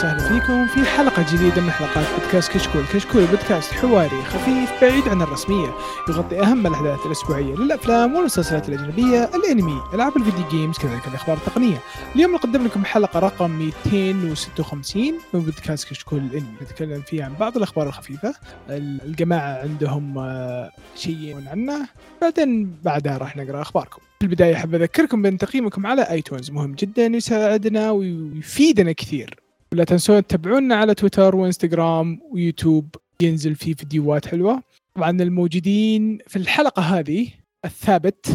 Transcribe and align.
وسهلا 0.00 0.40
فيكم 0.40 0.66
في 0.66 0.90
حلقة 0.90 1.24
جديدة 1.32 1.62
من 1.62 1.70
حلقات 1.70 2.06
بودكاست 2.20 2.52
كشكول، 2.52 2.82
كشكول 2.92 3.24
بودكاست 3.24 3.72
حواري 3.72 4.22
خفيف 4.22 4.70
بعيد 4.82 5.08
عن 5.08 5.22
الرسمية، 5.22 5.74
يغطي 6.08 6.40
أهم 6.42 6.66
الأحداث 6.66 7.06
الأسبوعية 7.06 7.54
للأفلام 7.54 8.14
والمسلسلات 8.14 8.68
الأجنبية، 8.68 9.30
الأنمي، 9.34 9.80
ألعاب 9.94 10.16
الفيديو 10.16 10.48
games 10.50 10.78
كذلك 10.78 11.08
الأخبار 11.08 11.36
التقنية. 11.36 11.78
اليوم 12.14 12.32
نقدم 12.32 12.64
لكم 12.64 12.84
حلقة 12.84 13.20
رقم 13.20 13.50
256 13.50 15.14
من 15.34 15.40
بودكاست 15.40 15.88
كشكول. 15.88 16.18
الأنمي، 16.18 16.54
نتكلم 16.62 17.02
فيها 17.02 17.24
عن 17.24 17.34
بعض 17.34 17.56
الأخبار 17.56 17.88
الخفيفة، 17.88 18.34
الجماعة 18.70 19.62
عندهم 19.62 20.18
آه، 20.18 20.70
شيء 20.96 21.44
عنه، 21.46 21.88
بعدين 22.22 22.76
بعدها 22.84 23.18
راح 23.18 23.36
نقرأ 23.36 23.62
أخباركم. 23.62 24.02
في 24.20 24.26
البداية 24.26 24.54
أحب 24.54 24.74
أذكركم 24.74 25.22
بأن 25.22 25.38
تقييمكم 25.38 25.86
على 25.86 26.02
ايتونز 26.02 26.50
مهم 26.50 26.72
جدا 26.72 27.06
يساعدنا 27.06 27.90
ويفيدنا 27.90 28.92
كثير. 28.92 29.49
ولا 29.72 29.84
تنسون 29.84 30.26
تتابعونا 30.26 30.74
على 30.76 30.94
تويتر 30.94 31.36
وانستغرام 31.36 32.20
ويوتيوب 32.32 32.94
ينزل 33.22 33.54
فيه 33.54 33.74
فيديوهات 33.74 34.26
حلوة. 34.26 34.62
طبعا 34.94 35.10
الموجودين 35.10 36.18
في 36.26 36.36
الحلقة 36.36 36.82
هذه 36.82 37.28
الثابت 37.64 38.26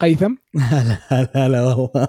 قيثم. 0.00 0.34
هلا 0.58 0.98
هلا 1.08 1.30
هلا 1.46 1.62
والله. 1.62 2.08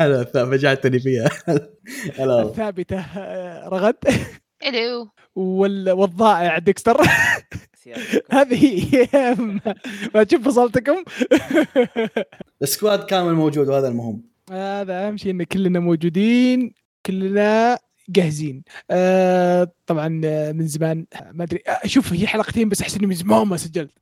هلا 0.00 0.24
فجعتني 0.24 1.00
فيها. 1.00 1.28
هلا. 1.48 1.70
والله 2.18 2.42
الثابتة 2.42 2.98
آه، 3.00 3.68
رغد. 3.68 3.96
ألو 4.66 5.08
وال- 5.34 5.90
والضائع 5.90 6.58
ديكستر. 6.58 7.00
هذه 8.32 8.94
هي. 8.94 9.08
ما 10.14 10.22
تشوف 10.22 10.48
فصلتكم؟ 10.48 11.04
ال 12.62 12.69
squad 12.69 13.04
كامل 13.04 13.34
موجود 13.34 13.68
وهذا 13.68 13.88
المهم. 13.88 14.22
هذا 14.50 15.08
أهم 15.08 15.16
شيء 15.16 15.30
إن 15.32 15.42
كلنا 15.42 15.80
موجودين. 15.80 16.74
كلنا 17.06 17.78
جاهزين. 18.08 18.62
آه 18.90 19.72
طبعا 19.86 20.20
آه، 20.24 20.52
من 20.52 20.66
زمان 20.66 21.06
آه، 21.14 21.30
ما 21.32 21.44
أدري 21.44 21.62
آه 21.68 21.86
شوف 21.86 22.12
هي 22.12 22.26
حلقتين 22.26 22.68
بس 22.68 22.82
أحس 22.82 22.96
إني 22.96 23.06
من 23.06 23.14
زمان 23.14 23.46
ما 23.46 23.56
سجلت. 23.56 23.92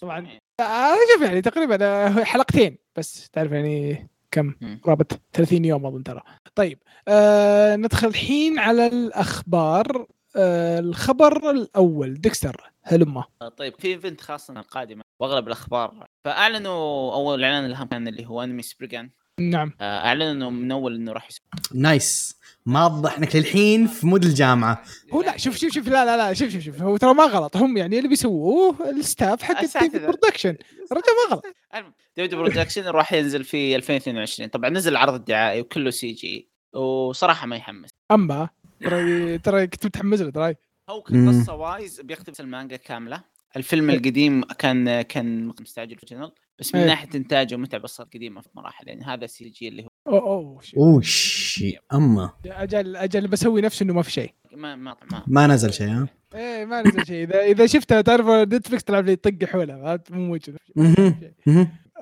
طبعا 0.00 0.26
آه 0.60 0.94
شوف 1.14 1.26
يعني 1.26 1.42
تقريبا 1.42 1.84
آه، 1.84 2.24
حلقتين 2.24 2.78
بس 2.96 3.30
تعرف 3.30 3.52
يعني 3.52 4.08
كم. 4.30 4.54
قرابه 4.82 5.06
30 5.32 5.64
يوم 5.64 5.86
أظن 5.86 6.02
ترى. 6.02 6.22
طيب 6.54 6.78
آه 7.08 7.76
ندخل 7.76 8.08
الحين 8.08 8.58
على 8.58 8.86
الأخبار. 8.86 10.06
آه 10.36 10.78
الخبر 10.78 11.50
الأول. 11.50 12.14
ديكستر 12.14 12.72
هلمة. 12.82 13.24
طيب 13.56 13.74
في 13.78 13.88
event 13.88 14.20
خاص 14.20 14.50
قادمه 14.50 15.02
وأغلب 15.20 15.46
الأخبار. 15.46 16.06
فأعلنوا 16.24 17.14
أول 17.14 17.44
إعلان 17.44 17.64
الاهم 17.64 17.86
كان 17.86 18.08
اللي 18.08 18.26
هو 18.26 18.42
انمي 18.42 18.62
Spriggan 18.62 19.10
نعم. 19.40 19.72
أعلنوا 19.80 20.32
إنه 20.32 20.50
من 20.50 20.72
أول 20.72 20.94
إنه 20.94 21.12
راح 21.12 21.28
يسوي. 21.28 21.46
nice 21.74 22.36
ما 22.66 22.88
ضحنك 22.88 23.36
للحين 23.36 23.86
في 23.86 24.06
mood 24.06 24.24
الجامعة. 24.24 24.82
هو 25.12 25.22
لا 25.22 25.36
شوف 25.36 25.56
شوف 25.56 25.72
شوف 25.72 25.88
لا 25.88 26.04
لا 26.04 26.16
لا 26.16 26.34
شوف 26.34 26.48
شوف 26.48 26.62
شوف 26.62 26.82
هو 26.82 26.96
ترى 26.96 27.14
ما 27.14 27.24
غلط. 27.24 27.56
هم 27.56 27.76
يعني 27.76 27.98
اللي 27.98 28.08
بيسووه 28.08 28.90
ال 28.90 28.99
staff 28.99 29.42
حق 29.42 29.58
أساتذة. 29.62 29.86
ديفيد 29.86 30.06
برودكشن. 30.06 30.56
الرجال 30.92 31.14
ما 31.28 31.34
غلط. 31.34 31.44
المهم 31.74 31.92
ديفيد 32.16 32.34
برودكشن 32.34 32.82
راح 32.82 33.12
ينزل 33.12 33.44
في 33.44 33.76
2022 33.76 34.48
طبعا 34.48 34.70
نزل 34.70 34.92
العرض 34.92 35.14
الدعائي 35.14 35.60
وكله 35.60 35.90
CG 35.90 36.48
وصراحة 36.74 37.46
ما 37.46 37.56
يحمس. 37.56 37.90
أما 38.10 38.48
ترى 38.80 39.38
ترى 39.38 39.66
كنت 39.66 39.86
متحمس 39.86 40.20
له 40.20 40.30
ترى. 40.30 40.54
هو 40.90 41.04
مم. 41.10 41.40
كقصه 41.40 41.54
wise 41.54 42.00
بيقتبس 42.00 42.40
المانجا 42.40 42.76
كاملة. 42.76 43.22
الفيلم 43.56 43.90
القديم 43.90 44.42
كان 44.44 45.02
كان 45.02 45.52
مستعجل 45.60 45.96
في 45.96 46.02
الجنرال 46.02 46.32
بس 46.58 46.74
من 46.74 46.80
إيه. 46.80 46.86
ناحية 46.86 47.08
إنتاجه 47.14 47.54
ومتعه 47.54 47.80
بس 47.80 48.00
قديمه 48.00 48.40
في 48.40 48.48
مراحل. 48.54 48.88
يعني 48.88 49.04
هذا 49.04 49.26
CG 49.26 49.68
اللي 49.68 49.84
هو 49.84 49.88
اوه 50.06 50.20
اوه 50.20 50.60
شيء. 50.62 50.80
وش 50.80 51.64
أما. 51.92 52.30
أجل 52.46 52.96
أجل 52.96 53.28
بسوي 53.28 53.60
نفسه 53.60 53.82
إنه 53.84 53.92
ما 53.92 54.02
في 54.02 54.10
شيء. 54.10 54.34
ما 54.52 54.76
ما 54.76 54.96
ما. 55.12 55.22
ما 55.26 55.46
نزل 55.46 55.72
شيء 55.72 55.88
ها؟ 55.88 56.08
إيه 56.34 56.64
ما 56.64 56.82
نزل 56.82 57.06
شيء. 57.06 57.24
اذا 57.24 57.40
إذا 57.42 57.66
شفتها 57.66 58.00
تعرف 58.00 58.26
نتفلكس 58.26 58.84
تلعب 58.84 59.06
لي 59.06 59.16
طق 59.16 59.44
حولها 59.44 59.76
ما- 59.76 60.00
مو 60.10 60.26
موجود. 60.26 60.56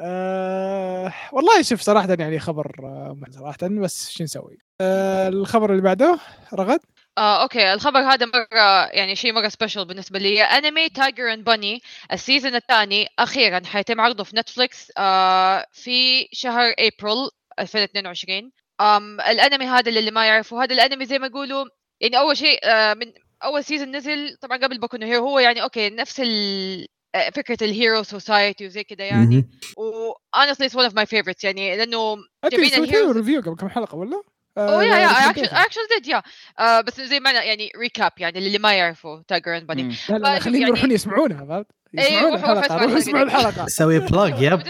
آه 0.00 1.12
والله 1.32 1.62
شوف 1.62 1.80
صراحة 1.80 2.16
يعني 2.18 2.38
خبر 2.38 2.72
آه 2.84 3.16
صراحة 3.30 3.56
بس 3.62 4.10
شو 4.10 4.24
نسوي؟ 4.24 4.58
آه 4.80 5.28
الخبر 5.28 5.70
اللي 5.70 5.82
بعده 5.82 6.18
رغد؟ 6.54 6.80
آه، 7.18 7.42
okay. 7.42 7.72
الخبر 7.72 7.98
هذا 8.00 8.26
مرة 8.26 8.86
يعني 8.86 9.16
شيء 9.16 9.32
مرة 9.32 9.48
special 9.48 9.84
بالنسبة 9.84 10.18
لي. 10.18 10.42
أنمي 10.42 10.88
Tiger 10.88 11.32
and 11.32 11.44
Bunny 11.44 11.80
ال 12.12 12.18
season 12.18 12.54
الثاني 12.54 13.06
أخيرا 13.18 13.60
حيتم 13.66 14.00
عرضه 14.00 14.24
في 14.24 14.36
نتفليكس 14.36 14.92
آه 14.98 15.66
في 15.72 16.28
شهر 16.32 16.74
ابريل 16.78 17.28
2022 17.60 18.50
أم 18.80 19.20
الأنمي 19.20 19.64
هذا 19.66 19.88
اللي 19.88 20.10
ما 20.10 20.26
يعرفوا 20.26 20.62
هذا 20.64 20.74
الأنمي 20.74 21.04
زي 21.06 21.18
ما 21.18 21.26
يقولوا 21.26 21.64
يعني 22.00 22.18
أول 22.18 22.36
شيء 22.36 22.60
آه 22.64 22.94
من 22.94 23.12
أول 23.44 23.64
season 23.64 23.96
نزل 23.96 24.36
طبعا 24.40 24.56
قبل 24.58 24.78
Boku 24.78 24.96
no 24.96 25.06
Hero 25.06 25.28
هو 25.28 25.38
يعني 25.38 25.62
okay 25.62 25.90
نفس 25.90 26.20
ال 26.20 26.86
آه، 27.14 27.30
فكرة 27.30 27.64
ال 27.64 27.72
hero 27.72 28.02
society 28.02 28.66
وزي 28.66 28.84
كذا 28.84 29.04
يعني. 29.06 29.36
مهم. 29.36 29.48
و 29.76 30.12
honestly 30.36 30.68
it's 30.68 30.74
one 30.74 30.90
of 30.90 30.94
my 30.94 31.04
favorites 31.04 31.44
يعني 31.44 31.76
لأنه 31.76 32.14
انت 32.44 32.54
جايبين 32.54 32.84
ال 32.84 32.89
heroes 32.89 33.16
review 33.16 33.40
قبل 33.40 33.56
كم 33.56 33.68
حلقة 33.68 33.96
ولا؟ 33.96 34.22
أوه 34.58 34.84
yeah 34.84 34.96
yeah 34.98 35.30
actually 35.64 35.80
did 35.94 36.06
yeah 36.08 36.22
بس 36.80 37.00
زي 37.00 37.20
ما 37.20 37.30
أنا 37.30 37.42
يعني 37.42 37.70
recap 37.80 38.12
يعني 38.18 38.38
اللي 38.38 38.58
ما 38.58 38.74
يعرفوا 38.74 39.22
Tiger 39.28 39.56
and 39.56 39.66
Bunny 39.66 39.94
خليهم 39.94 40.44
يعني- 40.44 40.58
يروحون 40.60 40.90
يسمعونها 40.90 41.44
فهمت؟ 41.46 41.66
إيه، 41.98 42.04
يسمعون 42.04 42.34
الحلقة 42.34 42.76
روحوا 42.84 42.98
اسمعوا 42.98 43.24
الحلقة 43.24 43.48
الحلقة. 43.48 43.66
سوي 43.68 43.98
بلاج 43.98 44.34
يب. 44.52 44.62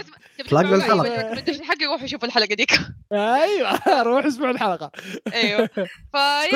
فلاج 0.45 0.65
للحلقة. 0.65 1.35
حق 1.63 1.83
روحوا 1.83 2.07
شوفوا 2.07 2.27
الحلقة 2.27 2.55
ديك. 2.55 2.71
أيوه 3.13 3.79
روحوا 4.07 4.27
اسمعوا 4.27 4.51
الحلقة. 4.51 4.91
أيوه. 5.33 5.67
فيا 5.67 5.87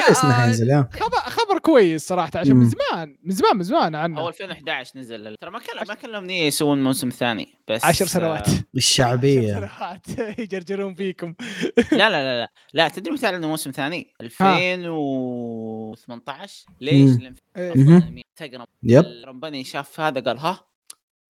كويس 0.06 0.23
انه 0.23 0.45
ينزل 0.45 0.69
يا 0.69 0.90
خبر 0.94 1.17
خبر 1.17 1.59
كويس 1.59 2.07
صراحة 2.07 2.31
عشان 2.35 2.56
من. 2.56 2.69
زمان 2.69 3.17
من 3.23 3.31
زمان 3.31 3.57
من 3.57 3.63
زمان 3.63 3.95
هو 3.95 4.01
عنه 4.01 4.28
2011 4.28 5.00
نزل. 5.00 5.35
ترى 5.41 5.51
ما 5.51 5.59
كان 5.59 6.12
ما 6.12 6.19
نيه 6.19 6.47
يسوون 6.47 6.84
موسم 6.84 7.09
ثاني 7.09 7.56
بس 7.67 7.85
عشر 7.85 8.06
سنوات. 8.06 8.50
آه، 8.50 8.53
الشعبيه 8.75 9.53
سنوات. 9.53 10.40
يجرجرون 10.40 10.96
فيكم. 10.96 11.34
لا 11.91 12.09
لا 12.09 12.09
لا 12.09 12.40
لا. 12.40 12.50
لا 12.73 12.88
تدري 12.88 13.13
متى 13.13 13.25
إعلنوا 13.25 13.50
موسم 13.50 13.72
ثاني؟ 13.72 14.13
2018 14.22 16.66
ليش؟ 16.81 17.19
لأن 17.19 17.35
تقرب 18.35 18.67
يب. 18.84 19.06
رمباني 19.25 19.63
شاف 19.63 20.00
هذا 20.00 20.22
قال 20.22 20.38
ها 20.40 20.69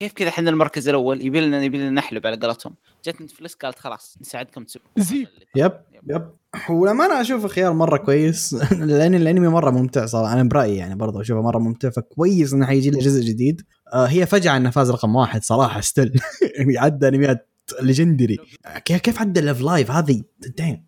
كيف 0.00 0.12
كذا 0.12 0.28
إحنا 0.28 0.50
المركز 0.50 0.88
الأول؟ 0.88 1.26
يبي 1.26 1.40
لنا 1.40 1.64
يبي 1.64 1.78
لنا 1.78 1.90
نحلب 1.90 2.26
على 2.26 2.36
قولتهم. 2.36 2.74
جت 3.04 3.22
نتفلكس 3.22 3.54
قالت 3.54 3.78
خلاص 3.78 4.16
نساعدكم 4.20 4.64
تسوون. 4.64 4.84
زيب. 4.98 5.28
يب 5.56 5.72
يب. 6.10 6.30
ولما 6.70 7.06
أنا 7.06 7.20
اشوفه 7.20 7.48
خيار 7.48 7.72
مرة 7.72 7.96
كويس. 7.96 8.54
لأن 8.72 9.14
الأنمي 9.14 9.48
مرة 9.48 9.70
ممتع 9.70 10.06
صراحة 10.06 10.32
أنا 10.32 10.42
برأيي 10.42 10.76
يعني 10.76 10.94
برضه 10.94 11.20
أشوفه 11.20 11.42
مرة 11.42 11.58
ممتع 11.58 11.90
فكويس 11.90 12.52
إنه 12.52 12.66
حيجي 12.66 12.90
له 12.90 12.98
جزء 13.00 13.22
جديد. 13.22 13.62
آه 13.92 14.06
هي 14.06 14.26
فجأة 14.26 14.56
انه 14.56 14.70
فاز 14.70 14.90
رقم 14.90 15.16
واحد 15.16 15.42
صراحة 15.42 15.80
ستيل 15.80 16.20
عدى 16.76 17.08
أنميات 17.08 17.48
ليجندري 17.82 18.38
كيف 18.84 19.20
عدى 19.20 19.40
لاف 19.40 19.60
لايف 19.60 19.90
هذه؟ 19.90 20.22
دايم. 20.58 20.84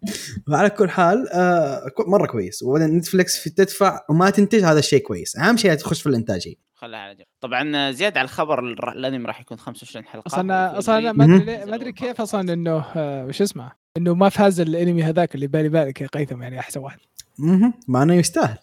وعلى 0.48 0.70
كل 0.70 0.90
حال 0.90 1.28
آه 1.32 1.86
مرة 2.06 2.26
كويس. 2.26 2.62
وبعدين 2.62 2.96
نتفلكس 2.96 3.38
في 3.38 3.50
تدفع 3.50 4.00
وما 4.10 4.30
تنتج 4.30 4.64
هذا 4.64 4.78
الشيء 4.78 5.02
كويس. 5.02 5.36
أهم 5.36 5.56
شيء 5.56 5.74
تخش 5.74 6.02
في 6.02 6.08
الإنتاج. 6.08 6.54
هي. 6.82 6.88
خلها 6.88 7.00
على 7.00 7.14
جنب 7.14 7.26
طبعا 7.40 7.90
زيادة 7.90 8.20
على 8.20 8.26
الخبر 8.26 8.58
الأنمي 8.92 9.24
راح 9.26 9.40
يكون 9.40 9.58
25 9.58 10.04
حلقة 10.04 10.26
أصلا 10.26 10.78
أصلا 10.78 11.12
ما 11.12 11.24
أدري 11.24 11.64
ما 11.64 11.74
أدري 11.74 11.92
كيف 11.92 12.20
أصلا 12.20 12.52
إنه 12.52 12.84
آه، 12.96 13.24
وش 13.26 13.42
اسمه 13.42 13.72
إنه 13.96 14.14
ما 14.14 14.28
فاز 14.28 14.60
الأنمي 14.60 15.02
هذاك 15.02 15.34
اللي 15.34 15.46
بالي 15.46 15.68
بالك 15.68 16.00
يا 16.00 16.06
قيثم 16.06 16.42
يعني 16.42 16.58
أحسن 16.58 16.80
واحد. 16.80 16.98
مهم. 17.38 17.74
مع 17.88 18.02
انه 18.02 18.14
يستاهل. 18.14 18.56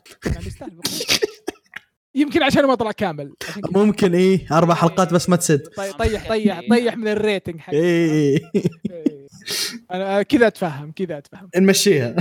يمكن 2.16 2.44
عشان 2.44 2.66
ما 2.66 2.76
طلع 2.76 2.92
كامل. 2.92 3.34
عشان. 3.50 3.62
ممكن 3.76 4.16
إيه. 4.16 4.48
أربع 4.52 4.74
حلقات 4.74 5.14
بس 5.14 5.30
ما 5.30 5.36
تسد. 5.36 5.68
طي- 5.68 5.92
طيح 5.94 6.28
طيح 6.30 6.62
طيح 6.70 6.98
من 6.98 7.08
ال 7.08 7.15
rating 7.15 7.60
حق 7.60 7.74
إيه. 7.74 8.40
إيه. 8.56 9.28
أنا 9.92 10.22
كذا 10.22 10.48
أتفهم 10.48 10.92
كذا 10.92 11.18
أتفهم. 11.18 11.50
نمشيها. 11.58 12.16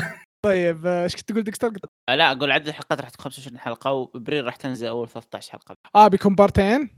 طيب 0.44 0.86
آه، 0.86 1.04
إيش 1.04 1.16
كنت 1.16 1.28
تقول 1.32 1.42
ديكستر؟ 1.42 1.70
آه، 2.08 2.14
لا 2.14 2.32
أقول 2.32 2.50
عدد 2.50 2.68
الحلقات 2.68 3.00
راح 3.00 3.08
تكون 3.10 3.24
25 3.24 3.58
حلقة 3.58 3.92
وابريل 3.92 4.44
راح 4.44 4.56
تنزل 4.56 4.86
أول 4.86 5.08
13 5.08 5.52
حلقة. 5.52 5.74
آه 5.96 6.08
بيكون 6.08 6.34
بارتين؟ 6.34 6.90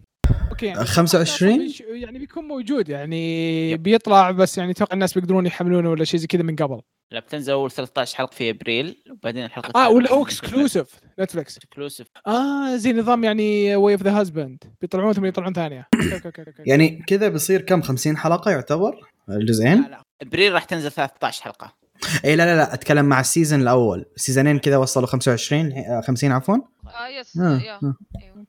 okay 0.50 0.66
يعني 0.66 0.84
25 0.84 1.58
بيش- 1.58 1.80
يعني 1.80 2.18
بيكون 2.18 2.44
موجود 2.44 2.88
يعني 2.88 3.76
بيطلع 3.76 4.30
بس 4.30 4.58
يعني 4.58 4.70
أتوقع 4.72 4.94
الناس 4.94 5.14
بيقدرون 5.14 5.46
يحملونه 5.46 5.90
ولا 5.90 6.04
شيء 6.04 6.20
زي 6.20 6.26
كذا 6.26 6.42
من 6.42 6.56
قبل. 6.56 6.80
لا 7.12 7.20
بتنزل 7.20 7.52
أول 7.52 7.70
13 7.70 8.16
حلقة 8.16 8.34
في 8.34 8.50
أبريل 8.50 9.02
وبعدين 9.10 9.44
الحلقة 9.44 9.84
آه 9.86 9.90
ولا 9.90 10.12
هو 10.12 10.22
exclusive 10.22 11.00
نتفلكس 11.20 11.56
exclusive 11.56 12.06
آه 12.26 12.76
زي 12.76 12.92
نظام 12.92 13.24
يعني 13.24 13.76
Way 13.76 13.94
of 13.94 14.02
the 14.02 14.20
Househusband 14.20 14.64
بيطلعون 14.80 15.12
ثم 15.12 15.24
يطلعون 15.24 15.52
ثانية. 15.52 15.88
يعني 16.66 17.02
كذا 17.06 17.28
بيصير 17.28 17.60
كم؟ 17.60 17.82
50 17.82 18.16
حلقة 18.16 18.50
يعتبر؟ 18.50 19.08
الجزئين؟ 19.28 19.82
لا 19.82 19.88
لا 19.88 20.02
أبريل 20.22 20.52
راح 20.52 20.64
تنزل 20.64 20.90
13 20.90 21.42
حلقة. 21.42 21.79
اي 22.24 22.36
لا 22.36 22.42
لا 22.42 22.56
لا 22.56 22.74
أتكلم 22.74 23.04
مع 23.04 23.20
ال 23.20 23.26
season 23.26 23.60
الأول 23.60 24.04
سيزونين 24.16 24.58
كذا 24.58 24.76
وصلوا 24.76 25.06
25 25.06 25.72
آه، 25.72 26.00
50 26.00 26.32
عفوا 26.32 26.54
آه 26.54 27.20
yes 27.20 27.38
آه، 27.38 27.58
yeah 27.58 27.74
آه. 27.74 27.94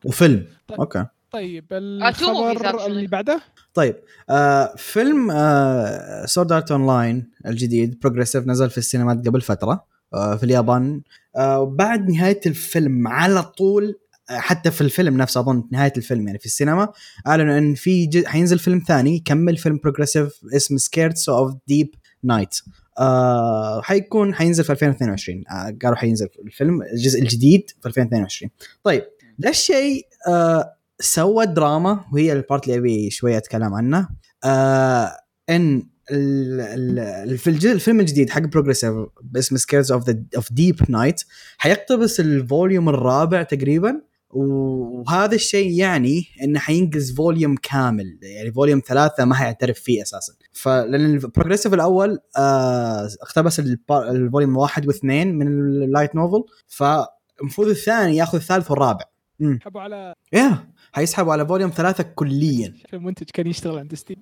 وفيلم 0.05 0.45
طيب. 0.67 0.79
okay 0.79 1.05
طيب 1.31 1.65
الخبر. 1.71 2.85
اللي 2.85 3.07
بعده 3.07 3.41
طيب 3.73 3.95
آه 4.29 4.73
فيلم 4.77 5.31
آه 5.31 6.25
Sword 6.25 6.51
Art 6.51 6.71
Online 6.71 7.31
الجديد 7.45 7.99
Progressive 7.99 8.47
نزل 8.47 8.69
في 8.69 8.77
السينمات 8.77 9.27
قبل 9.27 9.41
فترة 9.41 9.91
آه، 10.13 10.35
في 10.35 10.43
اليابان 10.43 11.01
آه، 11.35 11.65
بعد 11.65 12.09
نهاية 12.09 12.39
الفيلم 12.45 13.07
على 13.07 13.43
طول 13.43 13.99
آه، 14.29 14.37
حتى 14.37 14.71
في 14.71 14.81
الفيلم 14.81 15.17
نفسه 15.17 15.39
أظن 15.39 15.63
نهاية 15.71 15.93
الفيلم 15.97 16.27
يعني 16.27 16.39
في 16.39 16.45
السينما 16.45 16.93
أعلنوا 17.27 17.57
إن 17.57 17.73
في. 17.75 18.23
حينزل 18.25 18.59
فيلم 18.59 18.83
ثاني 18.87 19.15
يكمل 19.15 19.57
فيلم 19.57 19.79
Progressive 19.83 20.31
اسمه 20.55 20.77
Scherzo 20.77 21.29
of 21.29 21.55
Deep 21.67 21.95
Night 22.23 22.55
آه 22.99 23.81
حيكون 23.81 24.33
حينزل 24.33 24.63
في 24.63 24.71
2022 24.71 25.43
آه 25.51 25.77
قالوا 25.83 25.95
حينزل 25.97 26.27
الفيلم 26.45 26.81
الجزء 26.81 27.21
الجديد 27.21 27.69
في 27.81 27.85
2022 27.85 28.51
طيب 28.83 29.03
ده 29.39 29.49
الشيء 29.49 30.07
آه 30.27 30.73
سوى 30.99 31.45
دراما 31.45 32.05
وهي 32.13 32.33
ال 32.33 32.40
part 32.40 32.67
اللي 32.67 32.77
أبي 32.77 33.09
شوية 33.09 33.37
أتكلم 33.37 33.73
عنه. 33.73 34.09
آه 34.43 35.11
إن 35.49 35.83
ال- 36.11 36.99
ال- 37.29 37.37
في 37.37 37.49
الفيلم 37.49 37.99
الجديد 37.99 38.29
حق 38.29 38.41
Progressive 38.41 38.93
باسم 39.23 39.57
Scherzo 39.57 39.91
of 39.91 40.09
the 40.09 40.23
of 40.35 40.53
Deep 40.53 40.79
Night 40.91 41.21
حيقتبس 41.57 42.19
ال 42.19 42.29
volume 42.29 42.89
الرابع 42.89 43.43
تقريبا. 43.43 44.01
وهذا 44.29 45.35
الشيء 45.35 45.71
يعني 45.71 46.23
إنه 46.43 46.59
حينقز 46.59 47.15
volume 47.15 47.55
كامل. 47.55 48.19
يعني 48.21 48.51
volume 48.51 48.81
ثلاثة 48.87 49.25
ما 49.25 49.35
حيعترف 49.35 49.79
فيه 49.79 50.01
أساسا. 50.01 50.33
فلان 50.53 51.05
ال 51.05 51.11
Progressive 51.11 51.73
الأول 51.73 52.19
آه 52.37 53.09
اقتبس 53.21 53.59
ال 53.91 54.01
volume 54.01 54.57
واحد 54.57 54.87
واثنين 54.87 55.35
من 55.37 55.47
ال 55.47 55.59
light 55.59 56.15
novel 56.15 56.43
فالمفروض 56.67 57.67
الثاني 57.67 58.15
ياخذ 58.17 58.37
الثالث 58.37 58.71
والرابع. 58.71 59.05
امم 59.41 59.59
حبوا 59.61 59.81
على 59.81 60.13
يا 60.33 60.67
حيسحبوا 60.91 61.31
على 61.33 61.47
volume 61.47 61.69
ثلاثة 61.75 62.03
كليا. 62.03 62.73
المنتج 62.93 63.29
كان 63.33 63.47
يشتغل 63.47 63.79
عند 63.79 63.95
ستيم 63.95 64.17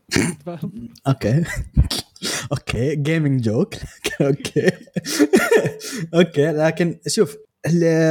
okay. 1.07 1.44
okay 2.51 2.95
gaming 2.95 3.41
joke 3.41 3.73
okay. 4.21 4.71
okay 6.13 6.51
لكن 6.51 6.99
شوف 7.07 7.37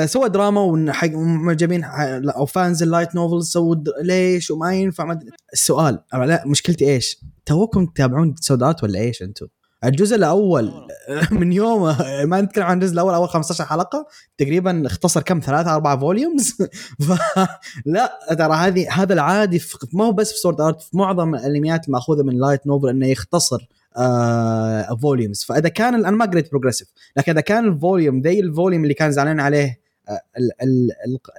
سوى 0.04 0.28
دراما 0.28 0.60
وحق 0.60 1.10
معجبين 1.14 1.84
ح- 1.84 2.00
أو 2.36 2.46
fans 2.46 2.82
ال 2.82 2.88
light 2.88 3.14
novels 3.14 3.50
سووا 3.50 3.76
ليش 4.02 4.50
وما 4.50 4.74
ينفع؟ 4.74 5.04
ما. 5.04 5.20
السؤال 5.52 5.98
مشكلتي 6.46 6.90
إيش؟ 6.90 7.20
توكم 7.48 7.86
تتابعون 7.86 8.34
SAO 8.40 8.84
ولا 8.84 8.98
إيش 8.98 9.22
أنتم؟ 9.22 9.46
الجزء 9.84 10.16
الأول 10.16 10.72
من 11.40 11.52
يومه 11.52 12.24
ما 12.24 12.40
نتكلم 12.40 12.64
عن 12.64 12.76
الجزء 12.76 12.92
الأول 12.92 13.14
أول 13.14 13.28
15 13.28 13.64
حلقة 13.64 14.06
تقريبا 14.38 14.86
اختصر 14.86 15.22
كم؟ 15.22 15.40
ثلاثة 15.40 15.74
أربعة 15.74 15.98
volumes 15.98 16.56
فلا 17.06 18.18
ترى 18.38 18.54
هذه 18.54 18.92
هذا 18.92 19.12
العادي 19.14 19.62
ما 19.92 20.04
هو 20.04 20.12
بس 20.12 20.32
في 20.32 20.38
Sword 20.38 20.60
Art 20.60 20.82
في 20.82 20.96
معظم 20.96 21.34
الأنميات 21.34 21.86
الماخوذه 21.86 22.22
من 22.22 22.38
light 22.38 22.66
novel 22.66 22.88
إنه 22.88 23.06
يختصر 23.06 23.68
آه 23.96 24.96
volumes 25.02 25.44
فإذا 25.44 25.68
كان 25.68 25.94
أنا 25.94 26.16
ما 26.16 26.24
قريت 26.24 26.50
Progressive 26.50 26.88
لكن 27.16 27.32
إذا 27.32 27.40
كان 27.40 27.68
ال 27.68 27.76
volume 27.76 28.20
ذي 28.20 28.40
ال 28.40 28.46
volume 28.46 28.82
اللي 28.82 28.94
كان 28.94 29.12
زعلان 29.12 29.40
عليه 29.40 29.80
آه 30.08 30.20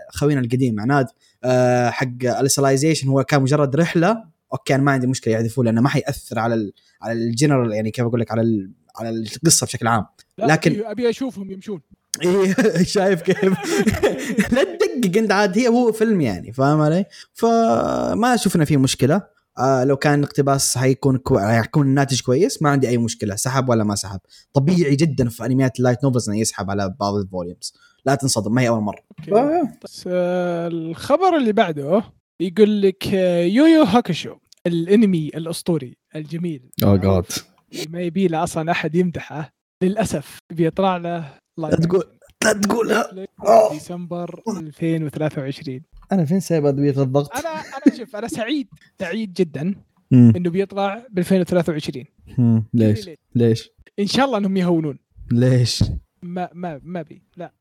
خوينا 0.09 0.41
القديم 0.41 0.79
عناد 0.79 1.07
آه 1.43 1.89
حق 1.89 2.23
ال 2.23 2.30
Alicization 2.30 3.07
هو 3.07 3.23
كان 3.23 3.41
مجرد 3.41 3.75
رحلة 3.75 4.23
okay 4.53 4.75
أنا 4.75 4.83
ما 4.83 4.91
عندي 4.91 5.07
مشكلة 5.07 5.33
يحذفوه 5.33 5.65
لأنه 5.65 5.81
ما 5.81 5.89
حيأثر 5.89 6.39
على 6.39 6.53
ال 6.55 6.73
على 7.01 7.13
الجنرال 7.13 7.71
يعني 7.73 7.91
كيف 7.91 8.05
أقول 8.05 8.19
لك 8.19 8.31
على 8.31 8.41
ال 8.41 8.71
على 8.95 9.09
القصة 9.09 9.65
بشكل 9.65 9.87
عام. 9.87 10.05
لكن- 10.37 10.85
ابي 10.85 11.09
أشوفهم 11.09 11.51
يمشون. 11.51 11.81
إيه 12.23 12.83
شايف 12.83 13.21
كيف؟ 13.21 13.43
لا 14.53 14.63
تدقق 14.63 15.17
أنت 15.17 15.31
عاد 15.31 15.57
هي 15.57 15.67
هو 15.67 15.91
فيلم 15.91 16.21
يعني 16.21 16.53
فاهم 16.53 16.81
علي؟ 16.81 17.05
فما 17.33 18.33
أشوف 18.33 18.55
إنه 18.55 18.65
في 18.65 18.77
مشكلة. 18.77 19.21
آه 19.57 19.83
لو 19.83 19.97
كان 19.97 20.23
اقتباس 20.23 20.77
حيكون 20.77 21.17
كو... 21.17 21.39
حيكون 21.39 21.87
الناتج 21.87 22.21
كويس 22.21 22.61
ما 22.61 22.69
عندي 22.69 22.89
أي 22.89 22.97
مشكلة 22.97 23.35
سحب 23.35 23.69
ولا 23.69 23.83
ما 23.83 23.95
سحب. 23.95 24.19
طبيعي 24.53 24.95
جدا 24.95 25.29
في 25.29 25.45
أنميات 25.45 25.79
ال 25.79 25.83
light 25.83 26.03
novels 26.03 26.29
إنه 26.29 26.39
يسحب 26.39 26.69
على 26.69 26.95
بعض 26.99 27.13
ال 27.15 27.22
volumes 27.22 27.73
لا 28.05 28.15
تنصدم 28.15 28.53
ما 28.53 28.61
هي 28.61 28.67
أول 28.67 28.81
مرة. 28.81 28.99
okay. 29.31 29.67
بس 29.83 30.03
آه، 30.07 30.67
الخبر 30.67 31.37
اللي 31.37 31.51
بعده 31.53 32.03
يقول 32.41 32.81
لك 32.81 33.07
آه، 33.13 33.43
Yu 33.43 33.83
Yu 33.83 33.95
Hakusho 33.95 34.35
الانمي 34.67 35.27
الاسطوري 35.27 35.97
الجميل. 36.15 36.69
oh 36.83 36.97
god 36.97 37.25
اللي 37.73 37.85
ما 37.89 38.01
يبي 38.01 38.27
له 38.27 38.43
أصلا 38.43 38.71
أحد 38.71 38.95
يمدحه. 38.95 39.49
للأسف 39.83 40.37
بيطلع 40.53 40.97
له 40.97 41.33
لا 41.57 41.69
تقول 41.75 42.03
لا 42.43 42.53
تقولها 42.53 43.03
Netflix 43.03 43.71
ديسمبر 43.73 44.41
2023 44.47 45.81
أنا 46.11 46.25
فين 46.25 46.39
سايب 46.39 46.65
أدوية 46.65 47.01
الضغط؟ 47.03 47.37
أنا 47.37 47.49
أنا 47.59 47.97
شوف 47.97 48.15
أنا 48.15 48.27
سعيد 48.27 48.67
سعيد 48.99 49.33
جدا. 49.33 49.75
إنه 50.13 50.49
بيطلع 50.49 51.05
ب 51.09 51.19
2023 51.19 52.05
مم. 52.37 52.65
ليش؟ 52.73 53.09
ليش؟ 53.35 53.69
إن 53.99 54.07
شاء 54.07 54.25
الله 54.25 54.37
إنهم 54.37 54.57
يهونون. 54.57 54.99
ليش؟ 55.31 55.83
ما 56.23 56.49
ما 56.53 56.79
ما 56.83 57.01
بي 57.01 57.21
لا 57.37 57.53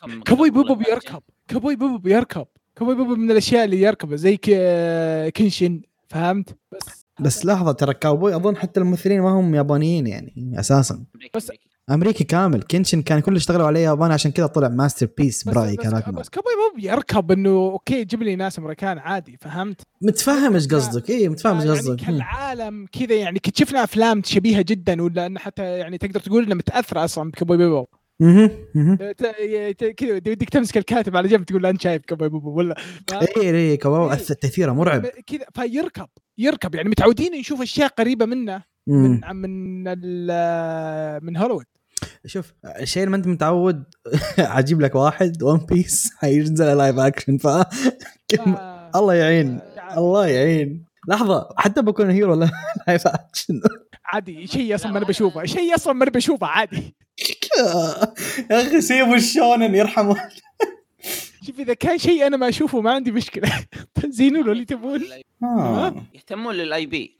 كم- 0.00 0.20
كابوي 0.26 0.50
بوبو 0.50 0.74
بيركب. 0.74 1.22
كابوي 1.48 1.76
بوبو 1.76 1.98
بيركب. 1.98 2.46
كابوي 2.76 2.94
بوبو 2.94 3.14
من 3.14 3.30
الأشياء 3.30 3.64
اللي 3.64 3.80
يركبه؟ 3.82 4.16
زي 4.16 4.36
كنشن 5.36 5.80
فهمت؟ 6.08 6.56
بس 6.72 7.06
بس 7.20 7.46
لحظة 7.46 7.72
ترى 7.72 7.94
كاوبوي 7.94 8.36
أظن 8.36 8.56
حتى 8.56 8.80
الممثلين 8.80 9.20
ما 9.20 9.30
هم 9.30 9.54
يابانيين 9.54 10.06
يعني 10.06 10.52
أساسا. 10.58 11.04
بس-. 11.36 11.50
أمريكي. 11.90 12.24
كامل. 12.24 12.62
كينشن 12.62 13.02
كان 13.02 13.20
كل 13.20 13.36
اشتغلوا 13.36 13.66
عليه 13.66 13.80
ياباني 13.80 14.14
عشان 14.14 14.30
كذا 14.30 14.46
طلع 14.46 14.68
ماستر 14.68 15.08
بيس 15.18 15.48
بس 15.48 15.54
برأيي 15.54 15.76
بس, 15.76 15.84
كلاكما 15.86 16.20
بس 16.20 16.28
Cowboy 16.28 16.52
Bebop 16.70 16.86
يركب 16.86 17.32
إنه 17.32 17.50
okay 17.50 18.04
جيب 18.04 18.22
لي 18.22 18.36
ناس 18.36 18.58
أمريكان 18.58 18.98
عادي 18.98 19.36
فهمت؟ 19.40 19.80
متفهم 20.02 20.54
إيش 20.54 20.66
قصدك. 20.68 21.10
اي 21.10 21.28
متفهم 21.28 21.56
إيش 21.56 21.64
يعني 21.66 21.78
قصدك. 21.78 22.00
مم. 22.00 22.06
كالعالم 22.06 22.86
كذا 22.92 23.14
يعني 23.14 23.38
كنت 23.38 23.58
شفنا 23.58 23.84
أفلام 23.84 24.22
شبيهة 24.24 24.64
جدا 24.68 25.02
ولا 25.02 25.26
ان 25.26 25.38
حتى 25.38 25.62
يعني 25.62 25.98
تقدر 25.98 26.20
تقول 26.20 26.42
انها 26.44 26.54
متاثره 26.56 27.04
أصلا 27.04 27.30
بكابوي 27.30 27.82
ت- 27.84 27.88
كذا 29.96 30.14
ودك 30.14 30.48
تمسك 30.50 30.76
الكاتب 30.76 31.16
على 31.16 31.28
جنب 31.28 31.44
تقول 31.44 31.62
له 31.62 31.70
انت 31.70 31.80
شايف 31.82 32.02
Cowboy 32.02 32.28
Bebop 32.28 32.50
ولا 32.52 32.76
اي 33.12 33.50
اي. 33.50 33.78
أث- 33.78 34.34
تاثيره 34.40 34.72
مرعب. 34.72 35.06
كذا 35.06 35.44
فيركب 35.54 36.08
يركب. 36.38 36.74
يعني 36.74 36.88
متعودين 36.88 37.32
نشوف 37.38 37.62
أشياء 37.62 37.88
قريبة 37.88 38.26
منه. 38.26 38.62
من 38.86 39.20
من 39.34 39.84
من 41.24 41.36
هوليوود. 41.36 41.64
شوف 42.26 42.52
الشيء 42.80 43.02
اللي 43.02 43.10
ما 43.10 43.16
أنت 43.16 43.26
متعود؟ 43.26 43.84
عجيب 44.38 44.80
لك 44.80 44.94
واحد 44.94 45.42
One 45.42 45.58
Piece 45.58 46.10
حينزل 46.18 46.76
live 46.78 46.98
action 46.98 47.38
ف 47.38 47.46
آه، 47.46 48.90
الله 48.96 49.14
يعين 49.14 49.60
تعال. 49.76 49.98
الله 49.98 50.26
يعين. 50.26 50.84
لحظة 51.08 51.48
حتى 51.56 51.82
Boku 51.82 52.01
no 52.01 52.10
Hero 52.10 52.34
لا 52.34 52.50
live 52.88 53.06
action 53.06 53.60
عادي 54.04 54.46
شيء 54.46 54.74
أصلا 54.74 54.92
ما 54.92 54.98
أنا 54.98 55.06
بشوفه 55.06 55.44
شيء 55.44 55.74
أصلا 55.74 55.92
ما 55.92 56.02
أنا 56.04 56.10
بشوفه 56.12 56.46
عادي. 56.46 56.96
يا 58.50 58.62
أخي 58.66 58.80
سيبوا 58.80 59.14
ال 59.14 59.22
shounen 59.22 59.74
يرحمه. 59.74 60.16
شوف 61.46 61.60
إذا 61.60 61.74
كان 61.74 61.98
شيء 61.98 62.26
أنا 62.26 62.36
ما 62.36 62.48
أشوفه 62.48 62.80
ما 62.80 62.90
عندي 62.90 63.10
مشكلة. 63.10 63.52
زينوا 64.08 64.42
له 64.42 64.52
اللي 64.52 64.64
تبون. 64.64 65.02
آه. 65.42 65.94
يهتمون 66.14 66.54
لل 66.54 66.86
IP. 66.86 67.18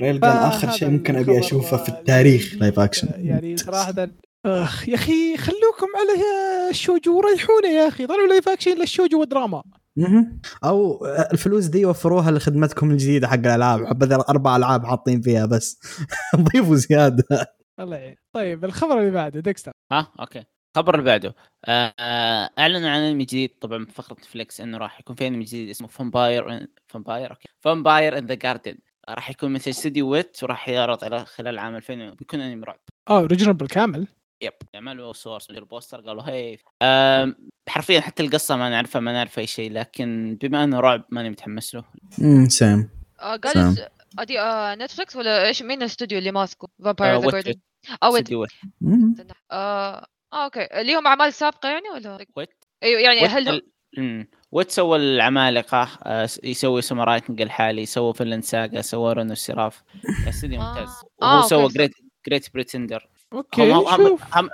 ريل 0.00 0.20
قال 0.20 0.32
آخر 0.32 0.66
فهذا 0.66 0.76
شيء 0.76 0.88
ممكن 0.88 1.16
أبي 1.16 1.38
أشوفه 1.38 1.76
في 1.76 1.88
التاريخ 1.88 2.54
live 2.54 2.78
action 2.78 3.08
يعني 3.16 3.56
صراحة 3.56 4.08
آخ 4.46 4.88
يا 4.88 4.94
أخي 4.94 5.36
خلوكم 5.36 5.86
على 5.96 6.70
ال 6.70 6.77
shoujo 6.77 7.18
وريحونا 7.18 7.68
يا 7.68 7.88
أخي. 7.88 8.06
ضلوا 8.06 8.28
live 8.28 8.48
action 8.48 8.78
لل 8.78 8.89
shoujo 8.89 9.20
ودراما. 9.20 9.62
أو 10.64 11.06
الفلوس 11.06 11.64
دي 11.64 11.84
وفروها 11.84 12.30
لخدمتكم 12.30 12.90
الجديدة 12.90 13.28
حق 13.28 13.34
الألعاب. 13.34 13.98
بدل 13.98 14.20
أربع 14.20 14.56
ألعاب 14.56 14.86
حاطين 14.86 15.20
فيها 15.20 15.46
بس. 15.46 15.80
ضيفوا 16.36 16.76
زيادة. 16.76 17.59
الله 17.80 17.96
يعين. 17.96 18.16
طيب 18.32 18.64
الخبر 18.64 18.98
اللي 19.00 19.10
بعده 19.10 19.40
Dexter. 19.40 19.72
ها؟ 19.92 20.12
okay. 20.20 20.44
الخبر 20.76 20.94
اللي 20.94 21.04
بعده. 21.06 21.34
آه، 21.64 21.94
آه، 21.98 22.50
أعلنوا 22.58 22.90
عن 22.90 23.00
أنمي 23.00 23.24
جديد. 23.24 23.50
طبعا 23.60 23.84
في 23.84 23.92
فقرة 23.92 24.16
Netflix 24.22 24.60
إنه 24.60 24.78
راح 24.78 25.00
يكون 25.00 25.16
في 25.16 25.26
أنمي 25.26 25.44
جديد 25.44 25.68
اسمه 25.68 25.88
Vampire 25.88 26.66
Vampire 26.88 27.30
okay. 27.30 27.48
Vampire 27.60 28.18
in 28.18 28.26
the 28.26 28.34
Garden 28.34 28.78
راح 29.08 29.30
يكون 29.30 29.52
مثل 29.52 29.70
استديو 29.70 30.08
Wit 30.08 30.42
وراح 30.42 30.68
يعرض 30.68 31.04
على 31.04 31.24
خلال 31.24 31.58
عام 31.58 31.76
2000 31.76 32.10
بيكون 32.10 32.40
أنمي 32.40 32.64
رعب 32.64 32.78
آه 33.10 33.18
original 33.18 33.54
بالكامل؟ 33.54 34.06
yep 34.42 34.52
عملوا 34.74 35.12
صور 35.12 35.40
ال 35.50 35.57
poster 35.57 36.00
قالوا 36.00 36.22
هي 36.22 36.58
حرفيا 37.68 38.00
حتى 38.00 38.22
القصة 38.22 38.56
ما 38.56 38.68
نعرفها 38.68 39.00
ما 39.00 39.12
نعرف 39.12 39.38
أي 39.38 39.46
شيء 39.46 39.72
لكن 39.72 40.38
بما 40.40 40.64
إنه 40.64 40.80
رعب 40.80 41.04
ماني 41.10 41.30
متحمس 41.30 41.74
له. 41.74 41.84
امم 42.20 42.48
سام 42.48 42.90
آه، 43.20 43.40
س- 43.46 43.80
أدي 44.18 44.34
Netflix 44.84 45.16
ولا 45.16 45.46
إيش؟ 45.46 45.62
مين 45.62 45.78
الاستوديو 45.78 46.18
اللي 46.18 46.32
ماسكه؟ 46.32 46.68
Vampire 46.84 47.20
the 47.20 47.30
Garden 47.30 47.54
أو 48.02 48.14
Wit 48.14 48.28
مم. 48.80 49.14
آه 49.50 50.06
آه، 50.32 50.44
okay. 50.44 50.68
ليهم 50.74 51.06
أعمال 51.06 51.32
سابقة 51.32 51.68
يعني 51.68 51.90
ولا؟ 51.94 52.18
Wit. 52.36 52.48
أيوه 52.82 53.00
يعني 53.00 53.20
Wit 53.22 53.30
هل 53.30 53.48
ال-. 53.98 54.26
Wit 54.52 54.70
سوى 54.70 54.98
العمالقة 54.98 55.88
آه، 56.02 56.28
يسوي 56.44 56.82
Ousama 56.82 57.20
Ranking 57.20 57.40
الحالي 57.42 57.86
سوى 57.86 58.14
Vinland 58.14 58.40
Saga 58.42 58.80
سوى 58.80 59.12
Owari 59.12 59.26
no 59.26 59.32
Seraph 59.32 59.82
استديو 60.28 60.60
آه. 60.62 60.68
ممتاز. 60.68 60.88
آه، 61.22 61.36
وهو 61.36 61.42
سوى 61.48 61.62
okay. 61.62 61.74
Great 61.74 61.92
Great 62.28 62.54
Pretender 62.54 63.08
okay 63.32 63.72
هم 63.72 63.86
هم 63.88 64.18
هم, 64.34 64.50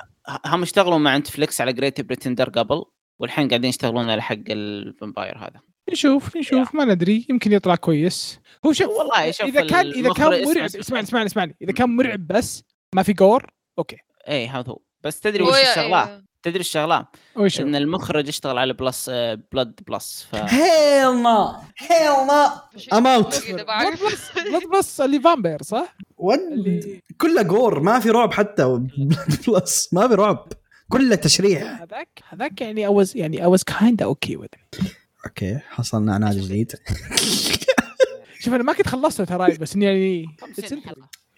هم 0.47 0.62
اشتغلوا 0.62 0.99
مع 0.99 1.16
Netflix 1.16 1.61
على 1.61 1.73
Great 1.73 2.00
Pretender 2.00 2.49
قبل 2.50 2.85
والحين 3.21 3.49
قاعدين 3.49 3.68
يشتغلون 3.68 4.11
على 4.11 4.23
حق 4.23 4.37
ال 4.49 4.60
Vampire 4.60 5.38
هذا. 5.38 5.61
نشوف 5.92 6.37
نشوف 6.37 6.75
ما 6.75 6.85
ندري 6.85 7.26
يمكن 7.30 7.52
يطلع 7.52 7.75
كويس. 7.75 8.40
هو 8.66 8.73
شوف 8.73 8.88
والله 8.90 9.30
شوف 9.30 9.47
إذا 9.47 9.66
كان 9.66 9.87
إذا 9.87 10.12
كان 10.12 10.26
مرعب 10.26 10.40
اسمع- 10.40 10.64
اسمعني 10.64 11.02
اسمعني 11.04 11.26
اسمعني. 11.26 11.56
إذا 11.62 11.73
كان 11.73 11.97
مرعب 11.97 12.26
بس 12.26 12.64
ما 12.96 13.02
في 13.02 13.12
gore 13.12 13.46
okay. 13.78 13.96
اي 14.28 14.48
هذا 14.48 14.68
هو. 14.70 14.78
بس 15.04 15.20
تدري 15.20 15.42
وش 15.42 15.54
يا- 15.56 15.70
الشغلة؟ 15.70 16.08
إيه. 16.08 16.24
تدري 16.42 16.60
الشغلة؟ 16.60 17.06
وش 17.36 17.60
إن 17.60 17.74
المخرج 17.76 18.28
اشتغل 18.28 18.58
على 18.58 18.72
بلس 18.72 19.10
بلاد 19.52 19.80
بلس 19.86 20.26
ف 20.30 20.34
هيل 20.34 21.14
ما 21.14 21.62
هيل 21.78 22.26
ما 22.26 22.62
ام 22.92 23.06
اوت. 23.06 23.42
بلاد 23.50 24.62
بلس 24.72 25.00
اللي 25.00 25.20
فامبير 25.20 25.62
صح؟ 25.62 25.96
ود 26.16 26.38
اللي 26.38 27.00
كله 27.20 27.42
جور 27.42 27.80
ما 27.80 28.00
في 28.00 28.10
رعب 28.10 28.32
حتى. 28.32 28.64
بلس 29.48 29.94
ما 29.94 30.08
في 30.08 30.14
رعب. 30.14 30.48
كله 30.88 31.14
تشريح. 31.14 31.62
هذاك 31.82 32.22
هذاك 32.28 32.60
يعني 32.60 32.88
was 33.04 33.16
يعني 33.16 33.56
of 33.56 33.60
okay 34.02 34.36
with 34.36 34.78
it. 34.78 34.84
أوكي 35.26 35.58
حصلنا 35.68 36.14
عناد 36.14 36.36
جديد. 36.36 36.72
شوف 38.40 38.54
أنا 38.54 38.62
ما 38.62 38.72
كنت 38.72 38.88
خلصته 38.88 39.24
ترى 39.24 39.56
بس 39.56 39.74
إني 39.74 39.84
يعني. 39.84 40.26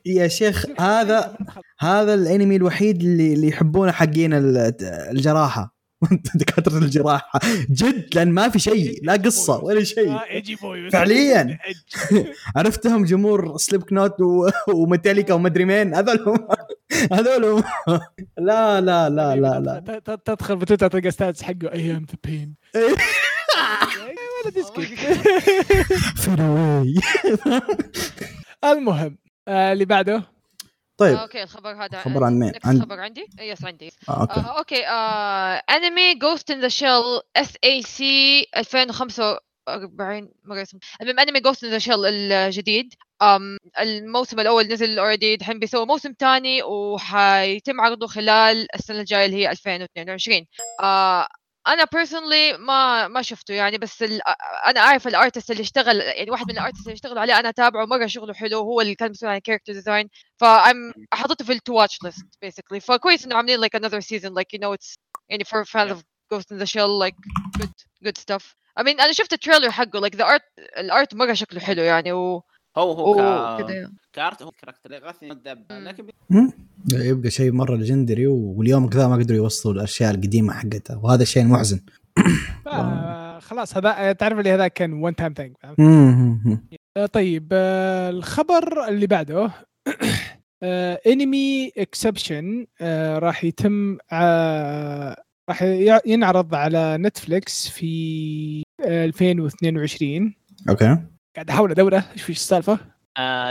يا 0.07 0.29
شيخ 0.29 0.65
هذا 0.81 1.37
هذا 1.79 2.15
الانمي 2.15 2.57
الوحيد 2.57 3.01
اللي 3.03 3.33
اللي 3.35 3.49
يحبونه 3.49 3.93
حقين 3.93 4.35
ال- 4.35 4.75
الجراحة. 5.11 5.79
دكاترة 6.35 6.79
الجراحة. 6.79 7.41
جد 7.71 8.15
لأن 8.15 8.29
ما 8.31 8.49
في 8.49 8.59
شيء 8.59 9.01
لا 9.03 9.13
قصة 9.13 9.65
ولا 9.65 9.85
شيء. 9.85 10.11
آه، 10.13 10.89
فعلياً. 10.93 11.59
عرفتهم 12.57 13.05
جمهور 13.05 13.57
Slipknot. 13.57 14.15
وميتاليكا 14.69 15.35
ومدري 15.35 15.65
مين 15.65 15.95
هذول 15.95 16.39
هذول 17.13 17.63
لا 18.39 18.81
لا 18.81 19.09
لا 19.11 19.37
لا 19.37 19.61
لا. 19.61 20.01
ت- 20.05 20.21
تدخل 20.25 20.57
بتويتر 20.57 20.89
تلقى 20.89 21.11
status 21.11 21.43
حقه 21.43 21.73
I 21.73 21.91
am 21.91 22.07
the 22.11 22.17
pain. 22.25 22.55
ولا 22.75 24.51
المهم. 28.65 29.19
آه، 29.49 29.73
اللي 29.73 29.85
بعده. 29.85 30.23
طيب. 30.99 31.17
آه، 31.17 31.23
أوكي 31.23 31.43
الخبر 31.43 31.85
هذا 31.85 32.01
خبر 32.01 32.25
عن 32.25 32.39
مين؟ 32.39 32.53
عن- 32.65 32.77
الخبر 32.77 33.01
عندي؟ 33.01 33.27
yes 33.41 33.65
عندي. 33.65 33.91
آه، 34.09 34.21
okay. 34.21 34.41
آه، 34.41 34.59
okay 34.59 34.87
آه، 34.87 35.63
انمي 35.71 36.15
Ghost 36.15 36.51
in 36.51 36.61
the 36.61 36.69
Shell 36.69 37.03
SAC 37.37 38.47
2045 38.57 40.33
مرة 40.45 40.63
اسمه. 40.63 40.81
المهم 41.03 41.19
انمي 41.21 41.41
Ghost 41.41 41.65
in 41.65 41.71
the 41.71 41.79
Shell 41.79 42.07
الجديد. 42.07 42.95
أم 43.23 43.59
الموسم 43.81 44.41
الأول 44.41 44.65
نزل 44.69 44.99
already 44.99 45.37
دحين 45.37 45.59
بيسووا 45.59 45.85
موسم 45.85 46.13
ثاني 46.19 46.63
وحيتم 46.63 47.81
عرضه 47.81 48.07
خلال 48.07 48.75
السنة 48.75 49.01
الجاية 49.01 49.27
اللي 49.27 49.37
هي 49.37 49.51
2022 49.51 50.47
آه 50.83 51.29
أنا 51.69 51.85
personally 51.93 52.59
ما 52.59 53.09
ما 53.09 53.23
شفته 53.23 53.55
يعني 53.55 53.79
بس 53.79 54.03
ال... 54.03 54.21
أنا 54.67 54.81
أعرف 54.81 55.09
ال 55.09 55.15
artist 55.15 55.51
اللي 55.51 55.63
اشتغل 55.63 56.01
يعني 56.01 56.31
واحد 56.31 56.47
من 56.49 56.53
ال 56.59 56.62
artist 56.62 56.83
اللي 56.83 56.95
اشتغلوا 56.95 57.21
عليه 57.21 57.39
أنا 57.39 57.49
اتابعه 57.49 57.85
مرة 57.85 58.07
شغله 58.07 58.35
حلو 58.35 58.59
هو 58.59 58.81
اللي 58.81 58.95
كان 58.95 59.11
مسؤول 59.11 59.33
عن 59.33 59.39
character 59.39 59.73
design 59.73 60.09
فام 60.41 60.93
حطيته 61.13 61.45
في 61.45 61.53
ال 61.53 61.60
to 61.60 61.75
watch 61.75 61.99
list 62.03 62.27
basically 62.43 62.81
فكويس 62.81 63.25
إنه 63.25 63.37
عاملين 63.37 63.61
like 63.61 63.81
another 63.81 64.01
season 64.01 64.31
like 64.31 64.53
you 64.57 64.61
know 64.61 64.73
it's 64.79 64.97
يعني 65.29 65.45
for 65.45 65.65
fans 65.65 65.91
of 65.91 66.03
Ghost 66.33 66.51
in 66.53 66.59
the 66.59 66.67
Shell 66.67 66.99
like 67.05 67.17
good 67.59 67.75
good 68.05 68.19
stuff. 68.19 68.55
I 68.81 68.83
mean 68.83 69.01
أنا 69.01 69.13
شفت 69.13 69.33
ال 69.33 69.38
trailer 69.38 69.71
حقه 69.71 70.09
like 70.09 70.13
the 70.13 70.25
art 70.25 70.43
ال 70.79 70.88
art 70.88 71.15
مرة 71.15 71.33
شكله 71.33 71.61
حلو 71.61 71.83
يعني 71.83 72.13
و 72.13 72.43
هو 72.77 72.93
هو 72.93 73.57
ك... 73.59 73.91
ك 74.13 74.20
art 74.20 74.43
هو 74.43 74.51
character 74.51 74.93
يغثني 74.93 75.33
الدب. 75.33 75.65
لكن 75.71 76.07
يبقى 76.93 77.31
شيء 77.31 77.53
مرة 77.53 77.77
legendary 77.77 78.27
واليوم 78.27 78.89
كذا 78.89 79.09
ما 79.09 79.17
قدروا 79.17 79.37
يوصلوا 79.37 79.75
الأشياء 79.75 80.15
القديمة 80.15 80.53
حقتها 80.53 80.97
وهذا 80.97 81.23
الشيء 81.23 81.43
المحزن 81.43 81.81
آه، 82.67 83.39
خلاص 83.39 83.77
هذا 83.77 84.09
آه، 84.09 84.13
تعرف 84.13 84.39
اللي 84.39 84.51
هذا 84.51 84.69
كان 84.69 84.93
one 84.93 85.15
time 85.17 85.35
thing. 85.35 85.57
طيب 87.13 87.49
آه، 87.53 88.11
الخبر 88.11 88.89
اللي 88.89 89.07
بعده 89.07 89.51
انمي 91.07 91.73
Exception 91.79 92.67
راح 93.19 93.45
يتم 93.45 93.99
آه، 94.13 95.25
راح 95.49 95.63
ينعرض 96.07 96.55
على 96.55 96.97
Netflix 97.01 97.69
في 97.69 98.63
آه، 98.85 99.05
2022 99.05 100.35
okay. 100.69 100.99
قاعد 101.37 101.51
أحاول 101.51 101.71
ادوره 101.71 102.05
إيش 102.13 102.23
في 102.23 102.31
السالفه 102.31 102.79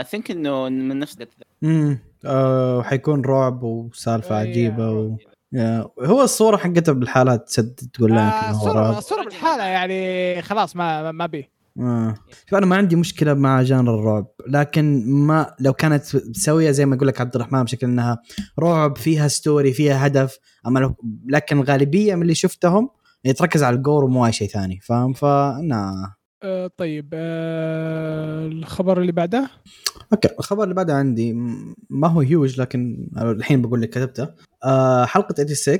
think 0.02 0.30
إنه 0.30 0.68
من 0.68 0.98
نفس 0.98 1.16
امم 1.64 1.98
آه 2.24 2.82
حيكون 2.82 3.24
رعب 3.24 3.62
وسالفة 3.62 4.28
أي- 4.28 4.48
عجيبة 4.48 4.90
و... 4.92 5.16
هو 6.04 6.22
الصورة 6.22 6.56
حقته 6.56 6.92
بالحالة 6.92 7.36
تسد 7.36 7.74
تقول 7.92 8.10
لك 8.12 8.18
آه، 8.18 8.72
رعب 8.72 8.98
الصورة 8.98 9.24
بالحالة 9.24 9.62
يعني 9.64 10.42
خلاص 10.42 10.76
ما 10.76 11.12
ما- 11.12 11.26
بيه. 11.26 11.50
آه. 11.80 12.14
شوف 12.46 12.58
أنا 12.58 12.66
ما 12.66 12.76
عندي 12.76 12.96
مشكلة 12.96 13.34
مع 13.34 13.62
genre 13.62 13.94
الرعب 13.94 14.26
لكن 14.48 15.04
ما 15.10 15.54
لو 15.60 15.72
كانت 15.72 16.16
مسوية 16.16 16.70
زي 16.70 16.86
ما 16.86 16.96
يقول 16.96 17.08
لك 17.08 17.20
عبد 17.20 17.34
الرحمن 17.34 17.62
بشكل 17.64 17.86
إنها 17.86 18.22
رعب 18.60 18.96
فيها 18.96 19.28
story 19.28 19.72
فيها 19.72 20.06
هدف 20.06 20.38
أما 20.66 20.78
لو 20.80 20.94
لكن 21.26 21.58
الغالبيه 21.58 22.14
من 22.14 22.22
اللي 22.22 22.34
شفتهم 22.34 22.90
تركز 23.36 23.62
على 23.62 23.76
ال 23.76 23.82
gore 23.82 24.04
ومو 24.04 24.26
أي 24.26 24.32
شيء 24.32 24.48
ثاني 24.48 24.80
فاهم؟ 24.80 25.12
فانا 25.12 26.14
آه، 26.42 26.70
طيب 26.76 27.10
آه، 27.14 28.46
الخبر 28.46 29.00
اللي 29.00 29.12
بعده؟ 29.12 29.50
okay 30.12 30.28
الخبر 30.38 30.64
اللي 30.64 30.74
بعده 30.74 30.94
عندي 30.94 31.32
ما 31.90 32.08
هو 32.08 32.20
هيوج 32.20 32.60
لكن 32.60 33.08
الحين 33.16 33.62
بقول 33.62 33.82
لك 33.82 33.90
كتبته. 33.90 34.28
آه 34.64 35.04
حلقة 35.04 35.34
86 35.34 35.78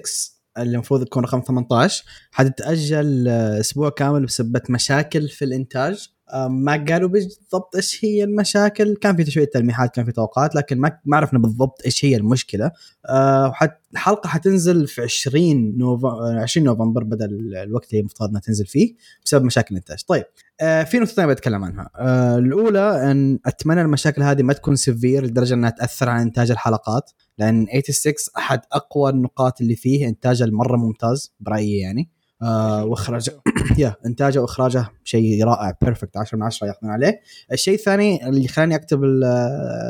اللي 0.58 0.74
المفروض 0.74 1.04
تكون 1.04 1.24
رقم 1.24 1.40
18 1.40 2.04
حتتأجل 2.30 3.28
أسبوع 3.28 3.90
كامل 3.90 4.26
بسبب 4.26 4.60
مشاكل 4.70 5.28
في 5.28 5.44
الإنتاج. 5.44 6.08
ما 6.34 6.84
قالوا 6.88 7.08
بالضبط 7.08 7.76
إيش 7.76 8.04
هي 8.04 8.24
المشاكل. 8.24 8.96
كان 8.96 9.16
في 9.16 9.30
شوية 9.30 9.44
تلميحات 9.44 9.94
كان 9.94 10.04
في 10.04 10.12
توقعات 10.12 10.54
لكن 10.54 10.78
ما 11.04 11.16
عرفنا 11.16 11.38
بالضبط 11.38 11.82
إيش 11.84 12.04
هي 12.04 12.16
المشكلة. 12.16 12.70
آه 13.08 13.52
الحلقة 13.92 14.28
حتنزل 14.28 14.86
في 14.86 15.02
20 15.02 15.78
نوفمبر 15.78 16.38
20 16.38 16.66
نوفمبر 16.66 17.04
بدل 17.04 17.56
الوقت 17.56 17.90
اللي 17.90 18.00
المفترض 18.00 18.28
إنها 18.28 18.40
تنزل 18.40 18.66
فيه 18.66 18.94
بسبب 19.24 19.44
مشاكل 19.44 19.74
الانتاج 19.74 20.04
طيب 20.08 20.24
آه 20.60 20.82
في 20.84 20.98
نقطتين 20.98 21.26
بتكلم 21.26 21.64
عنها. 21.64 21.90
آه 21.96 22.38
الأولى 22.38 23.10
إن 23.10 23.38
أتمنى 23.46 23.80
المشاكل 23.80 24.22
هذه 24.22 24.42
ما 24.42 24.52
تكون 24.52 24.76
سيفير 24.76 25.24
لدرجة 25.24 25.54
إنها 25.54 25.70
تأثر 25.70 26.08
على 26.08 26.22
إنتاج 26.22 26.50
الحلقات 26.50 27.10
لأن 27.38 27.66
86 27.66 28.14
أحد 28.38 28.60
أقوى 28.72 29.10
النقاط 29.10 29.60
اللي 29.60 29.76
فيه 29.76 30.08
إنتاجه 30.08 30.44
المره 30.44 30.76
ممتاز 30.76 31.34
برأيي 31.40 31.78
يعني. 31.78 32.17
آه 32.42 32.84
واخراج 32.84 33.30
يا 33.78 33.94
إنتاجه 34.06 34.38
وإخراجه 34.42 34.86
شيء 35.04 35.44
رائع 35.44 35.72
بيرفكت 35.82 36.16
10 36.16 36.36
من 36.38 36.42
10 36.44 36.66
ياخذون 36.66 36.90
عليه. 36.92 37.20
الشيء 37.52 37.74
الثاني 37.74 38.28
اللي 38.28 38.48
خلاني 38.48 38.74
أكتب 38.74 39.04
ال- 39.04 39.24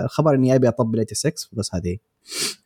الخبر 0.04 0.34
إني 0.34 0.54
أبي 0.54 0.68
أطبل 0.68 1.06
86 1.12 1.32
بس 1.52 1.74
هذه 1.74 1.96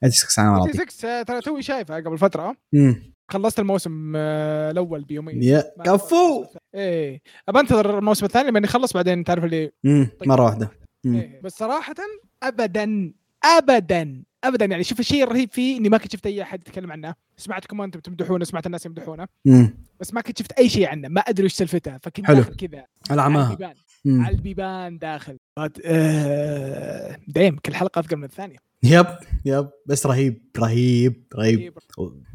86 0.01 0.47
أنا 0.49 0.59
راضي 0.59 0.73
86 0.73 1.11
آه، 1.11 1.23
ترى 1.23 1.41
توي 1.41 1.63
شايفها 1.63 1.97
قبل 2.01 2.19
فترة. 2.19 2.57
امم 2.75 3.13
خلصت 3.29 3.59
الموسم 3.59 4.13
آه، 4.17 4.71
الأول 4.71 5.05
بيومين. 5.05 5.43
يا 5.43 5.65
كفو! 5.85 6.45
إيه. 6.75 7.23
أبى 7.49 7.61
أنتظر 7.61 7.99
الموسم 7.99 8.27
الثاني 8.27 8.49
لما 8.49 8.61
يخلص 8.65 8.93
بعدين 8.93 9.25
تعرف 9.25 9.45
اللي 9.45 9.71
امم 9.87 10.09
مرة 10.27 10.45
واحدة. 10.45 10.71
إيه. 11.07 11.41
بس 11.45 11.53
صراحة 11.53 11.95
ابدا 12.43 13.13
ابدا 13.59 14.23
ابدا 14.45 14.65
يعني 14.65 14.85
شوف 14.85 15.01
الشيء 15.01 15.25
الرهيب 15.25 15.51
فيه 15.53 15.79
إني 15.79 15.89
ما 15.89 15.99
كنت 15.99 16.13
شفت 16.13 16.27
أي 16.27 16.43
أحد 16.43 16.61
يتكلم 16.61 16.93
عنه. 16.93 17.15
سمعتكم 17.37 17.81
أنتم 17.81 18.01
تمدحونه 18.01 18.45
سمعت 18.45 18.67
الناس 18.67 18.87
يمدحونه. 18.87 19.27
بس 20.01 20.15
ما 20.15 20.21
كنت 20.21 20.39
شفت 20.39 20.53
أي 20.53 20.69
شيء 20.69 20.89
عنه 20.89 21.09
ما 21.09 21.21
أدري 21.21 21.47
وش 21.47 21.53
سالفته 21.53 21.99
فكنت 21.99 22.27
حلو. 22.27 22.37
داخل 22.37 22.57
كذا. 22.57 22.85
على 23.11 23.43
البيبان. 23.45 23.75
على 24.07 24.35
البيبان 24.35 24.99
داخل. 24.99 25.39
آه، 25.85 27.17
دايم 27.29 27.57
كل 27.57 27.75
حلقة 27.75 28.01
اثقل 28.01 28.17
من 28.17 28.25
الثانية. 28.25 28.72
يب. 28.83 29.07
يب. 29.45 29.69
بس 29.87 30.07
رهيب. 30.07 30.43
رهيب. 30.59 31.25
رهيب. 31.35 31.75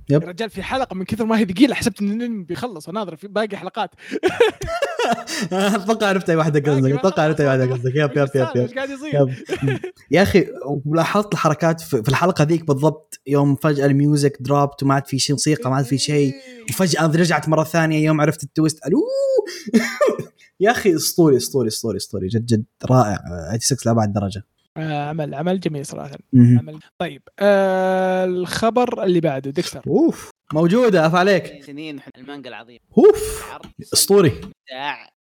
يب. 0.10 0.24
رجال 0.24 0.50
في 0.50 0.64
حلقة 0.64 0.96
من 0.96 1.06
كثر 1.06 1.26
ما 1.26 1.40
هي 1.40 1.46
ثقيلة 1.46 1.76
حسبت 1.76 2.02
إن 2.02 2.12
الانمي 2.12 2.44
بيخلص. 2.44 2.90
وناظر 2.90 3.16
في 3.16 3.28
باقي 3.28 3.58
حلقات. 3.58 3.90
أتوقع 5.52 6.08
عرفت 6.08 6.30
أي 6.30 6.36
واحدة 6.36 6.60
قصدك. 6.72 6.92
أتوقع 6.92 7.24
عرفت 7.24 7.42
أي 7.42 7.48
واحدة 7.48 7.74
قصدك. 7.74 7.96
yep 7.96 8.12
yep 8.18 8.30
yep 8.36 8.50
yep. 8.56 8.76
قاعد 8.76 8.90
يصير؟ 8.90 9.46
يا 10.12 10.22
أخي 10.22 10.48
ولاحظت 10.86 11.34
الحركات 11.34 11.82
في 11.82 12.04
في 12.04 12.10
الحلقة 12.10 12.44
ذيك 12.44 12.68
بالضبط؟ 12.68 13.20
يوم 13.28 13.56
فجأة 13.56 13.86
ال 13.86 13.95
music 13.95 14.38
dropped 14.40 14.84
وما 14.84 14.94
عاد 14.94 15.08
في 15.08 15.20
شيء 15.20 15.34
موسيقى 15.36 15.70
ما 15.70 15.76
عاد 15.76 15.86
في 15.86 15.98
شيء 15.98 16.34
وفجأة 16.70 17.06
رجعت 17.06 17.50
مرة 17.50 17.64
ثانية 17.64 18.06
يوم 18.06 18.22
عرفت 18.22 18.44
ال 18.44 18.50
twist. 18.50 18.86
ألو! 18.86 19.00
يا 20.60 20.72
أخي 20.72 20.96
أسطوري 20.96 21.38
أسطوري 21.38 21.68
أسطوري. 21.68 21.98
اسطوري 21.98 22.28
جد 22.28 22.46
جد. 22.46 22.66
رائع. 22.86 23.18
86 23.60 23.78
لابعد 23.86 24.14
درجة. 24.14 24.44
عمل 24.78 25.36
عمل 25.36 25.60
جميل 25.60 25.86
صراحة. 25.86 26.18
عمل. 26.36 26.80
طيب 27.00 27.22
آه 27.40 28.26
الخبر 28.26 29.04
اللي 29.04 29.20
بعده 29.20 29.52
Dexter. 29.52 29.82
أوف 29.88 30.30
موجودة 30.54 31.08
أف 31.08 31.16
عليك. 31.16 31.64
سينن 31.64 32.00
المانجا 32.18 32.50
العظيم. 32.50 32.80
أوف 32.98 33.44
أسطوري. 33.94 34.42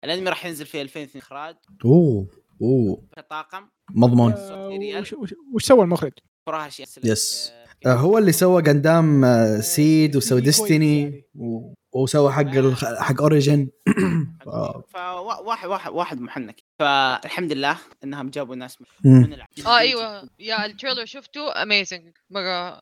الأنمي 0.04 0.30
راح 0.30 0.46
ينزل 0.46 0.66
في 0.66 0.80
2002 0.82 1.22
إخراج. 1.22 1.56
أوه 1.84 2.26
أوه. 2.62 3.02
كطاقم 3.16 3.62
مضمون. 3.90 4.32
آه، 4.32 4.68
وش, 5.00 5.12
وش, 5.12 5.34
وش 5.54 5.64
سوى 5.64 5.84
المخرج؟ 5.84 6.12
yes. 7.04 7.52
آه، 7.86 7.94
هو 7.94 8.18
اللي 8.18 8.32
سوى 8.32 8.62
Gundam 8.62 9.24
آه، 9.24 9.60
Seed 9.60 10.16
وسوى 10.16 10.40
Destiny. 10.40 11.24
و- 11.34 11.74
وسوى 11.92 12.32
حق 12.32 12.40
ال- 12.40 12.76
حق 12.98 13.20
Origin 13.22 13.68
فواحد 14.94 15.68
واحد 15.68 15.92
واحد 15.92 16.20
محنك. 16.20 16.62
فالحمد 16.78 17.52
لله 17.52 17.76
إنهم 18.04 18.30
جابوا 18.30 18.56
ناس 18.56 18.78
من 19.04 19.32
آه 19.66 19.78
أيوه. 19.78 20.28
yeah 20.38 20.66
ال 20.66 20.71
trailer 20.71 21.04
شفته. 21.04 21.62
amazing 21.62 22.02
مرة 22.30 22.80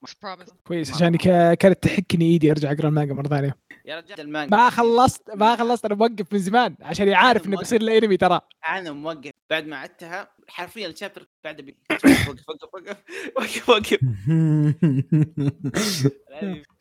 كويس. 0.66 0.94
عشان 0.94 1.16
كانت 1.54 1.82
تحكني 1.82 2.24
إيدي 2.24 2.50
أرجع 2.50 2.72
أقرأ 2.72 2.88
المانجا 2.88 3.14
مرة 3.14 3.28
ثانية. 3.28 3.56
يا 3.84 4.00
رجال 4.00 4.20
المانجا. 4.20 4.56
ما 4.56 4.70
خلصت 4.70 5.22
ما 5.34 5.56
خلصت. 5.56 5.84
أنا 5.84 5.94
موقف 5.94 6.32
من 6.32 6.38
زمان. 6.38 6.76
عشان 6.82 7.12
عارف 7.12 7.46
إنه 7.46 7.56
بيصير 7.56 7.80
الانمي 7.80 8.16
ترى. 8.16 8.40
أنا 8.68 8.92
موقف. 8.92 9.30
بعد 9.50 9.66
ما 9.66 9.76
عدتها 9.76 10.28
حرفيا 10.48 10.86
ال 10.88 10.93
chapter 10.93 11.28
بعد 11.44 11.60
بي- 11.60 11.76
وقف 11.90 12.28
وقف 12.28 12.48
وقف 12.74 12.96
وقف 13.36 13.68
وقف 13.68 13.98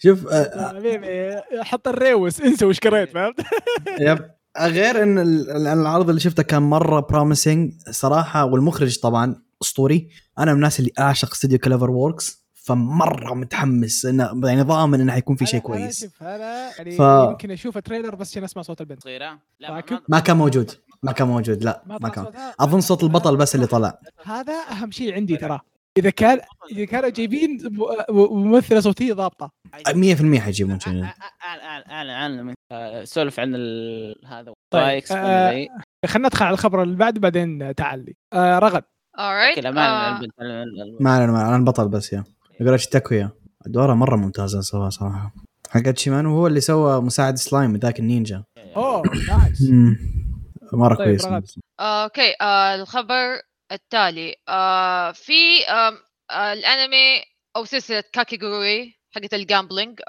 شوف 0.04 0.28
آه، 0.28 0.74
حبيبي 0.76 1.42
حط 1.64 1.88
الريوس 1.88 2.42
انسى 2.42 2.66
وش 2.66 2.80
قريت 2.80 3.10
فهمت؟ 3.10 3.36
yep. 4.00 4.32
غير 4.60 5.04
إن 5.04 5.20
ال- 5.20 5.50
ال- 5.52 5.68
العرض 5.68 6.10
اللي 6.10 6.22
شفته 6.22 6.44
كان 6.44 6.62
مرة 6.64 7.00
promising 7.00 7.74
صراحة 7.92 8.46
والمخرج 8.46 9.00
طبعا 9.00 9.42
أسطوري. 9.62 10.10
أنا 10.40 10.52
من 10.52 10.58
الناس 10.58 10.80
اللي 10.80 10.92
أعشق 11.00 11.32
استوديو 11.32 11.58
CloverWorks 11.60 12.46
فمرة 12.54 13.34
متحمس 13.34 14.06
إنه 14.06 14.32
يعني 14.44 14.62
ضامن 14.62 15.02
إنه 15.02 15.12
حيكون 15.14 15.36
في 15.36 15.46
شيء 15.46 15.60
أنا- 15.62 15.66
أنا 15.66 15.78
كويس. 15.80 16.02
شوف 16.06 16.24
أنا 16.24 16.72
يعني 16.78 16.92
ف- 16.92 17.30
يمكن 17.32 17.52
أشوف 17.52 17.78
trailer 17.78 18.16
بس 18.16 18.32
عشان 18.32 18.44
اسمع 18.44 18.62
صوت 18.64 18.82
البنت. 18.82 19.04
صغيرة؟ 19.04 19.40
لا 19.60 19.70
راكب؟ 19.70 20.00
ما 20.10 20.20
كان 20.20 20.38
موجود. 20.38 20.72
ما 21.06 21.12
كان 21.12 21.28
موجود 21.28 21.64
لا 21.64 21.84
ما 21.86 21.98
ما 22.02 22.10
كان؟ 22.10 22.26
أظن 22.60 22.82
صوت 22.82 23.04
البطل 23.04 23.38
بس 23.38 23.56
اللي 23.56 23.68
طلع. 23.68 24.00
هذا 24.26 24.54
أهم 24.72 24.92
شيء 24.92 25.14
عندي 25.14 25.38
ترى. 25.38 25.60
إذا 25.98 26.10
كان 26.10 26.40
إذا 26.72 26.86
كانوا 26.86 27.10
جايبين 27.10 27.58
ممثلة 28.32 28.80
صوتية 28.80 29.14
ضابطة. 29.14 29.52
100% 29.90 30.40
حيجيبون 30.40 30.80
شيء 30.80 30.94
الان 30.94 31.12
الان 32.02 32.54
الان 32.72 33.06
سولف 33.06 33.40
عن 33.40 33.56
ال- 33.56 34.16
هذا 34.28 34.54
طيب، 34.74 35.04
آه، 35.12 35.68
خلينا 36.06 36.28
ندخل 36.28 36.46
على 36.46 36.54
الخبر 36.54 36.84
اللي 36.84 36.96
بعده 36.96 37.20
بعدين 37.20 37.76
تعال 37.76 38.06
لي. 38.06 38.14
آه 38.34 38.60
رغد. 38.60 38.84
ما 39.72 40.18
آه، 40.18 40.20
ما 41.00 41.18
أنا 41.24 41.32
ما 41.32 41.48
أنا 41.48 41.56
البطل 41.56 41.88
بس 41.88 42.14
يا. 42.14 42.24
يقول 42.62 42.80
تاكويا 42.80 43.30
ادواره 43.66 43.94
مرة 43.94 44.16
ممتازه 44.16 44.62
سواها 44.62 44.90
صراحة. 44.90 45.34
حقت 45.70 45.98
شيمانو 45.98 46.38
هو 46.38 46.48
اللي 46.48 46.60
سوى 46.62 47.02
مساعد 47.02 47.36
سلايم 47.38 47.76
ذاك 47.76 48.00
النينجا. 48.00 48.44
أوه 48.76 49.04
nice. 49.30 49.72
مرة 50.74 50.96
طيب، 50.96 51.08
كويس. 51.08 51.26
آه، 51.80 52.04
okay 52.04 52.36
آه، 52.42 52.76
الخبر 52.76 53.42
التالي. 53.72 54.36
آه، 54.50 55.12
في 55.12 55.68
آه، 55.70 55.98
الأنمي 56.54 57.24
أو 57.56 57.66
سلسلة 57.66 58.04
كاكي 58.14 58.38
جوروي 58.38 59.00
حقت 59.16 59.34
ال 59.34 59.41
gambling 59.41 60.00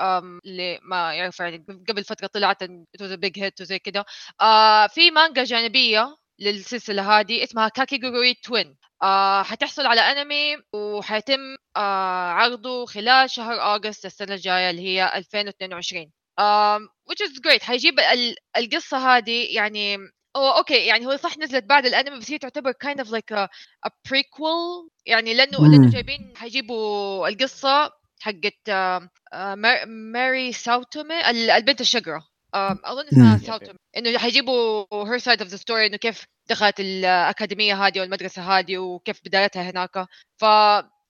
اللي 0.46 0.78
ما 0.82 1.14
يعرف 1.14 1.40
يعني 1.40 1.64
قبل 1.88 2.04
فترة 2.04 2.26
طلعت 2.26 2.62
it 2.62 2.70
was 3.00 3.12
big 3.12 3.38
hit 3.38 3.60
وزي 3.60 3.78
كذا 3.78 4.04
آه، 4.40 4.86
في 4.86 5.10
مانجا 5.10 5.44
جانبية 5.44 6.16
للسلسلة 6.40 7.20
هذه 7.20 7.44
اسمها 7.44 7.68
كاكي 7.68 7.98
جوروي 7.98 8.34
Twin 8.34 8.76
آه 9.02 9.42
حتحصل 9.42 9.86
على 9.86 10.00
أنمي 10.00 10.56
وحيتم 10.74 11.40
آه 11.76 12.30
عرضه 12.30 12.86
خلال 12.86 13.30
شهر 13.30 13.54
أغسطس 13.54 14.06
السنة 14.06 14.34
الجاية 14.34 14.70
اللي 14.70 14.82
هي 14.82 15.12
2022 15.18 16.10
um, 16.40 16.88
which 17.10 17.20
is 17.28 17.40
great. 17.40 17.62
حيجيب 17.62 18.00
ال- 18.00 18.36
القصة 18.56 19.16
هذه 19.16 19.54
يعني 19.56 19.98
okay 20.36 20.86
يعني 20.86 21.06
هو 21.06 21.16
صح 21.16 21.38
نزلت 21.38 21.64
بعد 21.64 21.86
الأنمي 21.86 22.18
بس 22.18 22.30
هي 22.30 22.38
تعتبر 22.38 22.72
of 22.72 23.06
like 23.08 23.36
a, 23.36 23.48
a 23.86 23.90
prequel 24.08 24.88
يعني 25.06 25.34
لأنه 25.34 25.60
مم. 25.60 25.70
لأنه 25.70 25.90
جايبين 25.90 26.32
حيجيبوا 26.36 27.28
القصة 27.28 27.90
حقت 28.20 28.68
آه، 28.68 29.08
مار- 29.54 29.86
ماري 29.86 30.52
ساوتومي 30.52 31.30
ال- 31.30 31.50
البنت 31.50 31.80
الشقره 31.80 32.24
أظن 32.54 33.06
اسمها. 33.08 33.38
ساوتومي 33.38 33.78
إنه 33.96 34.18
حيجيبوا 34.18 34.84
her 35.04 35.20
side 35.20 35.40
of 35.40 35.48
the 35.48 35.58
story 35.58 35.70
إنه 35.86 35.96
كيف 35.96 36.24
دخلت 36.48 36.80
الأكاديمية 36.80 37.86
هذه 37.86 38.00
والمدرسة 38.00 38.58
هذه 38.58 38.78
وكيف 38.78 39.20
بدايتها 39.26 39.70
هناك 39.70 40.06
ف 40.40 40.44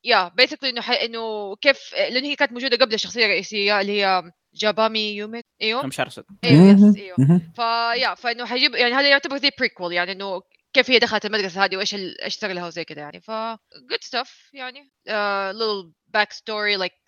yeah 0.07 0.29
basically 0.29 0.71
إنه. 0.71 0.93
إنه 0.93 1.57
كيف 1.57 1.95
لأنه 1.95 2.27
هي 2.27 2.37
كانت 2.37 2.53
موجودة 2.53 2.77
قبل 2.77 2.95
الشخصية 2.95 3.25
الرئيسية 3.25 3.81
اللي 3.81 4.03
هي 4.03 4.33
جابامي 4.55 5.17
يومي 5.17 5.41
إيوه. 5.63 5.83
كم 5.83 5.91
شهر 5.91 6.09
ست 6.09 6.27
إيوه. 6.45 6.95
أيوه. 6.97 7.41
ف 7.57 7.68
yeah 7.68 8.15
فإنه 8.15 8.47
حيجيب 8.47 8.75
يعني 8.75 8.95
هذا 8.95 9.09
يعتبر 9.09 9.37
زي 9.37 9.51
prequel 9.59 9.93
يعني 9.93 10.13
إنه 10.13 10.43
كيف 10.73 10.91
هي 10.91 10.99
دخلت 10.99 11.27
المدرسة 11.27 11.65
هذه 11.65 11.77
وإيش 11.77 11.95
إيش 11.95 12.35
صار 12.35 12.53
لها 12.53 12.67
وزي 12.67 12.85
كذا 12.85 13.01
يعني. 13.01 13.21
ف 13.21 13.31
good 13.93 14.09
stuff 14.09 14.31
يعني. 14.53 14.93
uh, 15.09 15.53
little 15.53 15.93
back 16.17 16.33
story 16.33 16.77
like 16.85 17.06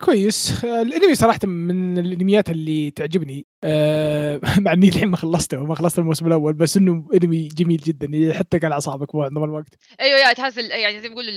كويس. 0.00 0.64
آه، 0.64 0.82
الانمي 0.82 1.14
صراحة 1.14 1.38
من 1.44 1.98
الانميات 1.98 2.50
اللي 2.50 2.90
تعجبني. 2.90 3.46
آه 3.64 4.40
مع 4.64 4.72
إني 4.72 4.88
الحين 4.88 5.08
ما 5.08 5.16
خلصته 5.16 5.58
وما 5.58 5.74
خلصت 5.74 5.98
الموسم 5.98 6.26
الأول 6.26 6.52
بس 6.52 6.76
إنه 6.76 7.08
انمي 7.14 7.48
جميل 7.48 7.76
جدا 7.76 8.08
يحطك 8.16 8.64
على 8.64 8.74
أعصابك 8.74 9.14
معظم 9.14 9.44
الوقت 9.44 9.74
أيوه 10.00 10.18
yeah 10.18 10.32
تحس 10.32 10.56
يعني 10.56 11.00
زي 11.00 11.08
ما 11.08 11.14
يقولوا 11.14 11.32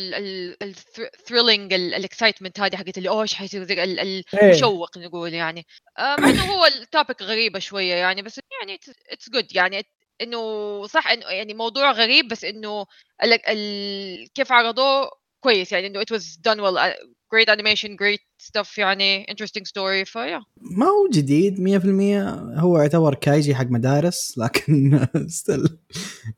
ال 0.61 0.73
thrilling 0.73 1.73
ال 1.73 1.81
excitement 1.81 2.59
هذه 2.59 2.75
حقت 2.75 2.97
اللي 2.97 3.09
اوه 3.09 3.21
إيش 3.21 3.33
حيصير 3.33 3.69
إيه. 3.69 4.21
المشوق 4.43 4.97
نقول 4.97 5.33
يعني. 5.33 5.65
آه، 5.97 6.15
مع 6.19 6.29
إنه 6.29 6.43
هو 6.43 6.65
ال 6.65 6.75
topic 6.75 7.21
غريبة 7.21 7.59
شوية 7.59 7.93
يعني 7.93 8.21
بس 8.21 8.39
يعني 8.61 8.79
it's 9.11 9.29
good 9.29 9.55
يعني. 9.55 9.85
إنه 10.21 10.87
صح 10.87 11.07
إنه 11.07 11.25
يعني 11.25 11.53
موضوع 11.53 11.91
غريب 11.91 12.27
بس 12.27 12.43
إنه 12.45 12.85
ال 13.23 13.49
ال 13.49 14.33
كيف 14.33 14.51
عرضوه 14.51 15.11
كويس 15.39 15.71
يعني 15.71 15.87
إنه 15.87 16.01
it 16.01 16.15
was 16.15 16.37
done 16.47 16.59
well. 16.59 16.77
Great 17.35 17.47
animation 17.49 17.89
great 17.89 18.19
stuff 18.47 18.77
يعني 18.77 19.25
interesting 19.31 19.63
story. 19.69 20.03
فيا 20.05 20.41
ما 20.61 20.85
هو 20.85 21.07
جديد 21.13 21.59
100% 21.59 22.59
هو 22.59 22.77
يعتبر 22.81 23.13
كايجي 23.15 23.55
حق 23.55 23.65
مدارس 23.65 24.37
لكن 24.37 24.99
still 25.27 25.77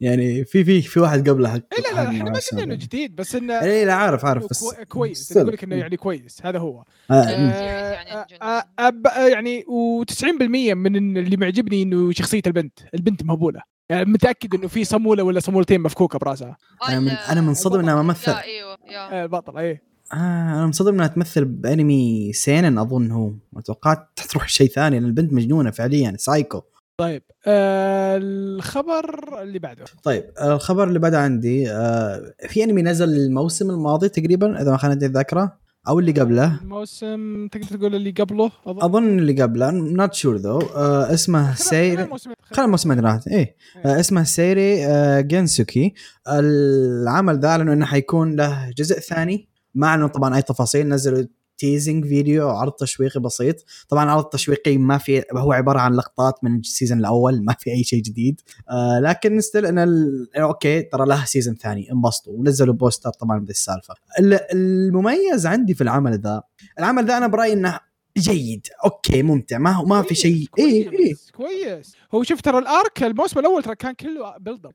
يعني 0.01 0.45
في 0.45 0.63
في 0.63 0.81
في 0.81 0.99
واحد 0.99 1.29
قبله 1.29 1.49
حق 1.49 1.55
إيه 1.73 1.79
لا 1.83 1.95
لا 1.95 2.09
إحنا 2.09 2.23
ما. 2.31 2.39
قلنا 2.51 2.63
إنه 2.63 2.75
جديد 2.75 3.15
بس 3.15 3.35
إنه 3.35 3.61
اي 3.61 3.85
لا 3.85 3.93
عارف 3.93 4.25
عارف 4.25 4.49
بس 4.49 4.63
كوي- 4.63 4.85
كويس. 4.85 5.37
أقول 5.37 5.53
لك 5.53 5.63
إنه 5.63 5.75
يعني 5.75 5.97
كويس 5.97 6.45
هذا 6.45 6.59
هو. 6.59 6.83
آه، 7.11 7.29
يعني 7.29 7.51
آه، 7.53 8.03
in 8.03 8.41
آه،. 8.43 8.65
آه، 8.79 8.89
أب- 8.91 9.17
يعني 9.17 9.63
و90% 9.63 10.73
من 10.73 11.17
اللي 11.17 11.37
معجبني 11.37 11.83
إنه 11.83 12.11
شخصية 12.11 12.41
البنت 12.47 12.79
البنت 12.93 13.23
مهبولة. 13.23 13.61
يعني 13.89 14.05
متأكد 14.05 14.55
إنه 14.55 14.67
في 14.67 14.83
صمولة 14.83 15.23
ولا 15.23 15.39
صمولتين 15.39 15.81
مفكوكة 15.81 16.19
براسها. 16.19 16.57
أنا 16.89 16.99
من- 16.99 17.09
أنا 17.09 17.41
منصدم 17.41 17.79
إنها 17.79 18.01
ممثل. 18.01 18.31
yeah 18.31 18.43
إيوه 18.43 18.77
yeah 18.89 19.21
آه، 19.21 19.23
البطل 19.23 19.57
إيه. 19.57 19.92
آه 20.13 20.15
أنا 20.15 20.65
منصدم 20.65 20.93
إنها 20.93 21.07
تمثل 21.07 21.45
بأنمي 21.45 22.33
سينن 22.33 22.77
أظن 22.77 23.11
هو. 23.11 23.31
ما 23.53 23.61
توقعت 23.61 24.07
تروح 24.29 24.47
شيء 24.47 24.69
ثاني 24.69 24.99
لأن 24.99 25.09
البنت 25.09 25.33
مجنونة 25.33 25.71
فعليا 25.71 26.15
سايكو. 26.17 26.61
طيب 26.97 27.23
آه 27.47 28.17
الخبر 28.21 29.41
اللي 29.41 29.59
بعده. 29.59 29.85
طيب 30.03 30.23
آه، 30.37 30.55
الخبر 30.55 30.87
اللي 30.87 30.99
بعد 30.99 31.13
عندي 31.13 31.71
آه 31.71 32.33
في 32.47 32.63
أنمي 32.63 32.81
نزل 32.81 33.09
الموسم 33.09 33.69
الماضي 33.69 34.09
تقريبا 34.09 34.61
إذا 34.61 34.71
ما 34.71 34.77
خانتني 34.77 35.05
الذاكرة 35.05 35.63
أو 35.87 35.99
اللي 35.99 36.11
قبله. 36.11 36.59
الموسم 36.61 37.47
تقدر 37.47 37.77
تقول 37.77 37.95
اللي 37.95 38.11
قبله؟ 38.11 38.51
أظن. 38.67 38.81
أظن 38.83 39.19
اللي 39.19 39.41
قبله 39.41 39.71
not 39.71 40.13
sure 40.13 40.35
though 40.35 40.59
اسمه 40.59 41.55
سيري 41.55 42.07
خلال 42.51 42.65
الموسمين 42.65 42.99
راحت 42.99 43.27
إيه. 43.27 43.55
آه 43.85 43.99
اسمه 43.99 44.23
سيري 44.23 44.85
آه 44.85 45.19
جينسوكي. 45.21 45.93
العمل 46.29 47.39
ذا 47.39 47.47
اعلنوا 47.47 47.73
إنه 47.73 47.85
حيكون 47.85 48.35
له 48.35 48.69
جزء 48.77 48.99
ثاني. 48.99 49.52
ما 49.75 49.87
اعلنوا 49.87 50.07
طبعا 50.07 50.35
أي 50.35 50.41
تفاصيل 50.41 50.87
نزلوا 50.89 51.23
teasing 51.57 52.05
video 52.05 52.49
عرض 52.49 52.71
تشويقي 52.71 53.19
بسيط. 53.19 53.55
طبعا 53.89 54.11
عرض 54.11 54.25
تشويقي 54.25 54.77
ما 54.77 54.97
في 54.97 55.23
هو 55.33 55.53
عبارة 55.53 55.79
عن 55.79 55.93
لقطات 55.93 56.43
من 56.43 56.59
ال 56.59 56.65
season 56.65 56.99
الأول 56.99 57.45
ما 57.45 57.55
في 57.59 57.71
أي 57.71 57.83
شيء 57.83 58.01
جديد. 58.01 58.41
آه 58.69 58.99
لكن 58.99 59.41
still 59.41 59.65
إن. 59.65 60.05
okay 60.37 60.81
ترى 60.81 61.05
له 61.05 61.25
season 61.25 61.55
ثاني 61.55 61.91
انبسطوا. 61.91 62.33
ونزلوا 62.33 62.73
poster 62.73 63.09
طبعا 63.09 63.39
بذي 63.39 63.49
السالفه 63.51 63.93
ال- 64.19 64.39
المميز 64.53 65.45
عندي 65.45 65.73
في 65.73 65.81
العمل 65.81 66.19
ذا 66.19 66.43
العمل 66.79 67.05
ذا 67.05 67.17
أنا 67.17 67.27
برأيي 67.27 67.53
إنه 67.53 67.79
جيد. 68.17 68.67
okay 68.85 69.23
ممتع. 69.23 69.57
ما 69.57 69.71
هو 69.71 69.85
ما 69.85 70.01
في 70.01 70.15
شيء 70.15 70.47
اي 70.59 70.65
اي 70.65 70.83
كويس 70.83 71.31
كويس. 71.31 71.95
هو 72.15 72.23
شوف 72.23 72.41
ترى 72.41 72.57
ال 72.57 72.69
arc 72.69 73.03
الموسم 73.03 73.39
الأول 73.39 73.63
ترى 73.63 73.75
كان 73.75 73.93
كله 73.93 74.37
build 74.37 74.65
up 74.65 74.73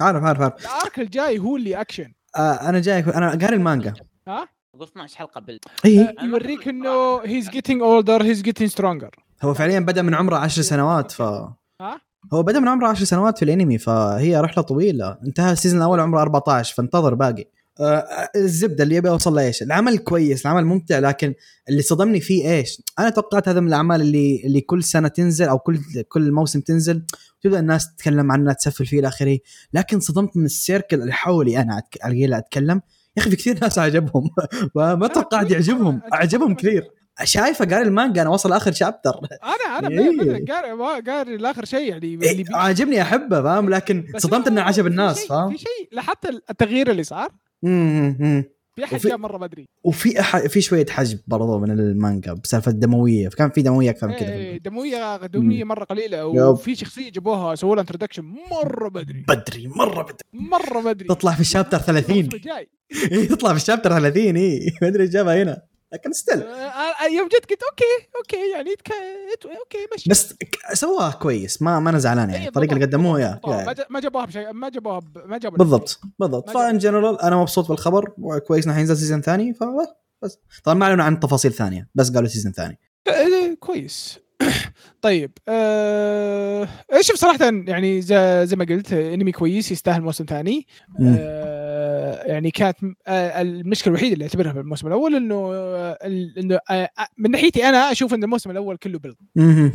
عارف 0.00 0.22
عارف 0.22 0.40
عارف. 0.40 0.54
ال 0.60 0.70
arc 0.70 0.98
الجاي 0.98 1.38
هو 1.38 1.56
اللي 1.56 1.80
اكشن 1.80 2.12
آه 2.36 2.40
أنا 2.68 2.78
جاي 2.80 3.00
أنا 3.00 3.30
قاري 3.30 3.56
المانجا. 3.56 3.92
ها؟ 4.28 4.48
أقول 4.74 4.88
12 4.88 5.16
حلقة 5.16 5.40
بال 5.40 5.60
اي 5.84 6.00
آه، 6.00 6.24
يوريك 6.24 6.68
إنه 6.68 7.20
he's 7.24 7.48
getting 7.50 7.82
older 7.82 8.22
he's 8.22 8.42
getting 8.42 8.68
stronger 8.68 9.10
هو 9.42 9.54
فعليا 9.54 9.80
بدأ 9.80 10.02
من 10.02 10.14
عمره 10.14 10.36
10 10.36 10.62
سنوات 10.62 11.10
ف 11.12 11.22
ها؟ 11.22 12.00
هو 12.32 12.42
بدأ 12.42 12.60
من 12.60 12.68
عمره 12.68 12.88
10 12.88 13.04
سنوات 13.04 13.38
في 13.38 13.44
الأنمي 13.44 13.78
فهي 13.78 14.40
رحلة 14.40 14.64
طويلة. 14.64 15.18
انتهى 15.26 15.52
ال 15.52 15.56
season 15.56 15.78
الأول 15.78 16.00
عمره 16.00 16.22
14 16.22 16.74
فانتظر 16.74 17.14
باقي. 17.14 17.44
آه 17.80 18.06
الزبدة 18.36 18.84
اللي 18.84 18.94
يبي 18.94 19.08
اوصل 19.08 19.38
إيش؟ 19.38 19.62
العمل 19.62 19.98
كويس 19.98 20.46
العمل 20.46 20.64
ممتع 20.64 20.98
لكن 20.98 21.34
اللي 21.68 21.82
صدمني 21.82 22.20
فيه 22.20 22.50
إيش؟ 22.50 22.82
أنا 22.98 23.10
توقعت 23.10 23.48
هذا 23.48 23.60
من 23.60 23.68
الأعمال 23.68 24.00
اللي 24.00 24.42
اللي 24.44 24.60
كل 24.60 24.82
سنة 24.82 25.08
تنزل 25.08 25.48
أو 25.48 25.58
كل 25.58 25.78
كل 26.08 26.32
موسم 26.32 26.60
تنزل 26.60 27.02
تبدأ 27.40 27.58
الناس 27.58 27.94
تتكلم 27.94 28.32
عنها 28.32 28.52
تسفل 28.52 28.86
فيه 28.86 29.00
إلى 29.00 29.08
آخره. 29.08 29.38
لكن 29.72 30.00
صدمت 30.00 30.36
من 30.36 30.44
السيركل 30.44 31.00
اللي 31.02 31.12
حولي 31.12 31.58
أنا 31.58 31.82
أتكلم. 32.38 32.80
يا 33.18 33.22
أخي 33.22 33.30
في 33.30 33.36
كثير 33.36 33.58
ناس 33.62 33.78
عجبهم 33.78 34.30
ما 34.74 35.06
توقعت 35.06 35.50
يعجبهم. 35.50 36.00
عجبهم 36.12 36.54
كثير. 36.54 36.90
شايفه 37.24 37.64
قاري 37.64 37.82
المانجا 37.88 38.22
أنا 38.22 38.30
وصل 38.30 38.52
آخر 38.52 38.72
شابتر 38.72 39.10
أنا 39.44 39.78
أنا 39.78 39.88
إيه. 40.00 40.44
قاري 40.46 41.02
قاري 41.10 41.36
لاخر 41.36 41.64
شيء 41.64 41.88
يعني 41.90 42.14
اللي 42.14 42.26
إيه 42.26 42.44
بي- 42.44 42.54
عاجبني 42.54 43.02
أحبه 43.02 43.42
فاهم؟ 43.42 43.70
لكن 43.70 44.04
صدمت 44.16 44.46
إنه 44.48 44.62
عجب 44.62 44.86
الناس 44.86 45.26
فاهم؟ 45.26 45.50
في 45.50 45.58
شيء 45.58 45.88
لاحظت 45.92 46.26
التغيير 46.50 46.90
اللي 46.90 47.02
صار. 47.02 47.28
في 48.78 48.84
أحد 48.84 48.94
وفي- 48.94 49.08
جاء 49.08 49.16
مرة 49.18 49.36
بدري 49.38 49.68
وفي 49.84 50.20
أح... 50.20 50.38
في 50.38 50.60
شوية 50.60 50.86
حجب 50.86 51.18
برضو 51.26 51.58
من 51.58 51.70
المانجا 51.70 52.32
بسالفة 52.32 52.70
الدموية. 52.70 53.28
فكان 53.28 53.50
في 53.50 53.62
دموية 53.62 53.90
أكثر 53.90 54.08
من 54.08 54.14
كذا 54.14 54.28
المانجا. 54.34 54.58
دموية 54.58 55.16
دمويه 55.26 55.64
مرة 55.64 55.84
قليلة. 55.84 56.26
وفي 56.26 56.74
شخصية 56.74 57.10
جابوها 57.10 57.54
سووا 57.54 57.74
لها 57.74 57.82
introduction 57.82 58.24
مرة 58.50 58.88
بدري 58.88 59.24
بدري 59.28 59.66
مرة 59.68 60.02
بدري. 60.02 60.16
مرة 60.32 60.80
بدري 60.92 61.08
تطلع 61.08 61.32
في 61.32 61.40
ال 61.40 61.45
chapter 61.45 61.78
30 61.78 62.16
الموسم 62.16 62.36
الجاي 62.36 62.68
إيه، 63.12 63.28
تطلع 63.28 63.50
في 63.50 63.56
ال 63.56 63.60
chapter 63.60 63.90
30 63.90 64.36
اي 64.36 64.70
ما 64.82 64.88
أدري 64.88 65.02
إيش 65.02 65.10
جابها 65.10 65.42
هنا. 65.42 65.62
لكن 65.92 66.12
still 66.12 66.42
آه، 66.42 66.48
آه، 67.04 67.06
يوم 67.08 67.28
جيت 67.28 67.50
قلت 67.50 67.62
okay 67.62 68.08
okay 68.16 68.50
يعني. 68.54 68.70
okay 69.60 69.78
مشي. 69.94 70.10
بس 70.10 70.34
سواها 70.72 71.10
كويس 71.10 71.62
ما 71.62 71.80
ما 71.80 71.90
أنا 71.90 71.98
زعلان 71.98 72.30
يعني. 72.30 72.42
إيه، 72.42 72.48
الطريقة 72.48 72.72
اللي 72.74 72.84
قدموها 72.84 73.20
yeah. 73.20 73.40
ما 73.46 73.72
جا- 73.72 73.86
ما 73.90 74.00
جابوها 74.00 74.24
بشيء 74.24 74.52
ما 74.52 74.68
جابوها. 74.68 75.00
ما 75.26 75.38
جابوا 75.38 75.58
بالضبط 75.58 76.00
بالضبط. 76.18 76.50
ف 76.50 76.59
in 76.59 76.78
general 76.78 77.20
أنا 77.20 77.36
مبسوط 77.36 77.68
بالخبر 77.68 78.12
وكويس 78.18 78.64
إنه 78.66 78.74
حينزل 78.74 78.96
season 78.96 79.20
ثاني 79.22 79.54
فبس 79.54 80.38
طبعا 80.64 80.74
ما 80.78 80.86
أعلنوا 80.86 81.04
عن 81.04 81.20
تفاصيل 81.20 81.52
ثانية 81.52 81.88
بس 81.94 82.10
قالوا 82.10 82.28
season 82.28 82.52
ثاني. 82.52 82.78
آه، 83.08 83.54
كويس. 83.60 84.18
طيب 85.02 85.30
آه... 85.48 86.68
شوف 87.00 87.16
صراحة 87.16 87.38
يعني 87.66 88.00
زي, 88.02 88.46
زي 88.46 88.56
ما 88.56 88.64
قلت 88.64 88.92
إنمي 88.92 89.32
كويس 89.32 89.72
يستاهل 89.72 90.02
موسم 90.02 90.24
ثاني. 90.24 90.66
آه... 91.08 92.22
يعني 92.24 92.50
كانت 92.50 92.76
آه... 93.06 93.40
المشكلة 93.42 93.90
الوحيدة 93.94 94.14
اللي 94.14 94.24
أعتبرها 94.24 94.52
في 94.52 94.58
الموسم 94.60 94.86
الأول 94.86 95.14
إنه 95.14 95.50
آه... 95.54 95.98
إنه 96.38 96.58
آه... 96.70 96.88
من 97.18 97.30
ناحيتي 97.30 97.64
أنا 97.68 97.92
أشوف 97.92 98.14
إن 98.14 98.24
الموسم 98.24 98.50
الأول 98.50 98.76
كله 98.76 98.98
build 98.98 99.16
مهم. 99.36 99.72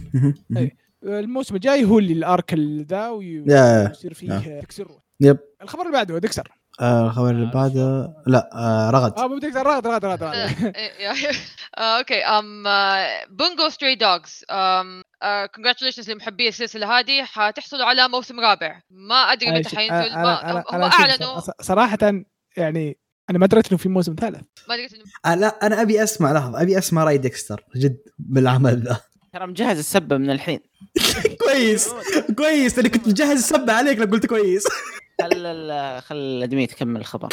إيه. 0.57 0.75
الموسم 1.03 1.55
الجاي 1.55 1.85
هو 1.85 1.99
اللي 1.99 2.13
ال 2.13 2.23
arc 2.23 2.53
ال- 2.53 2.85
ذا 2.85 3.09
ويصير 3.09 4.13
فيه. 4.13 4.59
تكسر 4.61 4.87
yep 5.21 5.37
الخبر 5.61 5.81
اللي 5.81 5.93
بعده 5.93 6.17
ديكستر 6.17 6.47
آه، 6.81 7.07
الخبر 7.07 7.29
اللي 7.29 7.51
بعده. 7.53 8.13
لا 8.27 8.49
آه 8.53 8.89
رغد. 8.89 9.19
آه 9.19 9.39
ديكستر 9.39 9.65
رغد 9.67 9.87
رغد 9.87 10.05
رغد 10.05 10.23
رغد. 10.23 10.73
okay 11.77 12.23
um 12.25 12.63
Bungo 13.29 13.69
Stray 13.69 13.95
Dogs. 13.95 14.45
um 14.51 15.01
congratulations 15.23 16.09
لمحبي 16.09 16.47
السلسلة 16.47 16.99
هذه. 16.99 17.23
حتحصلوا 17.23 17.85
على 17.85 18.07
موسم 18.07 18.39
رابع. 18.39 18.81
ما 18.91 19.15
أدري 19.15 19.51
متى 19.51 19.75
حينزل. 19.77 20.11
أنا- 20.11 20.17
ما 20.17 20.41
أنا- 20.63 20.73
هم 20.73 20.81
أعلنوا. 20.81 21.39
صراحة 21.61 21.97
يعني 22.57 22.97
أنا 23.29 23.37
ما 23.39 23.45
دريت 23.45 23.67
إنه 23.69 23.77
في 23.77 23.89
موسم 23.89 24.15
ثالث. 24.19 24.41
ما 24.69 24.75
إنه- 24.87 25.25
آه 25.25 25.35
لا 25.35 25.47
أنا 25.65 25.81
أبي 25.81 26.03
أسمع 26.03 26.31
لحظة 26.31 26.61
أبي 26.61 26.77
أسمع 26.77 27.03
رأي 27.03 27.17
ديكستر 27.17 27.63
جد 27.75 27.97
بالعمل 28.19 28.83
ذا 28.83 28.97
ترى 29.33 29.47
مجهز 29.47 29.77
السبة 29.77 30.17
من 30.17 30.29
الحين. 30.29 30.59
كويس 31.39 31.89
كويس 32.37 32.77
لاني 32.77 32.89
كنت 32.89 33.07
مجهز 33.07 33.29
السبة 33.37 33.73
عليك 33.73 33.99
لو 33.99 34.05
قلت 34.05 34.25
كويس. 34.25 34.63
خل 35.21 35.45
ال- 35.45 36.01
خل 36.01 36.15
الادميه 36.15 36.67
تكمل 36.67 36.99
الخبر. 37.01 37.29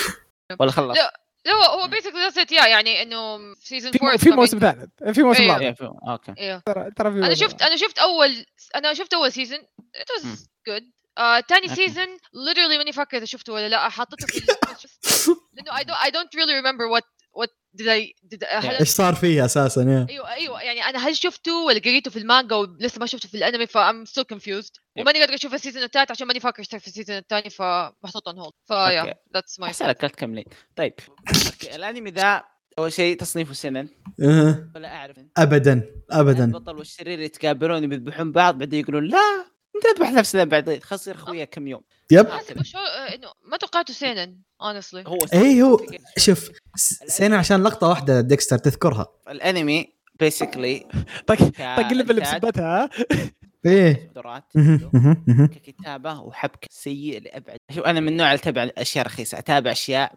ولا 0.61 0.71
خلص؟ 0.71 0.97
لا. 0.99 1.21
لا 1.47 1.53
هو 1.53 1.81
هو 1.81 1.89
basically 1.89 2.21
that's 2.21 2.39
it 2.39 2.53
يعني 2.53 3.03
إنه 3.03 3.39
season 3.55 3.93
في 3.93 3.99
4 3.99 4.13
مو- 4.13 4.19
في 4.19 4.31
موسم 4.31 4.59
ثالث. 4.59 4.91
في 5.15 5.23
موسم 5.23 5.43
أيوه. 5.43 5.55
رابع. 5.55 5.67
إيه،. 5.67 6.13
okay. 6.13 6.35
أيوه 6.39 6.63
ترى 6.97 7.09
أنا 7.09 7.35
شفت 7.35 7.63
أنا 7.63 7.77
شفت 7.77 7.99
اول 7.99 8.47
أنا 8.75 8.95
شفت 8.95 9.15
أول 9.15 9.33
season 9.33 9.59
it 9.97 10.21
was 10.21 10.27
mm. 10.27 10.37
good. 10.69 10.83
آه، 11.19 11.41
تاني 11.41 11.71
okay. 11.71 11.75
season 11.75 12.07
literally 12.35 12.77
ماني 12.79 12.93
فاكر 12.93 13.17
إذا 13.17 13.25
شفته 13.25 13.53
ولا 13.53 13.69
لا. 13.69 13.89
حطيته 13.89 14.27
في 14.27 14.41
لأنه 15.55 15.71
I 15.79 15.83
don't 15.83 16.07
I 16.07 16.11
don't 16.11 16.41
really 16.41 16.55
remember 16.63 16.89
what 16.99 17.05
what 17.39 17.51
did 17.81 17.87
I 17.89 18.13
did 18.35 18.45
I- 18.45 18.65
هل 18.65 18.75
إيش 18.75 18.89
صار 18.89 19.15
فيه 19.15 19.45
أساسا؟ 19.45 19.83
يا 19.83 20.07
أيوه 20.09 20.33
أيوه 20.33 20.63
يعني 20.63 20.81
أنا 20.85 20.99
هل 21.09 21.17
شفته 21.17 21.65
ولا 21.65 21.79
قريته 21.79 22.11
في 22.11 22.19
المانجا 22.19 22.57
ولسه 22.57 22.99
ما 23.01 23.07
شفته 23.07 23.29
في 23.29 23.37
الأنمي؟ 23.37 23.67
ف 23.67 23.76
I'm 23.76 24.05
still 24.05 24.25
confused 24.25 24.71
وماني 24.99 25.21
قادر 25.21 25.35
أشوف 25.35 25.55
ال 25.55 25.59
season 25.59 25.83
الثالث 25.83 26.11
عشان 26.11 26.27
ماني 26.27 26.41
فاكر 26.41 26.59
إيش 26.59 26.69
صار 26.69 26.81
في 26.81 26.87
ال 26.87 26.91
season 26.91 27.17
الثاني 27.17 27.51
فمحطوط 27.51 28.29
on 28.29 28.39
hold 28.39 28.53
ف 28.69 29.15
yeah. 29.35 29.47
that's 29.47 29.61
my 29.61 29.71
احسن 29.71 29.87
لك 29.89 30.03
لا 30.05 30.09
تكملين 30.09 30.45
طيب. 30.77 30.95
okay 31.29 31.77
الأنمي 31.77 32.11
ذا 32.11 32.43
أول 32.79 32.93
شيء 32.93 33.17
تصنيفه 33.17 33.53
سينن 33.55 33.89
أه، 34.23 34.71
ولا 34.75 34.89
أعرف. 34.97 35.17
ابدا 35.37 35.83
ابدا. 36.11 36.45
البطل 36.45 36.77
والشرير 36.77 37.19
يتقابلون 37.21 37.93
يذبحون 37.93 38.33
بعض 38.33 38.59
بعدين 38.59 38.81
يقولون 38.81 39.05
لا! 39.05 39.50
نذبح 39.87 40.11
نفسنا 40.13 40.45
بعدين 40.45 40.81
خلاص 40.81 41.01
يصير 41.01 41.17
خويه 41.17 41.45
كم 41.45 41.67
يوم. 41.67 41.81
yep. 42.13 42.27
شو 42.63 42.79
آه، 42.79 43.15
إنه 43.15 43.29
ما 43.45 43.57
توقعته 43.57 43.95
سينن 43.95 44.39
honestly. 44.63 45.07
هو 45.07 45.19
اي 45.35 45.63
هو 45.63 45.81
شوف 46.19 46.51
س- 46.77 47.05
سينا 47.07 47.37
عشان 47.39 47.63
لقطة 47.63 47.89
واحدة 47.89 48.21
ديكستر 48.21 48.59
تذكرها. 48.59 49.07
الأنمي 49.31 49.95
basically 50.21 50.87
طق 51.27 51.35
طق 51.49 51.63
اللي. 51.91 52.03
بسبتها 52.03 52.91
إيه. 53.67 54.13
ككتابة 55.47 56.21
وحبكة 56.21 56.69
سيء 56.71 57.23
لأبعد. 57.23 57.57
شوف 57.75 57.85
أنا 57.85 58.01
من 58.01 58.09
النوع 58.09 58.27
اللي 58.27 58.41
أتابع 58.41 58.71
أشياء 58.79 59.07
رخيصة 59.07 59.39
أتابع 59.39 59.71
أشياء 59.73 60.15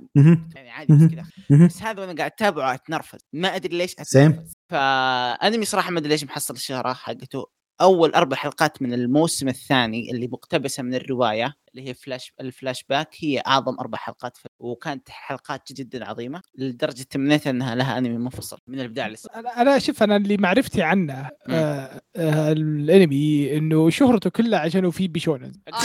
يعني 0.56 0.69
عادي 0.69 0.93
بس. 0.93 1.12
كذا. 1.12 1.65
بس 1.65 1.82
هذا 1.82 2.02
وأنا 2.02 2.13
قاعد 2.17 2.32
أتابعه 2.32 2.73
أتنرفز. 2.73 3.19
ما 3.34 3.56
أدري 3.56 3.78
ليش. 3.78 3.95
أتنرفز. 3.99 4.54
فأنمي 4.69 5.65
صراحة 5.65 5.91
ما 5.91 5.99
أدري 5.99 6.10
ليش 6.10 6.23
محصل 6.23 6.54
الشهرة 6.54 6.93
حقته. 6.93 7.45
أول 7.81 8.09
أربع 8.09 8.38
حلقات 8.38 8.81
من 8.81 8.93
الموسم 8.93 9.47
الثاني 9.47 10.12
اللي 10.12 10.27
مقتبسة 10.27 10.83
من 10.83 10.95
الرواية 10.95 11.53
اللي 11.71 11.89
هي 11.89 11.93
flash 11.93 12.34
ال 12.39 12.86
flashback 12.89 13.15
هي 13.19 13.41
أعظم 13.47 13.79
أربع 13.79 13.97
حلقات 13.97 14.38
في 14.38 14.47
وكانت 14.59 15.09
حلقات 15.09 15.73
جدا 15.73 16.05
عظيمة 16.05 16.41
لدرجة 16.55 17.03
تمنيت 17.03 17.47
أنها 17.47 17.75
لها 17.75 17.97
أنمي 17.97 18.17
منفصل 18.17 18.57
من 18.67 18.79
الإبداع 18.79 19.05
اللي 19.05 19.17
صار. 19.17 19.36
أنا 19.36 19.62
أنا 19.62 19.79
شوف 19.79 20.03
أنا 20.03 20.15
اللي 20.15 20.38
معرفتي 20.38 20.81
عنه 20.81 21.29
آه 21.49 22.01
آه 22.15 22.51
الأنمي 22.51 23.57
إنه 23.57 23.89
شهرته 23.89 24.29
كلها 24.29 24.59
عشانه 24.59 24.91
في 24.91 25.07
بيشونن 25.07 25.51
آه،. 25.73 25.77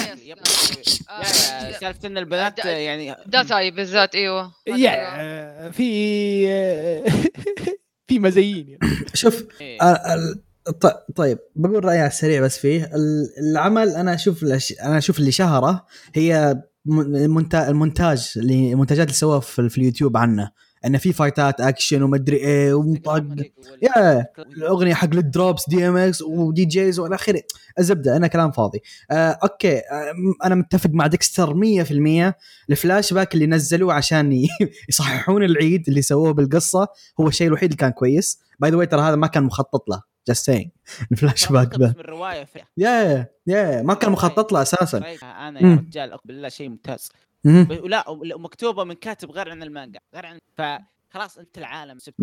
آه، 1.10 1.66
yeah 1.66 1.78
سالفة 1.80 2.08
إن 2.08 2.18
البنات 2.18 2.64
يعني 2.64 3.14
دازاي 3.26 3.70
بالذات 3.70 4.14
إيوه. 4.14 4.52
yeah 4.66 5.70
في 5.70 6.48
آه، 6.48 7.04
في 8.08 8.18
مزيين 8.18 8.68
يعني. 8.68 9.06
شوف 9.14 9.46
إيه. 9.60 9.80
آه، 9.82 10.38
طيب 11.16 11.38
بقول 11.56 11.84
رأيي 11.84 11.98
على 11.98 12.08
السريع 12.08 12.40
بس 12.42 12.58
فيه. 12.58 12.84
ال- 12.84 13.50
العمل 13.50 13.88
أنا 13.88 14.14
أشوف. 14.14 14.44
أنا 14.82 14.98
أشوف 14.98 15.18
اللي 15.18 15.32
شهره 15.32 15.84
هي. 16.14 16.62
المونتاج 16.88 18.32
اللي 18.36 18.72
المونتاجات 18.72 19.06
اللي 19.06 19.14
سووها 19.16 19.40
في... 19.40 19.78
اليوتيوب 19.78 20.16
عنه. 20.16 20.50
انه 20.86 20.98
في 20.98 21.12
فايتات 21.12 21.60
أكشن 21.60 22.02
ومدري 22.02 22.36
إيه 22.36 22.74
ومطق. 22.74 23.10
yeah 23.82 24.26
الأغنية 24.56 24.94
حق 24.94 25.14
ال 25.14 25.23
drops 25.23 25.68
DMX 25.68 26.22
و 26.22 26.64
DJs 26.64 26.98
وإلى 26.98 27.14
آخره. 27.14 27.42
الزبدة 27.78 28.16
أنا 28.16 28.26
كلام 28.26 28.50
فاضي. 28.50 28.80
آه 29.10 29.38
okay. 29.42 29.78
آه 29.78 29.82
أنا 30.44 30.54
متفق 30.54 30.90
مع 30.90 31.06
ديكستر 31.06 31.54
100% 31.54 32.34
الفلاش 32.70 33.12
باك 33.12 33.34
اللي 33.34 33.46
نزلوه 33.46 33.92
عشان 33.94 34.32
يصححون 34.88 35.42
العيد 35.42 35.84
اللي 35.88 36.02
سووه 36.02 36.32
بالقصة 36.32 36.86
هو 37.20 37.28
الشيء 37.28 37.46
الوحيد 37.46 37.70
اللي 37.70 37.76
كان 37.76 37.90
كويس. 37.90 38.38
by 38.60 38.70
the 38.70 38.84
ترى 38.84 39.00
هذا 39.00 39.16
ما 39.16 39.26
كان 39.26 39.42
مخطط 39.44 39.88
له. 39.90 40.02
just 40.28 40.46
saying 40.46 40.70
ال 41.12 41.52
flashback 41.52 41.78
ذا 41.78 41.86
من 41.86 42.00
الروايه 42.00 42.44
في 42.44 42.60
yeah 42.76 43.26
yeah 43.46 43.82
ما 43.82 43.94
كان 43.94 44.12
مخطط 44.12 44.52
له 44.52 44.62
أساسا. 44.62 44.98
أنا. 45.22 45.60
يا 45.60 45.74
رجال 45.76 46.18
بالله 46.24 46.48
شيء 46.48 46.68
ممتاز. 46.68 47.08
ولا 47.44 48.04
ومكتوبه 48.08 48.84
من 48.84 48.94
كاتب 48.94 49.30
غير 49.30 49.50
عن 49.50 49.62
المانجا 49.62 50.00
غير 50.14 50.26
عن 50.26 50.38
فخلاص 50.56 51.38
أنت 51.38 51.58
العالم 51.58 51.98
سبت 51.98 52.14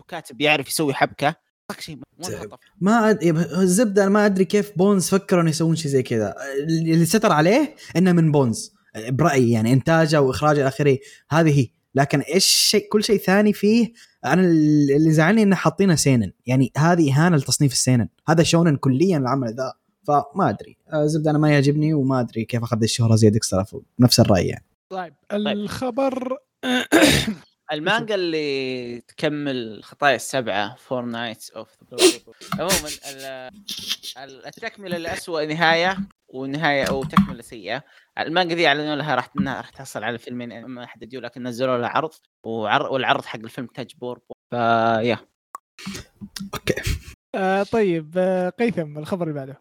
وكاتب 0.00 0.40
يعرف 0.40 0.68
يسوي 0.68 0.94
حبكة. 0.94 1.34
شيء 1.78 1.98
انحطف 2.28 2.58
ما 2.80 3.10
أد... 3.10 3.22
yep- 3.22 3.36
الزبدة 3.36 4.02
أنا 4.02 4.10
ما 4.10 4.26
أدري 4.26 4.44
كيف 4.44 4.72
بونز 4.76 5.08
فكروا 5.08 5.42
إنه 5.42 5.50
يسوون 5.50 5.76
شيء 5.76 5.90
زي 5.90 6.02
كذا. 6.02 6.34
اللي 6.68 7.04
ستر 7.04 7.32
عليه 7.32 7.74
إنه 7.96 8.12
من 8.12 8.32
بونز. 8.32 8.74
برأيي 9.08 9.50
يعني 9.52 9.72
إنتاجه 9.72 10.20
وإخراجه 10.20 10.60
إلى 10.60 10.68
اخره 10.68 10.98
هذه 11.30 11.60
هي. 11.60 11.68
لكن 11.94 12.20
إيش 12.20 12.44
شيء 12.46 12.88
كل 12.88 13.04
شيء 13.04 13.18
ثاني 13.18 13.52
فيه 13.52 13.92
أنا 14.24 14.42
اللي 14.42 15.12
زعلني 15.12 15.42
إنه 15.42 15.56
حاطينه 15.56 15.94
سينن. 15.94 16.32
يعني 16.46 16.72
هذه 16.76 17.12
إهانة 17.12 17.36
لتصنيف 17.36 17.72
السينن. 17.72 18.08
هذا 18.28 18.42
شونن 18.42 18.76
كليا 18.76 19.16
العمل 19.18 19.54
ذا. 19.54 19.72
فما 20.06 20.48
أدري. 20.48 20.76
آه، 20.92 21.06
زبدة 21.06 21.30
أنا 21.30 21.38
ما 21.38 21.50
يعجبني 21.50 21.94
وما 21.94 22.20
أدري 22.20 22.44
كيف 22.44 22.62
أخذ 22.62 22.82
الشهرة. 22.82 23.16
زي 23.16 23.30
ديكستر 23.30 23.64
نفس 24.00 24.20
الرأي 24.20 24.46
يعني. 24.46 24.64
طيب 24.90 25.14
الخبر 25.32 26.36
المانجا 27.72 28.14
اللي 28.14 29.00
تكمل 29.00 29.80
خطايا 29.84 30.16
السبعة 30.16 30.76
Four 30.76 31.04
Knights 31.04 31.50
of 31.50 31.68
عموما 32.54 32.88
ال- 33.10 33.50
ال- 34.24 34.46
التكملة 34.46 34.98
لأسوأ 34.98 35.44
نهاية 35.44 35.98
ونهاية 36.28 36.84
أو 36.84 37.04
تكملة 37.04 37.42
سيئة. 37.42 37.84
المانجا 38.18 38.54
ذي 38.54 38.66
أعلنوا 38.66 38.96
لها 38.96 39.14
راح 39.14 39.28
إنها 39.40 39.56
راح 39.56 39.70
تحصل 39.70 40.04
على 40.04 40.18
فيلمين 40.18 40.64
ما 40.64 40.86
حددوا 40.86 41.20
لكن 41.20 41.42
نزلوا 41.42 41.78
لها 41.78 41.88
عرض 41.88 42.10
والعرض 42.44 43.24
حق 43.24 43.38
الفيلم 43.38 43.66
تاج 43.66 43.90
بور 44.00 44.18
فيا 44.50 45.18
أوكي. 46.54 46.74
آه 47.34 47.62
طيب 47.62 48.14
آه 48.18 48.48
قيثم 48.48 48.98
الخبر 48.98 49.22
اللي 49.22 49.34
بعده. 49.34 49.60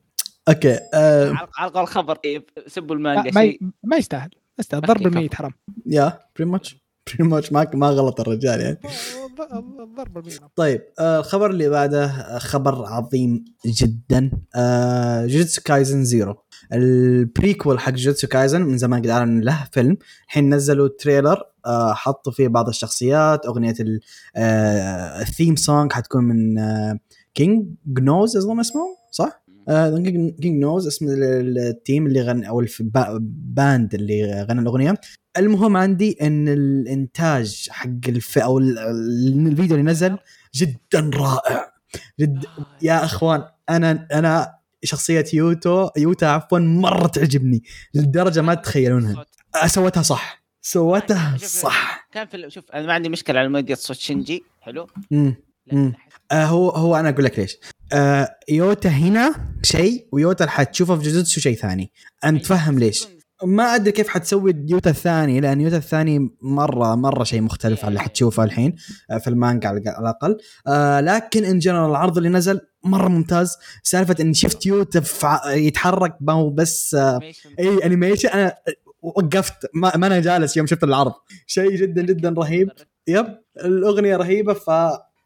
أوكي 0.50 0.80
آه. 0.94 1.48
على 1.58 1.72
الخبر 1.82 2.16
طيب 2.16 2.50
سبوا 2.68 2.96
آه 2.96 2.98
المانجا 2.98 3.32
ما, 3.36 3.42
شيء. 3.42 3.64
ي- 3.64 3.72
ما 3.84 3.98
يستاهل 3.98 4.30
ما 4.36 4.54
يستاهل. 4.60 4.82
ضرب 4.82 5.08
الميت 5.08 5.36
حرام. 5.36 5.54
يا 5.86 6.20
بري 6.36 6.46
ماتش 6.46 6.76
ماتش 7.20 7.52
ما 7.52 7.68
ما 7.74 7.88
غلط 7.90 8.20
الرجال 8.20 8.62
يعني. 8.62 8.78
الضرب 9.40 10.18
المينا 10.18 10.50
طيب 10.56 10.82
آه، 11.00 11.20
الخبر 11.20 11.50
اللي 11.50 11.70
بعده 11.70 12.06
آه، 12.06 12.38
خبر 12.38 12.86
عظيم 12.86 13.46
جدا. 13.66 14.32
آه، 14.56 15.26
جوجوتسو 15.26 15.62
كايزن 15.62 16.04
زيرو 16.04 16.36
ال 16.74 16.87
prequel 16.87 17.80
حق 17.80 17.92
جوجوتسو 17.92 18.28
كايزن 18.28 18.62
من 18.62 18.78
زمان 18.78 19.02
قد 19.02 19.08
أعلن 19.08 19.40
له 19.42 19.68
فيلم. 19.72 19.98
الحين 20.28 20.54
نزلوا 20.54 20.88
trailer 21.00 21.44
آه، 21.66 21.94
حطوا 21.94 22.32
فيه 22.32 22.48
بعض 22.48 22.68
الشخصيات 22.68 23.46
أغنية 23.46 23.76
ال- 23.80 24.00
آه، 24.36 25.22
ال 25.22 25.27
theme 25.27 25.56
song 25.56 25.94
حتكون 25.94 26.24
من 26.24 26.58
آه، 26.58 27.00
كينج 27.34 27.68
جنوز 27.86 28.38
أظن 28.38 28.60
اسمه 28.60 28.82
صح؟ 29.12 29.44
آه، 29.68 29.98
كينج 30.42 30.46
نوز 30.62 30.88
اسم 30.88 31.06
ال- 31.08 31.24
ال- 31.24 31.60
ال 31.60 31.69
team 31.69 32.08
اللي 32.08 32.22
غنى 32.22 32.50
أو 32.50 32.60
ال 32.98 33.17
band 33.17 33.94
اللي 33.94 34.44
غنى 34.50 34.62
الأغنية. 34.62 34.94
المهم 35.38 35.78
عندي 35.78 36.18
إن 36.22 36.48
الإنتاج 36.48 37.68
حق 37.72 37.90
الف 38.08 38.38
أو 38.38 38.60
ال- 38.60 38.80
ال- 38.80 39.48
الفيديو 39.48 39.78
اللي 39.78 39.92
نزل 39.92 40.18
جدا 40.56 41.10
رائع. 41.14 41.72
جد 42.20 42.46
يا 42.82 43.06
أخوان 43.06 43.44
أنا 43.70 44.08
أنا 44.14 44.54
شخصية 44.84 45.26
يوتو 45.34 45.90
يوتا 45.98 46.26
عفوا 46.26 46.60
مرة 46.60 47.08
تعجبني 47.08 47.64
لدرجة 47.94 48.42
ما 48.42 48.54
تتخيلونها. 48.54 49.26
آه، 49.64 49.68
سوتها 49.68 50.04
صح. 50.04 50.44
سوتها 50.62 51.38
صح. 51.38 52.08
كان 52.14 52.28
في 52.28 52.50
شوف 52.50 52.72
أنا 52.74 52.88
ما 52.88 52.94
عندي 52.94 53.10
مشكلة 53.10 53.40
على 53.40 53.50
مودية 53.50 53.76
صوت 53.76 53.98
شينجي. 53.98 54.44
حلو؟ 54.62 54.88
مم. 55.12 55.36
مم. 55.72 55.88
لكن 55.88 55.94
آه 56.32 56.46
هو 56.46 56.70
هو 56.70 56.96
أنا 56.96 57.10
أقول 57.10 57.26
لك 57.26 57.40
ليش. 57.40 57.58
آه 57.94 58.36
يوتا 58.50 58.90
هنا 58.90 59.36
شيء 59.64 60.08
ويوتا 60.12 60.44
اللي 60.44 60.52
حتشوفه 60.52 60.96
في 60.98 61.04
جوجوتسو 61.04 61.42
شيء 61.42 61.58
ثاني. 61.58 61.92
انت 62.26 62.46
تفهم 62.46 62.80
ليش. 62.80 63.08
ما 63.44 63.76
أدري 63.76 63.92
كيف 63.92 64.08
حتسوي 64.08 64.66
يوتا 64.70 64.90
الثاني 64.90 65.40
لأن 65.40 65.62
يوتا 65.62 65.78
الثاني 65.78 66.30
مرة 66.42 66.96
مرة 66.96 67.24
شيء 67.24 67.42
مختلف 67.42 67.82
عن 67.84 67.88
اللي 67.88 68.00
حتشوفه 68.00 68.44
الحين 68.44 68.76
آه، 69.12 69.18
في 69.18 69.28
المانجا 69.28 69.70
على 69.70 69.82
على 69.90 70.00
الأقل. 70.00 70.38
آه 70.68 71.00
لكن 71.02 71.46
in 71.46 71.60
general 71.60 71.90
العرض 71.90 72.18
اللي 72.18 72.30
نزل 72.30 72.62
مرة 72.84 73.08
ممتاز. 73.08 73.58
سالفة 73.84 74.16
إني 74.20 74.34
شفت 74.34 74.66
يوتا 74.66 75.04
يتحرك 75.48 76.18
ما 76.22 76.34
هو 76.34 76.50
بس 76.50 76.96
آه 76.96 77.20
أي 77.60 77.86
animation 77.86 78.30
أنا 78.30 78.56
وقفت. 79.02 79.54
ما, 79.74 79.98
ما 79.98 80.08
أنا 80.08 80.20
جالس 80.20 80.58
يوم 80.58 80.68
شفت 80.68 80.84
العرض. 80.84 81.14
شيء 81.48 81.76
جدا 81.76 82.02
جدا 82.02 82.30
رهيب. 82.38 82.70
yep. 83.08 83.28
الأغنية 83.66 84.16
رهيبة 84.16 84.54
ف 84.54 84.70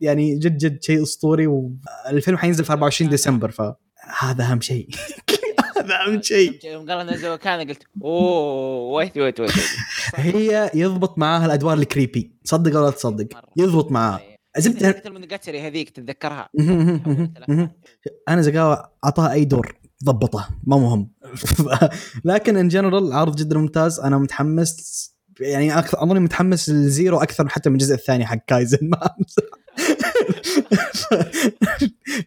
يعني 0.01 0.39
جد 0.39 0.57
جد 0.57 0.83
شيء 0.83 1.03
أسطوري 1.03 1.47
والفيلم 1.47 2.37
حينزل 2.37 2.63
في 2.63 2.71
24 2.71 3.09
ديسمبر 3.11 3.51
فهذا 3.51 4.43
أهم 4.43 4.61
شيء. 4.61 4.89
هذا 5.77 5.95
أهم 6.07 6.21
شيء. 6.21 6.59
يوم 6.73 6.91
قال 6.91 7.07
نزلوا 7.07 7.35
كان 7.35 7.69
قلت 7.69 7.83
oh 8.03 8.93
wait 8.93 9.17
wait 9.17 9.39
wait. 9.39 9.51
هي 10.15 10.71
يضبط 10.73 11.17
معاها 11.17 11.45
الأدوار 11.45 11.77
ال 11.77 11.86
creepy 11.86 12.35
صدق 12.43 12.79
ولا 12.79 12.89
تصدق؟ 12.89 13.27
يضبط 13.57 13.91
معاها. 13.91 14.21
زبده 14.57 14.91
زبده 14.91 15.03
المونوجاتري 15.05 15.61
هذيك 15.61 15.89
تتذكرها؟ 15.89 16.49
أنا 18.29 18.41
زقاوة 18.41 18.91
أعطاها 19.05 19.33
أي 19.33 19.45
دور 19.45 19.75
ضبطه 20.03 20.49
ما 20.63 20.77
مهم. 20.77 21.11
لكن 22.25 22.57
in 22.57 22.67
general 22.67 23.13
عرض 23.13 23.35
جدا 23.35 23.57
ممتاز 23.57 23.99
أنا 23.99 24.17
متحمس. 24.17 25.10
يعني 25.41 25.79
أكثر 25.79 26.03
أظني 26.03 26.19
متحمس 26.19 26.69
للزيرو 26.69 27.17
أكثر 27.17 27.49
حتى 27.49 27.69
من 27.69 27.75
الجزء 27.75 27.95
الثاني 27.95 28.25
حق 28.25 28.37
كايزن. 28.47 28.77
ما 28.89 28.97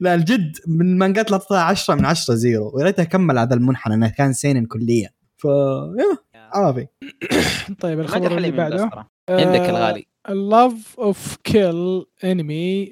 لا 0.00 0.14
الجد 0.14 0.56
من 0.66 0.86
المانجات 0.86 1.26
اللي 1.26 1.36
اعطيها 1.36 1.60
10 1.60 1.94
من 1.94 2.04
10 2.04 2.34
زيرو. 2.34 2.70
ويا 2.74 2.84
ريتها 2.84 3.04
كمل 3.04 3.38
على 3.38 3.48
ذا 3.48 3.54
المنحنى 3.54 3.94
إنه 3.94 4.08
كان 4.08 4.32
سينن 4.32 4.66
كليا. 4.66 5.10
ف 5.36 5.44
يا 5.44 6.18
عافي 6.34 6.86
طيب 7.80 8.00
الخبر 8.00 8.36
اللي 8.36 8.50
بعده. 8.50 8.90
عندك 9.28 9.68
الغالي. 9.68 10.06
Love 10.28 10.96
of 10.98 11.36
Kill 11.44 12.04
انمي 12.24 12.90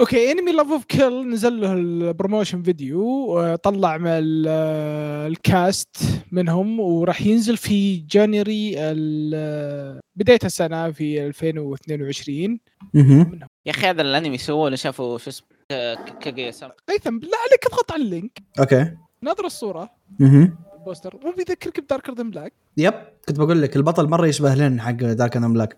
okay 0.00 0.32
انمي 0.32 0.52
Love 0.52 0.66
of 0.70 0.84
Kill 0.84 1.28
نزل 1.28 1.60
له 1.60 1.72
ال 1.72 1.81
promotion 1.81 2.62
video 2.62 3.38
آه، 3.40 3.56
طلع 3.56 3.96
مع 3.98 4.10
ال- 4.18 4.44
آه، 4.48 5.26
ال 5.26 5.40
cast 5.40 5.96
منهم 6.32 6.80
وراح 6.80 7.22
ينزل 7.22 7.56
في 7.56 7.96
January 7.96 8.74
ال- 8.78 10.00
بداية 10.16 10.38
السنة 10.44 10.90
في 10.90 11.26
2022 11.26 12.58
منهم. 12.94 13.40
يا 13.66 13.70
أخي 13.70 13.86
هذا 13.86 14.02
الانمي 14.02 14.38
سووه 14.38 14.66
اللي 14.66 14.76
شافوا 14.76 15.18
شو 15.18 15.30
اسمه 15.30 15.46
ك- 15.70 16.18
كاغويا 16.20 16.50
سام 16.50 16.70
هيثم 16.90 17.18
بالله 17.18 17.36
عليك 17.48 17.66
اضغط 17.66 17.92
على 17.92 18.02
ال 18.02 18.08
link. 18.08 18.38
Okay. 18.60 18.90
ناظر 19.22 19.44
الصورة. 19.46 19.90
مهم. 20.18 20.58
ال 20.78 20.83
poster. 20.83 21.18
مو 21.24 21.32
بيذكرك 21.32 21.80
ب 21.80 21.85
Darker 21.85 22.12
than 22.14 22.30
Black 22.30 22.52
yep 22.76 22.94
كنت 23.28 23.38
بقول 23.38 23.62
لك 23.62 23.76
البطل 23.76 24.08
مرة 24.08 24.26
يشبه 24.26 24.54
لين 24.54 24.80
حق 24.80 24.90
Dark 24.92 25.36
and 25.36 25.54
Black 25.54 25.76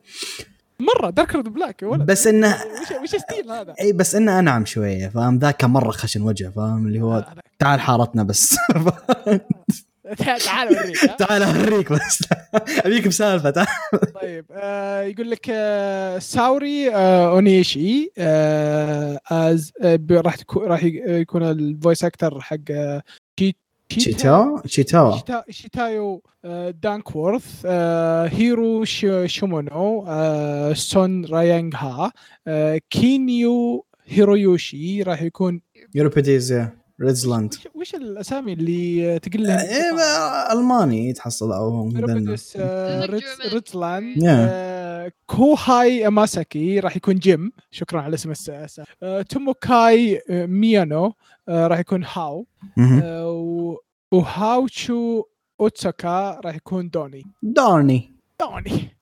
مرة 0.80 1.10
Darker 1.10 1.40
than 1.40 1.52
Black 1.52 1.82
يا 1.82 1.86
ولد 1.86 2.06
بس 2.06 2.26
انه 2.26 2.56
وش 3.02 3.08
style 3.16 3.50
هذا؟ 3.50 3.74
إي 3.80 3.92
بس 3.92 4.14
إنه 4.14 4.38
أنعم 4.38 4.64
شوية 4.64 5.08
فاهم 5.08 5.38
ذاك 5.38 5.64
مرة 5.64 5.90
خشن 5.90 6.22
وجه 6.22 6.50
فاهم 6.56 6.86
اللي 6.86 7.00
هو. 7.00 7.24
تعال 7.58 7.80
حارتنا 7.80 8.22
بس 8.22 8.56
تعال 10.18 10.76
اوريك؟ 10.78 10.98
تعال 11.18 11.42
أوريك 11.42 11.92
بس 11.92 12.24
أبيك 12.84 13.08
بسالفة 13.08 13.50
تعال 13.50 13.66
طيب 14.20 14.44
آه 14.52 15.02
يقول 15.02 15.30
لك 15.30 15.46
آه 15.50 16.18
ساوري 16.18 16.94
آه 16.94 17.30
أونيشي 17.30 18.12
آه 18.18 19.20
آز 19.30 19.72
راح 20.10 20.36
راح 20.56 20.84
يكون 20.84 21.42
الفويس 21.42 22.04
أكتر 22.04 22.40
حق 22.40 22.56
شيتا 23.90 24.62
شيتاوا 24.66 25.16
شيتا 25.16 25.44
شيتايو 25.50 26.22
دانكورث 26.82 27.66
هيرو 28.36 28.84
شومونو 29.26 30.04
سون 30.74 31.24
رايانغ 31.24 31.74
ها 31.74 32.12
كينيو 32.90 33.86
هيرويوشي 34.06 35.02
راح 35.02 35.22
يكون 35.22 35.60
يوروبيديز 35.94 36.62
ريدزلاند 37.00 37.54
وش, 37.74 37.94
الأسامي 37.94 38.52
اللي 38.52 39.18
تقول 39.18 39.42
لها 39.46 39.62
إيه، 39.76 39.92
ما- 39.92 40.52
ألماني 40.52 41.08
يتحصل 41.08 41.52
أو 41.52 41.70
Yeah. 44.16 44.24
آه، 44.28 45.12
كوهاي 45.26 46.10
ماساكي 46.10 46.80
راح 46.80 46.96
يكون 46.96 47.14
جيم 47.14 47.52
شكرا 47.70 48.00
على 48.00 48.14
اسم 48.14 48.30
الساسة 48.30 48.84
توموكاي 49.28 50.22
ميانو 50.30 51.12
راح 51.48 51.78
يكون 51.78 52.04
هاو 52.12 52.46
وهاوتشو 54.12 55.22
اوتساكا 55.60 56.40
راح 56.44 56.54
يكون 56.56 56.90
دوني 56.90 57.22
دارني 57.42 58.12
دوني 58.40 58.96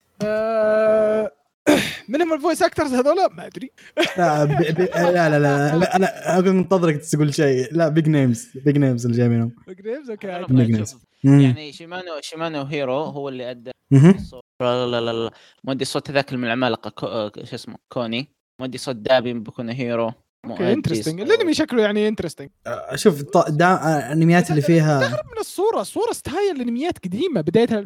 آه، 1.68 1.79
من 2.09 2.22
هم 2.22 2.33
ال 2.33 2.38
voice 2.38 2.62
actors 2.62 2.94
هذولا 2.94 3.29
ما 3.29 3.46
أدري 3.46 3.70
لا 4.18 4.44
ب... 4.44 4.48
ب... 4.48 4.81
لا 4.81 5.29
لا 5.29 5.38
لا, 5.38 5.76
لا 5.76 5.96
أنا 5.96 6.38
أقول 6.38 6.52
منتظرك 6.52 6.96
تقول 6.96 7.35
شيء 7.35 7.68
لا 7.72 7.88
big 7.88 8.09
names 8.09 8.51
big 8.55 8.79
names 8.79 9.07
اللي 9.07 9.18
جاي 9.18 9.29
منهم 9.29 9.52
okay 9.68 10.31
عادي. 10.31 10.44
Big 10.46 10.79
names. 10.79 10.90
شوف، 10.90 11.02
مم. 11.24 11.40
يعني 11.40 11.72
شيمانو 11.72 12.20
شيمانو 12.20 12.62
هيرو 12.62 12.98
هو 12.98 13.29
اللي 13.29 13.50
أدى. 13.50 13.70
الصوت 13.92 14.42
لا 14.62 14.87
لا 14.87 15.00
لا 15.00 15.31
مودي 15.64 15.85
صوت 15.85 16.11
ذاك 16.11 16.33
من 16.33 16.44
العمالقة. 16.44 17.07
آه، 17.07 17.33
شو 17.44 17.55
اسمه 17.55 17.76
كوني 17.92 18.29
مودي 18.61 18.79
صوت 18.79 18.96
دابي 18.96 19.33
بكون 19.33 19.70
هيرو 19.70 20.07
okay 20.07 20.26
interesting 20.44 21.20
الانمي 21.20 21.55
شكله 21.55 21.83
يعني 21.83 22.09
interesting 22.09 22.49
شوف 22.94 23.22
ط- 23.22 23.51
دا... 23.51 23.66
آه، 23.66 23.99
الأنميات 24.12 24.51
اللي 24.51 24.62
فيها 24.62 24.99
استغرب 25.07 25.25
من 25.35 25.40
الصورة 25.40 25.81
الصورة 25.81 26.12
style 26.12 26.57
الأنميات 26.57 26.99
قديمة 27.05 27.40
بدايتها 27.40 27.85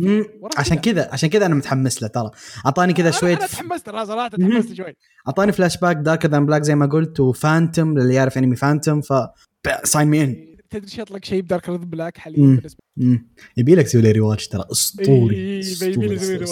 عشان 0.56 0.76
كذا 0.76 1.08
عشان 1.12 1.28
كذا 1.28 1.46
أنا 1.46 1.54
متحمس 1.54 2.02
له 2.02 2.08
ترى. 2.08 2.30
أعطاني 2.66 2.92
كذا 2.92 3.10
شوية 3.10 3.36
أنا 3.36 3.46
تحمست 3.46 3.86
ترى 3.86 4.06
صراحة. 4.06 4.28
تحمست 4.28 4.72
شوي. 4.72 4.96
أعطاني 5.28 5.52
flashback 5.52 5.96
Darker 5.96 6.26
than 6.26 6.46
Black 6.46 6.62
زي 6.62 6.74
ما 6.74 6.86
قلت 6.86 7.20
و 7.20 7.30
Phantom 7.30 7.98
للي 7.98 8.14
يعرف 8.14 8.38
أنمي 8.38 8.56
Phantom 8.56 9.00
ف 9.00 9.12
sign 9.84 10.08
me 10.08 10.24
in 10.24 10.56
تدري 10.70 11.02
يطلق 11.02 11.24
شيء 11.24 11.42
ب 11.42 11.46
Darker 11.46 11.70
than 11.70 11.92
Black 11.92 12.18
حاليا. 12.18 12.38
بالنسبة 12.56 12.80
يبي 13.56 13.74
لك 13.74 13.84
تسوي 13.84 14.02
لي 14.02 14.12
rewatch 14.12 14.48
ترى. 14.48 14.64
أسطوري 14.72 15.60
أسطوري 15.60 16.44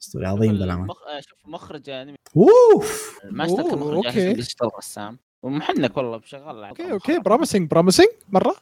أسطوري 0.00 0.26
عظيم 0.26 0.58
ذا 0.58 0.64
العمل 0.64 0.86
مخ... 0.86 0.96
آه، 1.02 1.20
شوف 1.20 1.38
مخرج 1.46 1.90
أنمي. 1.90 2.16
أوف! 2.36 3.18
كان 3.22 3.40
أوه، 3.40 3.74
مخرج. 3.76 4.06
Okay. 4.06 4.32
Digital 4.32 4.68
رسام. 4.78 5.18
ومحنك 5.42 5.96
والله 5.96 6.16
بشغال 6.16 6.64
okay 6.64 6.92
okay 6.92 7.18
promising 7.18 7.70
promising 7.70 8.06
مرة. 8.28 8.56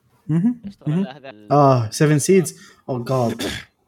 آه 1.51 1.91
7 1.91 2.19
Seeds 2.19 2.61
oh 2.89 3.05
God 3.05 3.43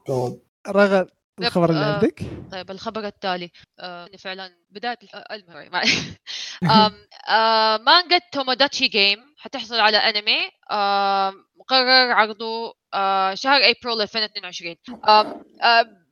God 0.09 0.41
رغد 0.69 1.09
الخبر 1.41 1.71
اللي 1.71 1.81
آه. 1.85 1.95
عندك؟ 1.95 2.23
طيب 2.53 2.71
الخبر 2.71 3.07
التالي. 3.07 3.51
آه 3.81 4.07
إني 4.07 4.19
فعلا 4.19 4.51
بداية 4.71 4.97
آه، 5.15 5.35
المهم 5.35 5.71
ما- 5.73 5.83
آم، 6.87 6.93
آه 7.29 7.77
مانجا 7.77 8.19
Tomodachi 8.33 8.89
Game 8.89 9.19
حتحصل 9.39 9.81
على 9.81 9.97
انمي 9.97 10.39
آم، 10.73 11.35
مقرر 11.61 12.13
عرضه 12.13 12.75
آه 12.95 13.35
شهر 13.35 13.61
ابريل 13.61 14.03
2022 14.03 14.77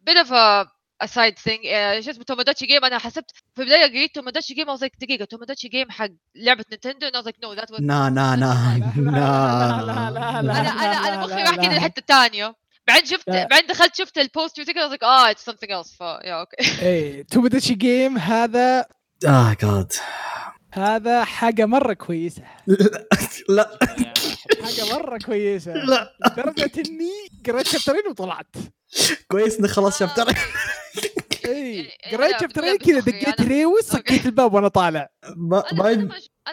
bit 0.02 0.16
of 0.16 0.32
a 1.04 1.06
side 1.06 1.38
thing. 1.48 1.66
آه، 1.66 2.00
شو 2.00 2.10
اسمه 2.10 2.24
Tomodachi 2.24 2.66
Game 2.66 2.84
أنا 2.84 2.98
حسبت 2.98 3.30
في 3.56 3.62
البداية 3.62 3.86
قريت 3.86 4.14
Tomodachi 4.14 4.54
Game 4.54 4.66
I 4.76 4.78
was 4.78 4.82
like 4.82 4.98
دقيقة 5.00 5.24
Tomodachi 5.24 5.68
Game 5.68 5.90
حق 5.90 6.08
لعبة 6.36 6.64
نينتندو 6.70 7.06
and 7.08 7.12
I 7.14 7.20
was 7.22 7.26
like 7.26 7.36
no 7.44 7.60
that 7.60 7.70
was 7.74 7.80
nah 7.80 8.08
nah 8.08 8.36
nah 8.36 8.80
لا 8.96 9.82
لا 9.86 10.10
لا 10.10 10.10
لا 10.10 10.10
لا 10.12 10.40
أنا 10.40 10.60
أنا 10.70 11.08
أنا 11.08 11.16
مخي 11.26 11.34
لا، 11.34 11.42
راح 11.50 11.54
لا. 11.54 11.62
كذا 11.62 11.72
الحته 11.76 12.00
الثانية 12.00 12.54
بعدين 12.88 13.04
شفت 13.06 13.28
لا. 13.28 13.46
بعدين 13.50 13.66
دخلت 13.66 13.94
شفت 13.96 14.18
ال 14.18 14.27
post 14.27 14.60
وكذا 14.60 14.96
like 14.96 15.02
آه 15.02 15.32
it's 15.32 15.52
something 15.52 15.70
else 15.70 15.96
ف 15.98 16.00
يا 16.00 16.40
okay 16.40 16.56
إيه 16.86 17.22
Tomodachi 17.22 17.74
Game 17.74 18.18
هذا 18.18 18.86
oh 19.26 19.56
God 19.62 19.92
هذا 20.72 21.24
حاجة 21.24 21.66
مرة 21.66 21.92
كويسة. 21.92 22.42
لا. 23.48 23.78
حاجة 24.62 24.92
مرة 24.92 25.18
كويسة. 25.18 25.72
لا. 25.72 26.12
لدرجة 26.26 26.70
إني 26.88 27.10
قريت 27.46 27.66
شابترين 27.68 28.06
وطلعت. 28.10 28.56
كويس 29.28 29.58
انك 29.58 29.70
خلاص 29.70 29.98
chapter 29.98 30.34
إي 31.46 31.90
قريت 32.12 32.40
شابترين 32.40 32.76
كذا 32.76 33.00
دقيت 33.00 33.40
reverse 33.40 33.84
سكيت 33.84 34.26
الباب 34.26 34.54
وأنا 34.54 34.68
طالع. 34.68 35.10
ما 35.36 35.64
أنا 35.72 36.08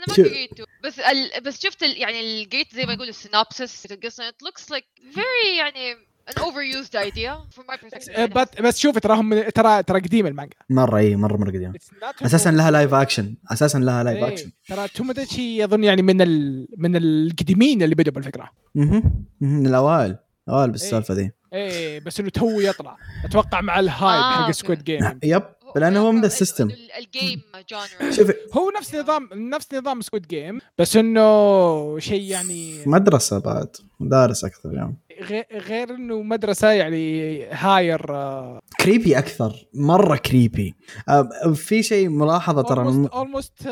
ما 0.08 0.14
قريته 0.14 0.66
بس 0.84 1.00
ال... 1.00 1.42
بس 1.44 1.62
شفت 1.62 1.84
ال... 1.84 1.98
يعني 1.98 2.22
ال 2.22 2.33
gist 2.33 2.76
زي 2.76 2.86
ما 2.86 2.94
يقول 2.94 3.10
ال 3.10 3.18
synopsis 3.18 3.86
القصة 3.92 4.30
it 4.30 4.34
looks 4.48 4.64
like 4.64 5.16
very 5.16 5.58
يعني 5.58 5.96
an 6.30 6.42
overused 6.42 6.96
idea 6.96 7.32
from 7.56 7.64
my 7.72 7.78
perspective. 7.78 8.20
أه، 8.20 8.26
بس 8.26 8.48
بس 8.62 8.80
شوفي 8.80 9.00
تراهم 9.00 9.50
ترى 9.50 9.84
ترى 9.84 10.00
قديم 10.00 10.28
المانجا. 10.28 10.56
مرة 10.70 10.98
إي 10.98 11.16
مرة 11.16 11.38
مرة 11.38 11.50
قديم. 11.50 11.74
أساسا 12.22 12.50
لها 12.52 12.72
live 12.72 12.94
action 12.94 13.36
أساسا 13.52 13.78
لها 13.78 14.04
live 14.04 14.18
إيه، 14.18 14.28
اكشن 14.28 14.52
ترى 14.68 14.88
توموداتشي 14.88 15.64
أظن 15.64 15.84
يعني 15.84 16.02
من 16.02 16.22
ال... 16.22 16.68
من 16.78 16.96
القديمين 16.96 17.84
اللي 17.84 17.96
بدوا 17.96 18.14
بالفكرة. 18.14 18.50
مهم. 18.76 19.26
من 19.42 19.68
الأوائل. 19.68 20.18
اوائل 20.50 20.72
بالسالفه 20.72 21.14
ذي. 21.14 21.32
إيه 21.54 22.00
بس 22.00 22.20
إنه 22.20 22.30
تو 22.30 22.60
يطلع. 22.60 22.98
أتوقع 23.26 23.62
مع 23.62 23.80
ال 23.80 23.88
hype 23.88 24.22
آه، 24.22 24.46
حق. 24.46 24.52
Squid 24.52 24.84
Game 24.84 25.20
yep 25.24 25.44
لأنه 25.76 26.00
هو 26.00 26.12
من 26.12 26.22
ذا 26.22 26.28
ال 26.28 26.34
system 26.34 26.70
ال 26.98 27.07
game 27.07 27.42
genre 27.70 28.12
شوفي 28.16 28.34
هو 28.54 28.72
نفس 28.78 28.96
نظام 28.96 29.30
نفس 29.34 29.74
نظام 29.74 30.02
Squid 30.02 30.28
Game 30.28 30.60
بس 30.78 30.96
إنه 30.96 32.00
شيء 32.00 32.22
يعني 32.22 32.76
مدرسة 32.86 33.40
بعد 33.40 33.76
مدارس 34.00 34.46
أكثر 34.46 34.74
يعني. 34.74 34.98
غير, 35.22 35.46
غير 35.52 35.96
إنه 35.96 36.22
مدرسة 36.22 36.72
يعني 36.72 37.46
higher 37.46 38.16
آه، 38.16 38.60
creepy 38.80 39.18
أكثر 39.18 39.68
مرة 39.74 40.18
creepy 40.18 40.76
آه، 41.10 41.30
في 41.56 41.84
شيء 41.84 42.10
ملاحظة 42.10 42.62
ترى 42.62 43.08
almost 43.14 43.68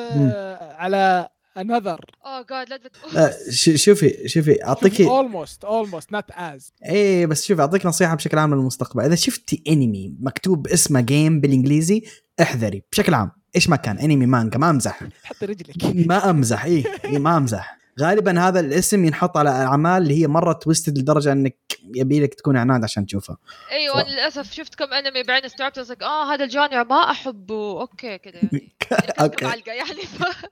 على 0.61 1.29
another 1.57 2.05
oh 2.25 2.45
God 2.49 2.81
لا 3.13 3.33
شوفي 3.75 4.27
شوفي 4.27 4.63
اعطيكي 4.65 5.05
almost 5.05 5.65
almost 5.65 6.11
not 6.11 6.31
as 6.31 6.73
إيه 6.85 7.25
بس 7.25 7.45
شوفي 7.45 7.61
اعطيك 7.61 7.85
نصيحة 7.85 8.15
بشكل 8.15 8.37
عام 8.37 8.55
للمستقبل. 8.55 9.03
إذا 9.03 9.15
شفتي 9.15 9.63
انمي 9.67 10.15
مكتوب 10.19 10.67
اسمه 10.67 11.01
game 11.01 11.41
بالإنجليزي 11.41 12.03
احذري. 12.41 12.83
بشكل 12.91 13.13
عام 13.13 13.31
إيش 13.55 13.69
ما 13.69 13.75
كان 13.75 13.97
انمي 13.97 14.25
مانجا 14.25 14.57
ما 14.57 14.69
أمزح. 14.69 14.99
حط 15.23 15.43
رجلك. 15.43 16.07
ما 16.07 16.29
أمزح 16.29 16.65
إيه, 16.65 16.83
إيه 17.05 17.17
ما 17.17 17.37
أمزح. 17.37 17.77
غالبا 18.01 18.39
هذا 18.39 18.59
الاسم 18.59 19.05
ينحط 19.05 19.37
على 19.37 19.49
أعمال 19.49 20.01
اللي 20.03 20.21
هي 20.21 20.27
مرة 20.27 20.53
twisted 20.53 20.97
لدرجة 20.97 21.31
إنك 21.31 21.57
يبي 21.95 22.19
لك 22.19 22.33
تكون 22.33 22.57
عناد 22.57 22.83
عشان 22.83 23.05
تشوفها. 23.05 23.37
أيوه 23.71 24.01
أنا 24.01 24.09
للأسف 24.09 24.51
شفت 24.51 24.75
كم 24.75 24.93
انمي 24.93 25.23
بعدين 25.23 25.45
استوعبت 25.45 25.79
قصدك 25.79 26.03
آه 26.03 26.33
هذا 26.33 26.43
ال 26.43 26.50
genre 26.50 26.83
ما 26.83 27.11
أحبه. 27.11 27.81
okay 27.81 28.17
كذا 28.17 28.35
يعني. 28.35 28.75
okay 28.91 29.21
okay. 29.21 29.45
معلقة 29.45 29.71
يعني. 29.73 30.01
ف- 30.19 30.45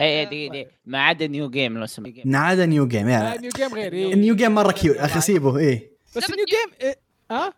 اي 0.00 0.24
دقيقة 0.24 0.50
دقيقة. 0.52 0.70
ما 0.86 1.02
عدا 1.04 1.26
New 1.26 1.50
Game 1.50 1.78
لو 1.78 1.86
سمحت. 1.86 2.12
نعاد 2.26 2.60
New 2.60 2.86
Game 2.88 3.08
يعني 3.08 3.38
نيو 3.38 3.50
جيم 3.56 3.74
غير 3.74 3.92
إيه. 3.92 4.14
النيو 4.14 4.34
Game 4.36 4.54
مرة 4.54 4.72
cute 4.72 4.96
أخي 5.06 5.20
سيبه 5.20 5.58
إيه. 5.58 5.90
بس 6.16 6.30
نيو 6.30 6.44
Game 6.48 6.78
إيه، 6.80 6.96
ها 7.30 7.52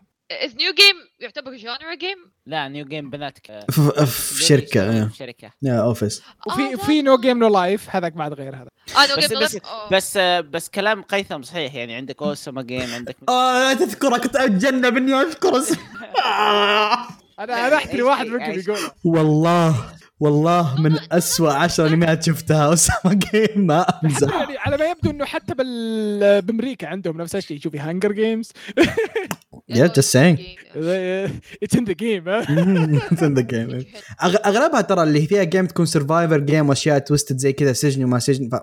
is 0.47 0.51
new 0.51 0.75
game 0.81 1.21
يعتبر 1.21 1.57
genre 1.57 1.95
game 1.95 2.31
لا 2.49 2.69
New 2.69 2.85
Game 2.85 3.11
بناتك 3.11 3.65
في, 3.71 4.07
في 4.07 4.45
شركة 4.45 4.91
إيه. 4.91 5.05
في 5.09 5.17
شركة. 5.17 5.51
يا 5.63 5.81
office 5.83 6.23
وفي 6.47 6.77
في 6.77 7.03
No 7.03 7.17
Game 7.17 7.39
No 7.39 7.49
Life 7.49 7.97
هذاك 7.97 8.13
بعد 8.13 8.33
غير 8.33 8.55
هذا. 8.57 8.69
آه 8.97 9.11
no 9.11 9.17
بس 9.17 9.29
game 9.29 9.41
بس 9.41 9.59
بس 9.93 10.19
بس 10.51 10.69
كلام 10.69 11.03
قيثم 11.03 11.43
صحيح 11.43 11.75
يعني 11.75 11.95
عندك 11.95 12.23
Ousama 12.23 12.63
Game 12.63 12.95
عندك 12.95 13.17
آه 13.29 13.53
لا 13.53 13.75
تذكره 13.75 14.19
كنت 14.19 14.37
اتجنب 14.37 14.97
اني 14.97 15.15
أذكر 15.15 15.59
اسمه 15.59 15.79
أنا 17.41 17.67
أنا 17.69 17.77
أحكي 17.77 17.97
لواحد 17.97 18.27
منكم 18.27 18.61
يقول. 18.61 18.79
والله 19.05 19.75
والله 20.21 20.81
من 20.81 20.99
أسوأ 21.13 21.53
عشر 21.53 21.87
انميات 21.87 22.23
شفتها 22.25 22.73
Ousama 22.73 23.15
Game 23.33 23.67
ما 23.67 23.83
امزح 24.05 24.35
يعني 24.35 24.59
على 24.59 24.77
ما 24.77 24.85
يبدو 24.85 25.11
إنه 25.11 25.25
حتى 25.25 25.55
بال 25.55 26.43
بأمريكا 26.43 26.87
عندهم 26.89 27.21
نفس 27.21 27.37
الشيء. 27.37 27.61
شوفي 27.61 27.79
Hunger 27.79 28.13
Games 28.13 28.53
Yeah, 29.71 29.89
just 29.99 30.11
saying. 30.13 30.39
It's 31.63 31.77
in 31.77 31.85
the 31.85 31.93
game 31.93 32.25
It's 32.41 33.21
in 33.21 33.35
the 33.39 33.43
game. 33.43 33.85
أغلبها 34.47 34.81
ترى 34.81 35.03
اللي 35.03 35.27
فيها 35.27 35.43
game 35.45 35.67
تكون 35.67 35.87
survivor 35.87 36.39
game 36.39 36.69
وأشياء 36.69 36.99
twisted 36.99 37.37
زي 37.37 37.53
كذا 37.53 37.73
سجن 37.73 38.05
وما 38.05 38.19
سجن 38.19 38.49
ف... 38.49 38.55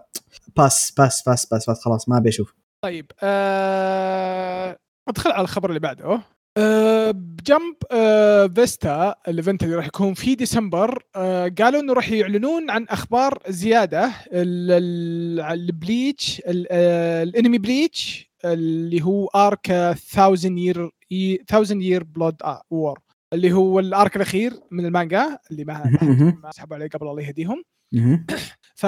pass 0.58 0.92
pass 0.98 1.22
pass 1.28 1.46
pass 1.46 1.66
pass 1.66 1.80
خلاص 1.80 2.10
ما 2.10 2.18
أبي 2.18 2.30
أشوف 2.30 2.54
طيب 2.84 3.12
آه، 3.24 4.78
أدخل 5.10 5.32
على 5.32 5.42
الخبر 5.42 5.70
اللي 5.70 5.80
بعده 5.80 6.22
آه، 6.58 7.12
ب 7.12 7.25
Jump 7.25 7.76
آه، 7.92 8.48
Festa 8.48 9.16
ال 9.28 9.34
event 9.34 9.64
اللي 9.64 9.76
راح 9.76 9.86
يكون 9.86 10.14
في 10.14 10.36
ديسمبر 10.36 11.04
آه، 11.16 11.52
قالوا 11.62 11.82
إنه 11.82 11.94
راح 11.94 12.12
يعلنون 12.12 12.70
عن 12.70 12.86
أخبار 12.90 13.40
زيادة 13.50 14.06
ال- 14.32 14.72
ال- 14.72 15.42
على 15.42 15.60
ال 15.60 15.71
Bleach 15.71 16.42
ال- 16.48 16.68
آه، 16.72 17.24
الإنمي 17.24 17.58
Bleach 17.58 18.32
اللي 18.54 19.02
هو 19.04 19.28
arc 19.28 19.72
1000 19.72 20.44
year 20.46 20.92
1000 21.12 21.72
year 21.72 22.04
blood 22.04 22.36
war 22.70 23.00
اللي 23.34 23.54
هو 23.54 23.80
ال 23.80 23.89
arc 23.89 24.16
الأخير 24.16 24.54
من 24.72 24.86
المانجا 24.86 25.38
اللي 25.52 25.66
ما 25.66 26.52
سحبوا 26.52 26.76
عليه 26.76 26.88
قبل 26.88 27.08
الله 27.08 27.22
يهديهم. 27.22 27.64
ف 28.82 28.86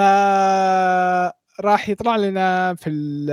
راح 1.60 1.88
يطلع 1.88 2.16
لنا 2.16 2.74
في 2.74 2.90
ال 2.90 3.26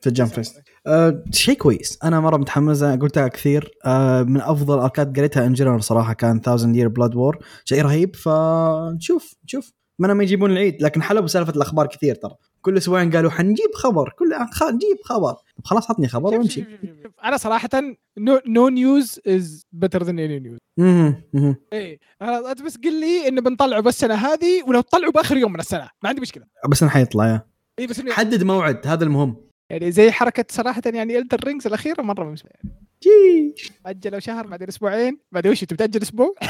في 0.00 0.06
ال 0.06 0.10
Jump 0.10 0.28
Fest. 0.28 0.62
أه 0.86 1.24
شيء 1.30 1.56
كويس. 1.56 1.98
أنا 2.04 2.20
مرة 2.20 2.36
متحمس 2.36 2.84
قلتها 2.84 3.28
كثير. 3.28 3.70
أه 3.86 4.22
من 4.22 4.40
أفضل 4.40 4.78
أركات 4.78 5.16
قريتها 5.16 5.46
in 5.46 5.52
general 5.52 5.84
صراحة 5.84 6.12
كان 6.12 6.40
1000 6.48 6.76
year 6.76 6.88
blood 6.88 7.14
war 7.14 7.38
شيء 7.64 7.82
رهيب. 7.82 8.16
فنشوف 8.16 9.34
نشوف. 9.44 9.72
ما 9.98 10.14
ما 10.14 10.22
يجيبون 10.22 10.50
العيد 10.50 10.82
لكن 10.82 11.02
حلبوا 11.02 11.26
سالفة 11.26 11.52
الأخبار 11.52 11.86
كثير 11.86 12.14
ترى. 12.14 12.34
كل 12.64 12.76
أسبوعين 12.76 13.10
قالوا 13.10 13.30
حنجيب 13.30 13.74
خبر 13.74 14.14
كل. 14.18 14.28
نجيب 14.72 14.98
خبر. 15.04 15.32
طب 15.32 15.64
خلاص 15.64 15.90
عطني 15.90 16.08
خبر 16.08 16.34
وامشي. 16.34 16.64
أنا 17.24 17.36
صراحة 17.36 17.68
no 18.46 18.68
news 18.68 19.20
is 19.26 19.66
better 19.72 20.02
than 20.02 20.18
any 20.18 20.38
news. 20.38 20.58
إيه 21.72 21.98
أنا- 22.22 22.26
أنت 22.26 22.62
بس 22.62 22.76
قل 22.76 23.00
لي 23.00 23.28
إنه 23.28 23.40
بنطلعه 23.40 23.80
بس 23.80 23.94
السنة 23.94 24.14
هذه 24.14 24.62
ولو 24.66 24.80
طلعوا 24.80 25.12
بآخر 25.12 25.36
يوم 25.36 25.52
من 25.52 25.60
السنة. 25.60 25.88
ما 26.02 26.08
عندي 26.08 26.20
مشكلة. 26.20 26.44
بس 26.68 26.82
إنه 26.82 26.90
حيطلع 26.90 27.26
yeah. 27.26 27.46
اي 27.78 27.86
بس 27.86 28.00
حدد 28.10 28.42
موعد 28.42 28.86
هذا 28.86 29.04
المهم. 29.04 29.36
يعني 29.70 29.92
زي 29.92 30.10
حركة 30.10 30.44
صراحة 30.50 30.82
يعني 30.86 31.18
Elden 31.18 31.44
Rings 31.44 31.66
الأخيرة 31.66 32.02
مرة 32.02 32.24
ممسكه 32.24 32.48
يعني 32.54 32.74
جي 33.02 33.54
اجلوا 33.86 34.20
شهر 34.20 34.46
بعدين 34.46 34.68
أسبوعين 34.68 35.18
بعدين 35.32 35.52
وش 35.52 35.62
انت 35.62 35.72
بتاجل 35.74 36.02
أسبوع؟ 36.02 36.34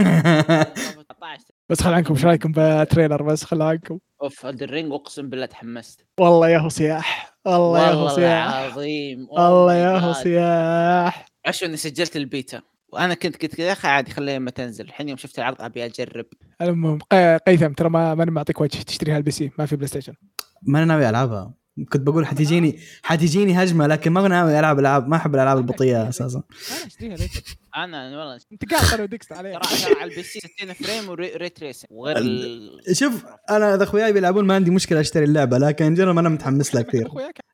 14 1.10 1.44
بس 1.70 1.82
خل 1.82 1.92
عنكم 1.92 2.14
إيش 2.14 2.24
رأيكم 2.24 2.52
بال 2.52 2.68
trailer 2.68 3.22
بس 3.22 3.44
خل 3.44 3.62
عنكم. 3.62 3.98
أوف 4.22 4.46
الرينج 4.46 4.92
أقسم 4.92 5.28
بالله 5.28 5.46
تحمست. 5.46 6.06
والله 6.20 6.48
يا 6.48 6.58
هو 6.58 6.68
سياح. 6.68 7.36
الله 7.46 7.86
يا 7.86 7.92
هو 7.92 7.98
والله 7.98 8.14
سياح. 8.16 8.54
العظيم. 8.54 9.26
Oh 9.26 9.40
الله 9.40 9.72
my 9.72 9.76
يا 9.76 9.98
هو. 9.98 10.12
سياح. 10.12 11.26
عشان 11.46 11.68
إني 11.68 11.76
سجلت 11.76 12.16
البيتا. 12.16 12.60
وأنا 12.92 13.14
كنت 13.14 13.36
كنت 13.36 13.54
كذا 13.54 13.66
يا 13.66 13.72
أخي 13.72 13.88
عادي 13.88 14.10
خليها 14.10 14.38
لما 14.38 14.50
تنزل. 14.50 14.84
الحين 14.84 15.08
يوم 15.08 15.16
شفت 15.18 15.38
العرض 15.38 15.62
أبي 15.62 15.84
أجرب. 15.84 16.26
المهم 16.62 16.98
قي- 16.98 17.36
قيثم 17.36 17.72
ترى 17.72 17.88
ما 17.90 18.14
ماني 18.14 18.30
معطيك 18.30 18.60
وجه 18.60 18.82
تشتريها 18.82 19.16
البي 19.16 19.30
سي 19.30 19.50
ما 19.58 19.66
في 19.66 19.76
بلاي 19.76 19.88
ستيشن 19.88 20.14
ما 20.62 20.78
أنا 20.78 20.86
ناوي 20.86 21.08
ألعبها. 21.08 21.54
كنت 21.76 22.02
بقول 22.02 22.26
حتجيني 22.26 22.78
حتجيني 23.02 23.62
هجمة 23.62 23.86
لكن 23.86 24.12
ما 24.12 24.28
ناوي 24.28 24.58
العب 24.58 24.78
العاب 24.78 25.08
ما 25.08 25.16
أحب 25.16 25.34
الألعاب 25.34 25.58
البطيئة 25.58 26.08
أساسا. 26.08 26.42
أنا 26.70 26.86
اشتريها 26.86 27.16
ليش؟ 27.16 27.30
أنا 27.76 28.18
والله 28.18 28.34
أنت 28.52 28.74
قاعد 28.74 29.00
وديكست 29.00 29.32
عليها. 29.32 29.58
ترى 29.58 29.94
على 30.00 30.10
البي 30.10 30.22
سي 30.22 30.40
60 30.40 30.72
فريم 30.72 31.08
وري 31.08 31.48
تريسنج 31.48 31.90
وغير. 31.90 32.70
شوف 32.92 33.24
أنا 33.50 33.74
إذا 33.74 33.84
أخوياي 33.84 34.12
بيلعبون 34.12 34.44
ما 34.44 34.54
عندي 34.54 34.70
مشكلة 34.70 35.00
أشتري 35.00 35.24
اللعبة 35.24 35.58
لكن 35.58 35.94
جنرال 35.94 36.14
ما 36.14 36.20
أنا 36.20 36.28
متحمس 36.28 36.74
لها 36.74 36.82
كثير. 36.82 37.08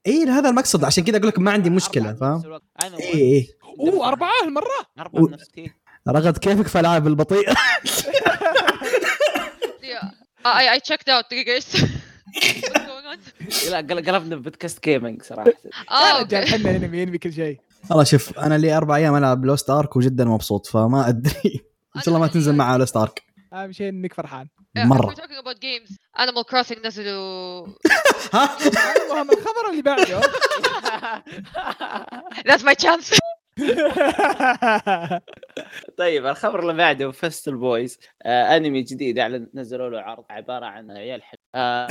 إي 0.07 0.25
هذا 0.25 0.49
المقصد. 0.49 0.85
عشان 0.85 1.05
كذا 1.05 1.17
أقول 1.17 1.29
لك 1.29 1.39
ما 1.39 1.51
عندي 1.51 1.71
مشكلة 1.71 2.15
فاهم؟ 2.15 2.61
إي 3.01 3.15
إي. 3.15 3.49
أوه 3.81 4.09
أربعة 4.09 4.31
هالمره 4.45 4.65
أربعة 4.99 5.39
رغد 6.09 6.39
كيفك 6.39 6.67
في 6.67 6.75
الالعاب 6.75 7.07
البطيئة؟ 7.07 7.55
اي 10.47 10.73
اي 10.73 10.81
checked 10.81 11.11
out 11.11 11.25
دقيقه 11.25 11.63
لا 13.71 13.77
قل- 13.77 14.07
قلبنا 14.07 14.37
بودكاست 14.37 14.85
gaming 14.85 15.23
صراحة. 15.23 15.51
آه 15.91 16.21
رجال 16.21 16.41
أوكي. 16.43 16.57
إحنا 16.57 16.71
انمي 16.71 17.03
انمي 17.03 17.19
كل 17.19 17.33
شيء. 17.33 17.59
والله 17.91 18.05
شوف 18.05 18.39
أنا 18.39 18.59
لي 18.59 18.77
أربع 18.77 18.97
أيام 18.97 19.17
ألعب 19.17 19.45
Lost 19.45 19.71
Ark 19.71 19.97
وجدا 19.97 20.25
مبسوط 20.25 20.67
فما 20.67 21.09
أدري. 21.09 21.65
إن 21.97 22.01
شاء 22.03 22.09
الله 22.09 22.19
ما 22.21 22.27
تنزل 22.27 22.55
معاه 22.55 22.77
Lost 22.79 22.97
Ark 22.97 23.23
اهم 23.53 23.73
شيء 23.73 23.89
إنك 23.89 24.15
فرحان. 24.15 24.49
مرة. 24.77 25.15
games. 25.15 25.91
Animal 26.21 26.45
Crossing 26.51 26.87
نزلوا. 26.87 27.67
ها؟ 28.35 28.49
المهم 29.07 29.31
الخبر 29.31 29.71
اللي 29.71 29.83
بعده. 29.83 30.21
That's 32.49 32.63
my 32.63 32.75
chance. 32.85 33.19
طيب 35.99 36.27
الخبر 36.27 36.61
اللي 36.61 36.73
بعده 36.73 37.11
Futsal 37.11 37.57
Boys 37.57 37.99
آه 38.23 38.57
أنمي 38.57 38.83
جديد 38.83 39.19
اعلن 39.19 39.47
نزلوا 39.55 39.91
له 39.91 40.01
عرض 40.01 40.25
عبارة 40.31 40.67
عن 40.67 40.91
عيال 40.91 41.23
حلو. 41.23 41.39
آه 41.55 41.89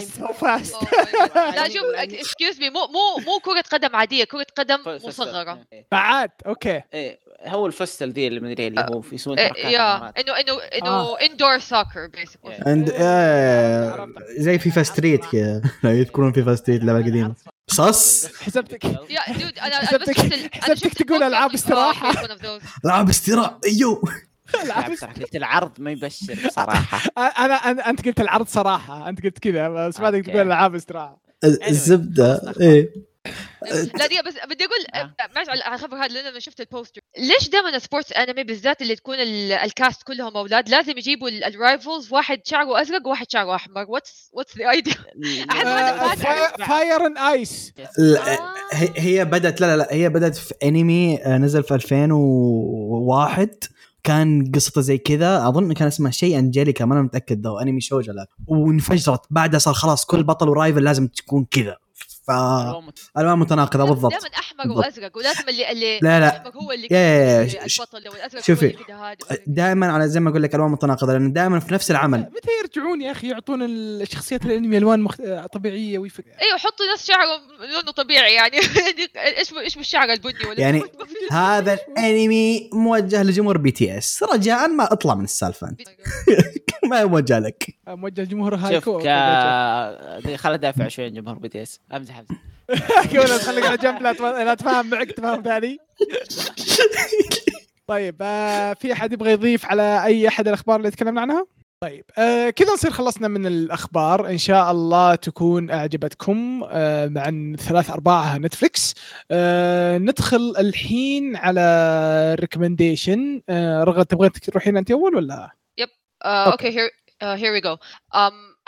so 0.00 0.32
fast. 0.32 0.74
Oh 0.74 0.80
my 0.80 1.28
God. 1.28 1.54
لا 1.56 1.68
شوف 1.68 1.84
excuse 2.02 2.60
me 2.60 2.70
مو 2.70 2.80
مو 2.86 3.16
مو 3.26 3.38
كرة 3.44 3.60
قدم 3.72 3.96
عادية 3.96 4.24
كرة 4.24 4.46
قدم. 4.56 4.78
مصغرة. 4.86 5.58
إيه. 5.72 5.86
بعد 5.92 6.30
أوكي. 6.46 6.82
إيه 6.94 7.18
هو 7.46 7.66
ال 7.66 7.72
futsal 7.72 8.10
ذي 8.10 8.26
اللي 8.26 8.40
مدري 8.40 8.66
اللي 8.66 8.86
هو 8.94 9.00
في 9.00 9.14
يسوون 9.14 9.38
إيه، 9.38 9.66
yeah. 9.66 9.96
إنه 9.96 10.32
إنه 10.40 10.58
إنه 10.82 11.18
indoor 11.18 11.58
soccer 11.58 12.06
basically 12.06 12.58
آه، 12.94 14.08
زي 14.38 14.58
FIFA 14.58 14.82
Street 14.82 15.24
كذا. 15.24 15.62
لو 15.84 15.90
يذكرون 15.90 16.32
FIFA 16.32 16.54
Street 16.54 16.84
لعبة 16.84 16.98
قديمة. 17.06 17.34
صص. 17.70 18.26
حسبتك. 18.42 18.84
يا 18.84 19.32
dude 19.32 19.58
أنا 19.58 19.74
حسبتك- 19.76 21.04
تقول. 21.04 21.22
آه، 21.22 21.28
of 22.36 22.40
those. 22.42 22.66
ألعاب 22.84 23.08
استراء 23.08 23.58
أيوه. 23.66 24.02
قلت 25.20 25.36
العرض 25.36 25.72
ما 25.80 25.90
يبشر 25.90 26.38
بصراحة. 26.46 27.10
أنا 27.44 27.54
أنا 27.54 27.90
أنت 27.90 28.04
قلت 28.06 28.20
العرض 28.20 28.46
صراحة. 28.48 29.08
أنت 29.08 29.22
قلت 29.24 29.38
كذا 29.38 29.68
بس 29.68 30.00
بعدك 30.00 30.18
أوكي. 30.18 30.30
تقول 30.32 30.46
العاب 30.46 30.74
استراحة. 30.74 31.22
الزبدة 31.44 32.54
إيه. 32.60 32.90
لا 33.72 34.06
دقيقة 34.06 34.22
بس 34.26 34.34
بدي 34.50 34.64
أقول 34.64 34.78
آه. 34.94 35.14
معلش 35.36 35.48
على 35.48 35.74
الخبر 35.74 35.96
هذا 35.96 36.06
لأن 36.08 36.26
أنا 36.26 36.38
شفت 36.38 36.60
ال 36.60 36.66
poster 36.66 37.00
ليش 37.18 37.48
دائما 37.48 37.78
sports 37.78 38.12
anime 38.12 38.44
بالذات 38.44 38.82
اللي 38.82 38.96
تكون 38.96 39.14
ال- 39.14 39.52
ال 39.52 39.62
cast 39.62 40.02
كلهم 40.02 40.36
أولاد؟ 40.36 40.68
لازم 40.68 40.98
يجيبوا 40.98 41.28
ال 41.28 41.40
rivals 41.40 42.12
واحد 42.12 42.40
شعره 42.44 42.80
أزرق 42.80 43.06
وواحد 43.06 43.26
شعره 43.30 43.54
أحمر. 43.54 43.84
what's 43.88 44.30
what's 44.32 44.58
the 44.58 44.70
idea 44.70 44.94
أحد 45.50 45.66
هذا 45.66 46.14
فاتح. 46.14 46.68
fire 46.68 47.06
and 47.06 47.18
ice 47.18 47.72
آه. 48.08 48.38
هي- 48.72 48.92
هي 48.96 49.24
بدات 49.24 49.60
لا 49.60 49.66
لا 49.66 49.76
لا 49.76 49.88
هي 49.94 50.08
بدأت 50.08 50.36
في 50.36 50.54
انمي 50.64 51.24
آه، 51.24 51.38
نزل 51.38 51.62
في 51.62 51.74
2001 51.74 53.64
كان 54.06 54.52
قصته 54.54 54.80
زي 54.80 54.98
كذا 54.98 55.48
أظن 55.48 55.72
كان 55.72 55.86
اسمه 55.88 56.10
شيء 56.10 56.38
انجليكا 56.38 56.84
ما 56.84 56.94
أنا 56.94 57.02
متأكد 57.02 57.46
ذو 57.46 57.58
انمي 57.58 57.80
شوجو 57.80 58.12
لا 58.12 58.26
وانفجرت. 58.46 59.20
بعدها 59.30 59.58
صار 59.58 59.74
خلاص 59.74 60.04
كل 60.04 60.22
بطل 60.22 60.48
و 60.48 60.54
rival 60.54 60.84
لازم 60.84 61.06
تكون 61.06 61.46
كذا. 61.50 61.76
ف 62.26 62.30
الوان 63.18 63.38
متناقضة 63.38 63.84
بالضبط. 63.84 64.12
دائما 64.12 64.28
احمر 64.38 64.64
بالضبط. 64.64 64.84
وأزرق. 64.84 65.16
ولازم 65.16 65.48
اللي 65.48 65.72
اللي 65.72 65.98
لا، 65.98 66.20
لا. 66.20 66.28
الاحمر 66.28 66.50
هو 66.62 66.72
اللي 66.72 66.88
يا- 66.90 66.96
يا- 66.98 67.42
البطل 67.42 68.08
والازرق 68.08 68.42
شوفي. 68.42 68.74
دائما 69.46 69.92
على 69.92 70.08
زي 70.08 70.20
ما 70.20 70.30
أقول 70.30 70.42
لك 70.42 70.54
الوان 70.54 70.70
متناقضة 70.70 71.12
لأن 71.12 71.32
دائما 71.32 71.60
في 71.60 71.74
نفس 71.74 71.90
العمل. 71.90 72.20
متى 72.20 72.48
يرجعون 72.62 73.02
يا 73.02 73.12
أخي 73.12 73.28
يعطون 73.30 73.62
الشخصيات 73.62 74.44
الأنمي 74.46 74.78
ألوان 74.78 75.00
مخت... 75.00 75.22
طبيعية 75.52 75.98
ويفك 75.98 76.24
أيوه 76.42 76.58
حطوا 76.58 76.86
ناس 76.86 77.06
شعره 77.06 77.40
لونه 77.72 77.90
طبيعي 77.92 78.34
يعني. 78.34 78.56
إيش 79.16 79.52
إيش 79.54 79.76
بالشعر 79.76 80.12
البني 80.12 80.46
ولا 80.48 80.60
يعني 80.60 80.82
هذا 81.32 81.78
الأنمي 81.88 82.70
موجه 82.72 83.22
لجمهور 83.22 83.58
BTS 83.58 84.22
رجاء 84.22 84.68
ما 84.68 84.92
اطلع 84.92 85.14
من 85.14 85.24
السالفة 85.24 85.68
أنت. 85.68 85.80
ما 86.90 87.02
هو 87.02 87.08
موجه 87.08 87.38
لك. 87.38 87.76
موجه 87.88 88.22
جمهور 88.22 88.56
شوف 88.56 88.64
هايكو 88.64 88.98
ك 88.98 90.36
خل 90.36 90.52
ادافع 90.52 90.88
شوي 90.88 91.04
عن 91.04 91.12
جمهور 91.12 91.38
BTS 91.38 91.80
أمزح. 91.94 92.15
امزح 92.18 93.06
كذا 93.12 93.38
خليك 93.38 93.66
على 93.66 93.76
جنب؟ 93.76 94.02
لا 94.02 94.12
تف- 94.12 94.22
لا 94.22 94.54
تفهم 94.54 94.90
معك 94.90 95.12
تفهم 95.12 95.42
ثاني. 95.42 95.78
طيب 97.88 98.16
آه 98.22 98.72
في 98.72 98.92
أحد 98.92 99.12
يبغى 99.12 99.32
يضيف 99.32 99.66
على 99.66 100.04
أي 100.04 100.28
أحد 100.28 100.48
الأخبار 100.48 100.76
اللي 100.76 100.90
تكلمنا 100.90 101.20
عنها؟ 101.20 101.46
طيب 101.80 102.04
آه 102.18 102.50
كذا 102.50 102.72
نصير 102.72 102.90
خلصنا 102.90 103.28
من 103.28 103.46
الأخبار. 103.46 104.28
إن 104.30 104.38
شاء 104.38 104.70
الله 104.70 105.14
تكون 105.14 105.70
أعجبتكم. 105.70 106.64
آه 106.70 107.06
مع 107.06 107.54
ثلاث 107.56 107.90
أرباعها 107.90 108.38
Netflix 108.38 108.94
آه 109.30 109.98
ندخل 109.98 110.54
الحين 110.58 111.36
على 111.36 111.60
ال 112.34 112.41
recommendation 112.41 113.42
آه 113.48 113.84
رغد 113.84 114.06
تبغين 114.06 114.32
تروحين 114.32 114.76
أنت 114.76 114.90
أول 114.90 115.14
ولا؟ 115.14 115.50
آه، 116.24 116.52
أوكي. 116.52 116.68
here 116.68 116.90
here 117.22 117.52
we 117.52 117.60
go 117.60 117.76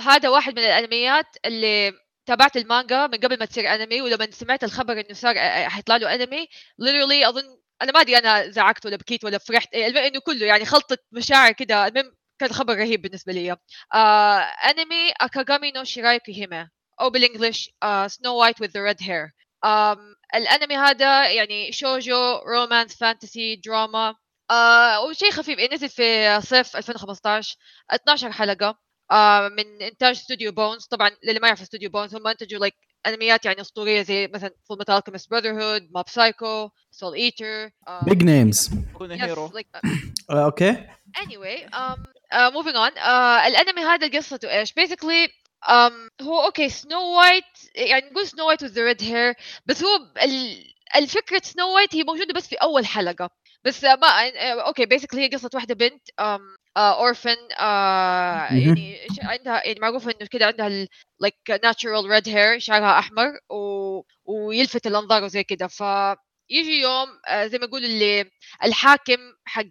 هذا 0.00 0.28
واحد 0.28 0.52
من 0.52 0.58
الأنميات 0.64 1.26
اللي 1.44 1.92
تابعت 2.28 2.56
المانجا 2.56 3.06
من 3.06 3.18
قبل 3.18 3.38
ما 3.38 3.44
تصير 3.44 3.74
انمي 3.74 4.02
ولما 4.02 4.30
سمعت 4.30 4.64
الخبر 4.64 4.92
انه 4.92 5.12
صار 5.12 5.36
آه، 5.36 5.40
آه، 5.40 5.68
حيطلع 5.68 5.96
له 5.96 6.14
انمي 6.14 6.46
literally 6.82 7.26
أظن 7.28 7.58
أنا 7.82 7.92
ما 7.92 8.00
أدري 8.00 8.18
أنا 8.18 8.50
زعقت 8.50 8.86
ولا 8.86 8.96
بكيت 8.96 9.24
ولا 9.24 9.38
فرحت 9.38 9.74
إيه، 9.74 9.86
المهم 9.86 10.04
إنه 10.04 10.20
كله 10.20 10.46
يعني 10.46 10.64
خلطه 10.64 10.98
مشاعر 11.12 11.52
كده 11.52 11.86
المهم 11.86 12.12
كان 12.40 12.52
خبر 12.52 12.76
رهيب 12.76 13.02
بالنسبة 13.02 13.32
لي. 13.32 13.56
آه 13.94 14.38
انمي 14.38 15.12
Akagami 15.20 15.70
no 15.72 15.84
Shirayuki-hime 15.84 16.68
أو 17.00 17.10
بال 17.10 17.24
English 17.24 17.70
Snow 18.06 18.34
White 18.36 18.56
red 18.62 19.02
hair. 19.04 19.30
um, 19.66 19.98
الانمي 20.34 20.76
هذا 20.76 21.30
يعني 21.30 21.72
shoujo 21.72 22.38
romance 22.46 22.96
fantasy 22.96 23.56
دراما 23.56 24.14
آه 24.50 25.00
وشيء 25.04 25.30
خفيف 25.30 25.58
نزل 25.72 25.88
في 25.88 26.40
صيف 26.40 26.76
2015 26.76 27.56
12 27.90 28.32
حلقة. 28.32 28.87
آه 29.10 29.48
من 29.48 29.82
إنتاج 29.82 30.16
استوديو 30.16 30.52
Bones 30.52 30.84
طبعا 30.84 31.10
للي 31.24 31.40
ما 31.40 31.46
يعرف 31.48 31.62
استوديو 31.62 31.90
Bones 31.90 32.14
هم 32.14 32.26
انتجوا 32.26 32.60
like 32.60 32.74
أنميات 33.06 33.44
يعني 33.44 33.60
أسطورية 33.60 34.02
زي 34.02 34.28
مثلا 34.34 34.50
Fullmetal 34.68 34.94
Alchemist 34.94 35.30
Brotherhood 35.30 35.88
Mob 35.94 36.08
Psycho 36.08 36.70
Soul 36.90 37.14
Eater 37.14 37.70
big 38.02 38.22
names 38.22 38.70
here 39.00 39.50
okay 40.30 40.86
anyway 41.18 41.64
um 41.72 41.98
uh, 42.34 42.50
moving 42.50 42.76
on. 42.76 42.92
Uh, 42.96 43.46
الأنمي 43.46 43.82
هذا 43.82 44.18
قصته 44.18 44.50
إيش؟ 44.58 44.72
Basically 44.72 45.28
um, 45.68 45.92
هو 46.22 46.44
okay 46.44 46.68
Snow 46.68 47.18
White 47.18 47.44
يعني 47.74 48.10
نقول 48.10 48.26
Snow 48.26 48.46
White 48.48 48.64
the 48.64 48.94
red 48.94 49.02
hair 49.02 49.42
بس 49.66 49.82
هو 49.84 49.96
ال- 50.22 50.74
الفكرة 50.96 51.40
Snow 51.44 51.74
White 51.74 51.94
هي 51.94 52.02
موجودة 52.02 52.34
بس 52.34 52.48
في 52.48 52.54
أول 52.56 52.86
حلقة. 52.86 53.30
بس 53.64 53.84
ما 53.84 54.30
okay 54.66 54.86
basically 54.86 55.18
هي 55.18 55.28
قصة 55.28 55.50
واحدة 55.54 55.74
بنت 55.74 56.02
orphan. 56.76 57.36
يعني 58.58 58.98
عندها 59.22 59.66
يعني 59.66 59.80
معروف 59.80 60.04
إنه 60.08 60.28
كده 60.30 60.46
عندها 60.46 60.66
ال 60.66 60.88
like 61.24 61.54
natural 61.56 62.08
red 62.10 62.24
hair 62.26 62.58
شعرها 62.58 62.98
أحمر 62.98 63.32
و... 63.50 64.02
ويلفت 64.24 64.86
الأنظار 64.86 65.24
وزي 65.24 65.44
كده 65.44 65.66
ف 65.66 65.82
يجي 66.50 66.80
يوم 66.80 67.08
زي 67.44 67.58
ما 67.58 67.64
يقول 67.64 67.84
اللي 67.84 68.30
الحاكم 68.64 69.18
حق 69.44 69.64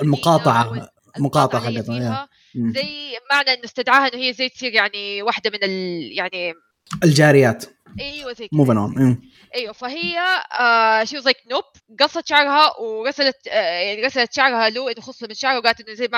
المقاطعة 0.00 0.70
وال- 0.70 0.88
مقاطعه 1.18 1.68
اللي 1.68 1.80
هي 1.80 1.82
حقتها. 1.82 2.28
زي 2.54 3.18
معنى 3.30 3.52
إنه 3.54 3.64
استدعاها 3.64 4.08
إنه 4.08 4.22
هي 4.22 4.32
زي 4.32 4.48
تصير 4.48 4.74
يعني 4.74 5.22
واحدة 5.22 5.50
من 5.50 5.58
ال 5.64 6.02
يعني 6.18 6.54
الجاريات. 7.04 7.64
أيوه 8.00 8.32
زي 8.32 8.48
moving 8.52 8.76
on 8.76 9.20
أيوه 9.54 9.72
فهي 9.72 10.18
she 11.04 11.16
was 11.16 11.24
like 11.24 11.36
nope 11.50 11.64
قصت 12.00 12.28
شعرها 12.28 12.80
ورسلت 12.80 13.48
آه 13.48 13.80
يعني 13.80 14.02
رسلت 14.02 14.32
شعرها 14.32 14.68
له 14.70 14.90
إنه 14.90 15.00
خص 15.00 15.22
من 15.22 15.34
شعره 15.34 15.58
وقالت 15.58 15.80
إنه 15.80 15.94
زي 15.94 16.08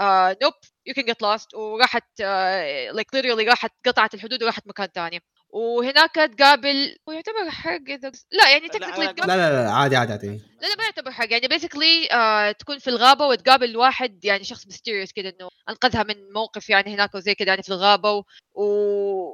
آه 0.00 0.36
nope 0.42 0.52
you 0.86 0.94
can 0.94 1.04
get 1.04 1.22
lost 1.22 1.54
وراحت 1.54 2.20
like 2.20 3.14
literally 3.14 3.44
راحت 3.44 3.70
قطعت 3.86 4.14
الحدود 4.14 4.42
وراحت 4.42 4.62
مكان 4.66 4.88
ثاني 4.94 5.20
وهناك 5.50 6.14
تقابل 6.14 6.96
ويعتبر 7.06 7.50
حرق 7.50 7.80
إذا 7.88 8.12
لا 8.32 8.50
يعني 8.50 8.66
لا، 8.66 8.72
technically 8.72 9.04
لا، 9.04 9.26
لا 9.26 9.36
لا 9.36 9.64
لا 9.64 9.70
عادي 9.70 9.96
عادي 9.96 10.12
عادي. 10.12 10.26
لا 10.60 10.66
لا 10.66 10.74
ما 10.78 10.84
يعتبر 10.84 11.10
حرق 11.10 11.32
يعني 11.32 11.48
basically 11.48 12.08
آه 12.12 12.52
تكون 12.52 12.78
في 12.78 12.90
الغابة 12.90 13.26
وتقابل 13.26 13.76
واحد 13.76 14.24
يعني 14.24 14.44
شخص 14.44 14.66
mysterious 14.66 15.12
كده 15.12 15.28
إنه 15.28 15.48
أنقذها 15.68 16.02
من 16.02 16.32
موقف 16.32 16.70
يعني 16.70 16.94
هناك 16.94 17.14
وزي 17.14 17.34
كده 17.34 17.48
يعني 17.50 17.62
في 17.62 17.68
الغابة 17.68 18.12
و... 18.12 18.22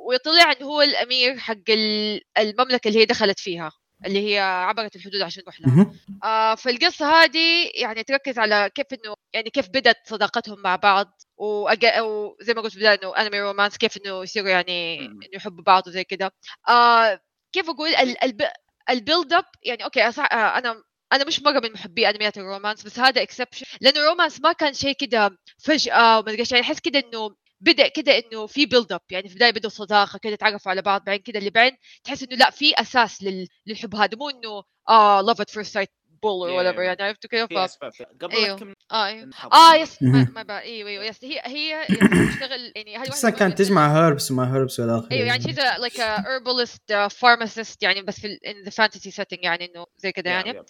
ويطلع 0.09 0.53
انه 0.53 0.67
هو 0.67 0.83
الأمير 0.83 1.39
حق 1.39 1.57
ال- 1.69 2.21
المملكة 2.39 2.89
اللي 2.89 3.01
هي 3.01 3.05
دخلت 3.05 3.41
فيها. 3.41 3.73
اللي 4.07 4.35
هي 4.35 4.39
عبرت 4.41 4.97
الحدود 4.97 5.23
عشان 5.23 5.43
تروح 5.43 5.61
لها. 5.61 5.93
آه 6.25 6.55
فالقصة 6.55 7.07
هذه 7.23 7.71
يعني 7.75 8.03
تركز 8.03 8.39
على 8.39 8.71
كيف 8.75 8.87
إنه 8.93 9.15
يعني 9.33 9.51
كيف 9.51 9.69
بدأت 9.69 9.97
صداقتهم 10.09 10.61
مع 10.63 10.77
بعض 10.77 11.23
وأجا 11.37 12.01
وزي 12.01 12.55
ما 12.55 12.61
قلت 12.61 12.73
في 12.73 12.77
البدايه 12.77 12.99
إنه 13.03 13.17
انمي 13.17 13.41
romance 13.41 13.77
كيف 13.79 13.97
إنه 13.97 14.23
يصيروا 14.23 14.49
يعني. 14.49 14.99
إنه 15.07 15.19
يحبوا 15.35 15.65
بعض 15.65 15.89
وزي 15.89 16.05
كده 16.05 16.33
آه 16.69 17.21
كيف 17.53 17.71
أقول 17.71 17.89
ال- 17.95 18.25
الب... 18.25 18.43
ال 18.91 18.98
build 18.98 19.33
up 19.33 19.45
يعني 19.63 19.85
okay 19.85 20.09
أصع... 20.09 20.25
آه 20.25 20.59
أنا 20.59 20.83
أنا 21.13 21.25
مش 21.25 21.43
مرة 21.43 21.61
من 21.61 21.73
محبي 21.73 22.11
انميات 22.11 22.39
ال 22.39 22.44
romance 22.44 22.83
بس 22.85 22.99
هذا 22.99 23.23
اكسبشن 23.23 23.67
لأنه 23.81 24.01
الرومانس 24.01 24.41
ما 24.41 24.53
كان 24.53 24.73
شيء 24.75 24.93
كده 24.93 25.39
فجأة 25.65 26.19
وما 26.19 26.29
أدري 26.31 26.39
إيش، 26.41 26.53
يعني 26.53 26.65
أحس 26.65 26.81
كده 26.81 26.99
إنه 26.99 27.37
بدأ 27.67 27.89
كده 27.89 28.13
إنه 28.19 28.47
في 28.47 28.67
build 28.67 28.93
up 28.93 29.01
يعني 29.11 29.29
في 29.29 29.35
البداية 29.35 29.51
بدوا 29.51 29.71
صداقة 29.71 30.19
كده 30.19 30.37
تعرفوا 30.37 30.71
على 30.71 30.83
بعض 30.83 31.05
بعدين 31.05 31.23
كده 31.23 31.39
اللي 31.39 31.51
بعدين 31.51 31.79
تحس 32.05 32.23
إنه 32.23 32.37
لأ 32.37 32.51
في 32.51 32.75
أساس 32.81 33.23
لل... 33.23 33.49
للحب 33.67 33.95
هذا 33.95 34.17
مو 34.17 34.31
إنه 34.31 34.63
آه 34.89 35.21
love 35.21 35.41
at 35.41 35.51
first 35.51 35.75
sight 35.75 35.91
بول 36.23 36.49
or 36.51 36.63
Yeah, 36.65 36.67
whatever 36.67 36.79
yeah. 36.79 36.81
يعني 36.81 37.03
عرفتوا 37.03 37.31
كده 37.31 37.47
في 37.47 37.55
ف... 37.55 37.59
اسباب 37.59 37.93
قبل 38.23 38.37
أيوه. 38.37 38.75
آه 38.93 39.07
إيوه. 39.07 39.25
نحب- 39.25 39.53
آه 39.53 39.75
yes 39.75 40.03
ما 40.03 40.43
بقى 40.43 40.63
إيوه 40.63 40.91
إيوه 40.91 41.05
yes 41.05 41.25
هي 41.25 41.41
هي 41.45 41.87
تشتغل 42.33 42.73
يعني 42.77 42.97
هذه 42.97 43.09
بس 43.09 43.25
واحدة 43.25 43.39
كانت 43.39 43.59
تجمع 43.59 43.97
herbs 44.05 44.31
وما 44.31 44.55
herbs 44.55 44.81
والى 44.81 44.99
آخره 44.99 45.13
إيوه 45.13 45.27
يعني 45.27 45.43
she's 45.43 45.57
a, 45.57 45.81
like 45.81 45.97
a 45.99 46.23
herbalist 46.23 46.93
uh, 46.93 47.09
pharmacist 47.21 47.77
يعني 47.83 48.03
بس 48.03 48.21
في 48.21 48.39
in 48.47 48.69
the 48.69 48.73
fantasy 48.73 49.11
setting 49.15 49.39
يعني 49.43 49.65
إنه 49.65 49.87
زي 49.99 50.13
كده 50.13 50.31
يعني. 50.31 50.63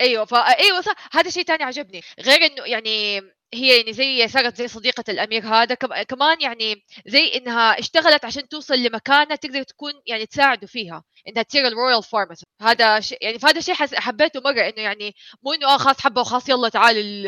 إيوه 0.00 0.24
فا 0.24 0.36
إيوه 0.38 0.80
صح. 0.80 0.94
هذا 1.12 1.30
شيء 1.30 1.44
ثاني 1.44 1.64
عجبني. 1.64 2.00
غير 2.20 2.38
إنه 2.46 2.64
يعني 2.66 3.20
هي 3.54 3.76
يعني 3.78 3.92
زي 3.92 4.28
صارت 4.28 4.56
زي 4.56 4.68
صديقة 4.68 5.04
الأمير 5.08 5.46
هذا 5.46 5.74
كم- 5.74 6.02
كمان 6.02 6.40
يعني 6.40 6.84
زي 7.06 7.28
إنها 7.36 7.78
اشتغلت 7.78 8.24
عشان 8.24 8.48
توصل 8.48 8.74
لمكانة 8.74 9.34
تقدر 9.34 9.62
تكون 9.62 9.92
يعني 10.06 10.26
تساعده 10.26 10.66
فيها 10.66 11.04
إنها 11.28 11.42
تصير 11.42 11.66
ال 11.66 11.72
royal 11.72 12.02
pharmacist 12.02 12.44
هذا 12.62 13.00
شيء 13.00 13.18
يعني 13.22 13.38
فهذا 13.38 13.74
حس- 13.74 13.94
حبيته 13.94 14.40
مرة 14.40 14.60
إنه 14.68 14.82
يعني 14.82 15.14
مو 15.42 15.52
إنه 15.52 15.66
آه 15.74 15.76
خلاص 15.78 16.00
حبة 16.00 16.20
وخلاص 16.20 16.48
يلا 16.48 16.68
تعال 16.68 16.96
ال- 16.98 17.26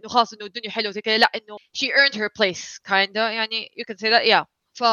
إنه 0.00 0.08
خلاص 0.08 0.32
إنه 0.32 0.46
الدنيا 0.46 0.70
حلوة 0.70 0.92
زي 0.92 1.00
كذا 1.00 1.18
لا 1.18 1.30
إنه 1.34 1.56
she 1.76 1.86
earned 1.90 2.16
her 2.16 2.28
place 2.38 2.78
kinda 2.88 3.16
يعني 3.16 3.68
you 3.80 3.84
can 3.92 3.96
say 3.98 4.10
that 4.10 4.24
yeah. 4.32 4.44
ف 4.74 4.84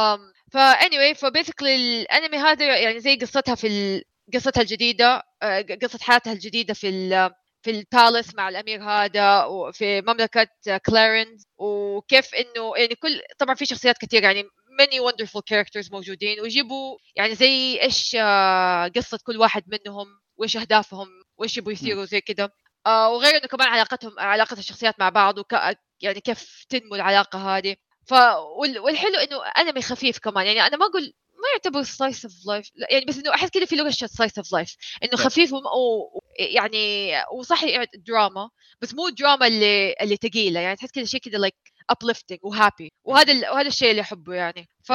ف 0.52 0.58
anyway 0.58 1.14
ف 1.16 1.26
basically 1.26 1.64
الأنمي 1.64 2.38
هذا 2.38 2.78
يعني 2.78 3.00
زي 3.00 3.16
قصتها 3.16 3.56
في 3.56 3.68
ال... 3.68 4.04
قصتها 4.34 4.62
الجديدة 4.62 5.24
آه، 5.44 5.66
قصة 5.84 6.00
حياتها 6.02 6.34
الجديدة 6.34 6.74
في 6.74 6.90
ال... 6.90 7.32
في 7.64 7.72
الباليس 7.72 8.36
مع 8.36 8.50
الأمير 8.50 8.84
هذا 8.84 9.44
وفي 9.44 10.02
مملكة 10.02 10.48
كلارنز 10.86 11.48
وكيف 11.58 12.36
إنه 12.36 12.74
يعني 12.78 12.96
كل 12.96 13.22
طبعا 13.40 13.56
في 13.56 13.66
شخصيات 13.66 13.98
كثير 13.98 14.24
يعني 14.24 14.44
many 14.82 14.96
wonderful 15.12 15.42
characters 15.54 15.92
موجودين 15.92 16.42
ويجيبوا 16.42 16.98
يعني 17.16 17.36
زي 17.36 17.82
إيش 17.82 18.16
آه، 18.20 18.88
قصة 18.88 19.20
كل 19.24 19.38
واحد 19.38 19.64
منهم 19.68 20.08
وإيش 20.38 20.58
أهدافهم 20.58 21.08
وإيش 21.38 21.58
يبغوا 21.58 21.74
يصيروا 21.74 22.06
زي 22.06 22.22
كذا 22.22 22.50
آه، 22.86 23.10
وغير 23.10 23.32
إنه 23.38 23.48
كمان 23.48 23.68
علاقتهم 23.68 24.20
علاقة 24.20 24.60
الشخصيات 24.60 25.00
مع 25.00 25.10
بعض 25.10 25.38
وك 25.38 25.54
يعني 26.02 26.22
كيف 26.22 26.66
تنمو 26.70 26.96
العلاقة 26.96 27.58
هذه. 27.58 27.76
ف 28.08 28.14
وال- 28.60 28.80
والحلو 28.80 29.16
إنه 29.16 29.46
أنمي 29.58 29.82
خفيف 29.82 30.20
كمان 30.20 30.46
يعني 30.46 30.62
أنا 30.68 30.78
ما 30.78 30.86
أقول 30.86 31.14
ما 31.44 31.50
يعتبر 31.54 31.84
slice 31.84 32.26
of 32.26 32.34
life 32.48 32.70
يعني 32.90 33.06
بس 33.06 33.18
إنه 33.18 33.34
أحس 33.34 33.50
كذا 33.50 33.66
في 33.66 33.76
له 33.76 33.90
slice 33.90 34.38
of 34.38 34.54
life 34.54 34.76
إنه. 35.04 35.16
خفيف 35.16 35.54
و... 35.54 35.60
يعني 36.40 37.14
وصح 37.38 37.62
دراما 37.96 38.50
بس 38.82 38.94
مو 38.94 39.08
الدراما 39.08 39.48
اللي 39.48 39.96
اللي 40.02 40.16
ثقيله 40.16 40.60
يعني 40.60 40.76
تحس 40.76 40.92
كذا 40.92 41.06
شيء 41.06 41.20
كذا 41.20 41.38
like 41.38 41.56
uplifting 41.92 42.40
و 42.42 42.50
happy 42.50 42.92
وهذا 43.04 43.34
ال... 43.34 43.50
وهذا 43.50 43.68
الشيء 43.68 43.92
اللي 43.92 44.02
أحبه 44.02 44.34
يعني. 44.34 44.68
ف 44.84 44.92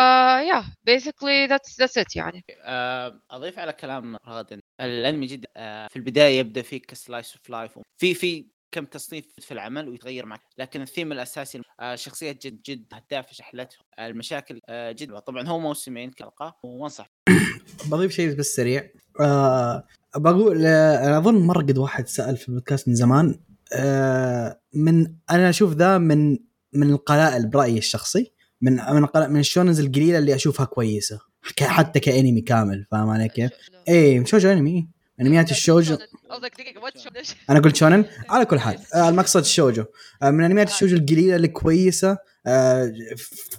yeah 0.50 0.64
basically 0.90 1.48
that's 1.48 1.76
that's 1.76 2.02
it 2.02 2.16
يعني. 2.16 2.44
آه، 2.62 3.20
أضيف 3.30 3.58
على 3.58 3.72
كلام 3.72 4.16
رغد 4.26 4.52
إن 4.52 4.60
الأنمي 4.80 5.26
جدا 5.26 5.48
آه، 5.56 5.86
في 5.88 5.96
البداية 5.96 6.38
يبدأ 6.38 6.62
فيك 6.62 6.86
ك 6.86 6.95
slice 6.95 7.36
of 7.36 7.50
life 7.50 7.78
في 8.00 8.14
في 8.14 8.57
كم 8.72 8.84
تصنيف 8.84 9.24
في 9.40 9.52
العمل 9.54 9.88
ويتغير 9.88 10.26
معك. 10.26 10.40
لكن 10.58 10.82
الثيم 10.82 11.12
الأساسي 11.12 11.60
آه، 11.80 11.94
شخصيات 11.94 12.46
جد 12.46 12.62
جد 12.62 12.84
هدافه 12.92 13.32
شحلتهم 13.32 13.84
آه، 13.98 14.06
المشاكل 14.06 14.60
آه، 14.68 14.92
جد. 14.92 15.18
طبعا 15.18 15.48
هو 15.48 15.58
موسمين 15.58 16.10
كالقاه 16.10 16.54
وانصح. 16.62 17.10
بضيف 17.90 18.12
شيء 18.12 18.34
بس 18.34 18.46
سريع. 18.46 18.88
آه 19.20 19.84
بقول 20.16 20.66
أنا 20.66 21.18
أظن 21.18 21.46
مرة 21.46 21.62
قد 21.62 21.78
واحد 21.78 22.06
سأل 22.08 22.36
في 22.36 22.48
البودكاست 22.48 22.88
من 22.88 22.94
زمان 22.94 23.40
آه 23.74 24.60
من 24.74 25.14
أنا 25.30 25.48
أشوف 25.50 25.72
ذا 25.74 25.98
من 25.98 26.38
من 26.72 26.90
القلائل 26.90 27.46
برأيي 27.46 27.78
الشخصي 27.78 28.32
من 28.60 28.72
من 28.72 29.06
من 29.14 29.40
الشونن 29.40 29.80
القليلة 29.80 30.18
اللي 30.18 30.34
أشوفها 30.34 30.66
كويسة 30.66 31.20
ك- 31.56 31.62
حتى 31.64 32.00
كأنمي 32.00 32.40
كامل 32.40 32.86
فاهم 32.90 33.08
علي 33.08 33.28
كيف؟ 33.28 33.50
إيه 33.88 34.24
شوجو 34.24 34.48
أنمي 34.52 34.70
إيه. 34.70 34.97
انميات 35.20 35.50
الشوجو 35.50 35.96
أنا 37.50 37.60
قلت 37.60 37.76
شونن. 37.76 38.04
على 38.30 38.44
كل 38.44 38.60
حال 38.60 38.78
آه 38.94 39.08
المقصد 39.08 39.40
الشوجو 39.40 39.84
آه 40.22 40.30
من 40.30 40.44
انميات 40.44 40.68
الشوجو 40.68 40.96
القليلة 40.96 41.36
الكويسه 41.36 42.18
آه 42.46 42.92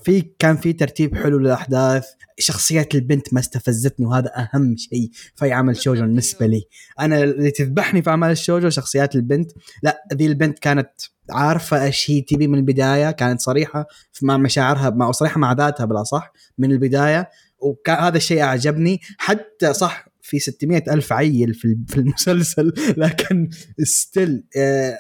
في 0.04 0.22
كان 0.40 0.58
في 0.58 0.74
ترتيب 0.74 1.18
حلو 1.18 1.40
للأحداث. 1.40 2.06
شخصيات 2.40 2.96
البنت 2.96 3.34
ما 3.34 3.40
استفزتني 3.40 4.06
وهذا 4.06 4.32
أهم 4.36 4.76
شيء 4.78 5.10
في 5.36 5.52
عمل 5.52 5.78
شوجو 5.78 6.02
بالنسبة 6.02 6.46
لي. 6.46 6.64
أنا 7.00 7.24
اللي 7.24 7.52
تذبحني 7.52 8.02
في 8.02 8.10
أعمال 8.10 8.32
الشوجو 8.32 8.70
شخصيات 8.70 9.16
البنت. 9.16 9.52
لا 9.84 10.04
ذي 10.14 10.26
البنت 10.26 10.60
كانت 10.60 10.90
عارفة 11.30 11.84
إيش 11.84 12.12
هي 12.12 12.22
تبي 12.22 12.48
من 12.48 12.58
البداية 12.58 13.12
كانت 13.12 13.42
صريحة 13.42 13.88
مع 14.22 14.38
مشاعرها 14.38 14.90
مع 14.90 15.12
صريحة 15.12 15.40
مع 15.40 15.54
ذاتها 15.54 15.86
بالأصح 15.86 16.34
من 16.58 16.72
البداية. 16.72 17.30
وهذا 17.60 18.18
الشيء 18.18 18.42
أعجبني. 18.42 19.00
حتى 19.18 19.74
صح 19.74 20.10
في 20.30 20.40
600 20.40 20.84
ألف 20.88 21.14
عيل 21.14 21.54
في 21.54 21.98
المسلسل 21.98 22.74
لكن 22.98 23.50
ستيل 23.84 24.44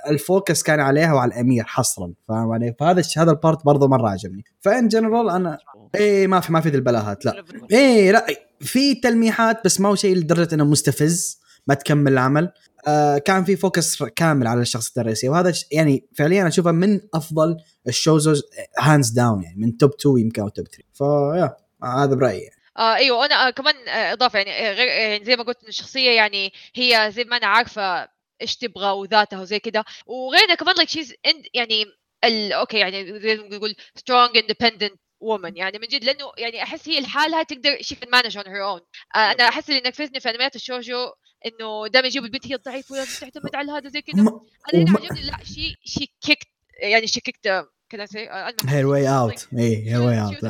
ال 0.09 0.18
focus 0.18 0.63
كان 0.63 0.79
عليها 0.79 1.13
وعلى 1.13 1.33
الأمير 1.33 1.63
حصرا. 1.63 2.13
فاهم 2.27 2.51
علي 2.51 2.75
فهذا 2.79 3.03
هذا 3.17 3.31
ال 3.31 3.38
part 3.38 3.65
برضه 3.65 3.87
مرة 3.87 4.09
عجبني. 4.09 4.43
ف 4.59 4.68
in 4.68 4.87
general 4.87 5.29
أنا 5.29 5.57
إيه 5.95 6.27
ما 6.27 6.39
في 6.39 6.53
ما 6.53 6.61
في 6.61 6.69
البلاهات 6.69 7.25
لا. 7.25 7.45
إيه 7.71 8.11
لا 8.11 8.25
في 8.59 8.95
تلميحات 8.95 9.65
بس 9.65 9.79
ما 9.81 9.89
هو 9.89 9.95
شيء 9.95 10.15
لدرجة 10.15 10.55
إنه 10.55 10.63
مستفز 10.63 11.39
ما 11.67 11.75
تكمل 11.75 12.11
العمل. 12.11 12.51
آه 12.87 13.17
كان 13.17 13.43
في 13.43 13.55
focus 13.55 14.03
كامل 14.03 14.47
على 14.47 14.61
الشخصيه 14.61 15.01
الرئيسيه 15.01 15.29
وهذا 15.29 15.53
يعني 15.71 16.07
فعليا 16.15 16.47
أشوفه 16.47 16.71
من 16.71 16.99
أفضل 17.13 17.57
الشوجوز 17.87 18.43
hands 18.79 19.09
down 19.09 19.43
يعني 19.43 19.57
من 19.57 19.77
top 19.77 19.91
2 19.99 20.17
يمكن 20.17 20.41
أو 20.41 20.49
top 20.49 20.67
3 20.67 20.83
ف 20.93 21.06
yeah 21.06 21.55
هذا 21.83 22.15
برأيي 22.15 22.39
يعني. 22.39 22.55
آه 22.79 22.95
أيوه. 22.95 23.25
أنا 23.25 23.47
آه 23.47 23.49
كمان 23.49 23.75
آه 23.87 24.13
إضافة 24.13 24.39
يعني 24.39 24.51
آه، 24.69 24.73
غير 24.73 24.87
يعني 24.87 25.25
زي 25.25 25.35
ما 25.35 25.43
قلت 25.43 25.63
إن 25.63 25.67
الشخصية 25.69 26.11
يعني 26.11 26.53
هي 26.75 27.11
زي 27.11 27.23
ما 27.23 27.37
أنا 27.37 27.47
عارفة 27.47 28.07
إيش 28.41 28.57
تبغى 28.57 28.91
وذاتها 28.91 29.41
وزي 29.41 29.59
كذا 29.59 29.83
وغير 30.05 30.43
إنها 30.43 30.55
كمان 30.55 30.75
like 30.75 30.89
she's 30.89 31.13
يعني 31.53 31.85
ال 32.23 32.53
okay 32.53 32.77
يعني 32.77 33.19
زي 33.19 33.35
ما 33.37 33.57
نقول 33.57 33.75
strong 33.95 34.37
independent 34.37 34.99
woman 35.19 35.57
يعني 35.57 35.79
من 35.79 35.87
جد. 35.87 36.03
لأنه 36.03 36.31
يعني 36.37 36.63
أحس 36.63 36.89
هي 36.89 36.99
لحالها 37.01 37.43
تقدر 37.43 37.77
she 37.81 37.95
can 37.95 38.09
manage 38.11 38.37
on 38.37 38.47
her 38.47 38.65
own 38.69 38.81
أنا 39.15 39.47
أحس 39.49 39.69
اللي 39.69 39.81
نرفزني 39.85 40.19
في 40.19 40.29
انميات 40.29 40.55
الشوجو 40.55 41.11
إنه 41.45 41.87
دائما 41.87 42.07
يجيبوا 42.07 42.27
البنت 42.27 42.47
هي 42.47 42.55
الضعيفة 42.55 42.93
ولازم 42.95 43.19
تعتمد 43.27 43.55
على 43.55 43.71
هذا 43.71 43.89
زي 43.89 44.01
كذا 44.01 44.23
ما- 44.23 44.41
أنا 44.73 44.83
هنا 44.83 44.91
عجبني 44.99 45.21
لا 45.21 45.37
she 45.43 45.75
she 45.85 46.13
kicked 46.21 46.47
يعني 46.81 47.07
she 47.07 47.19
kicked 47.21 47.47
كذا 47.89 48.05
سي 48.05 48.29
her 48.65 48.87
way 48.87 49.09
out 49.09 49.47
إيه 49.53 49.91
her 49.91 50.01
way 50.01 50.21
out 50.21 50.43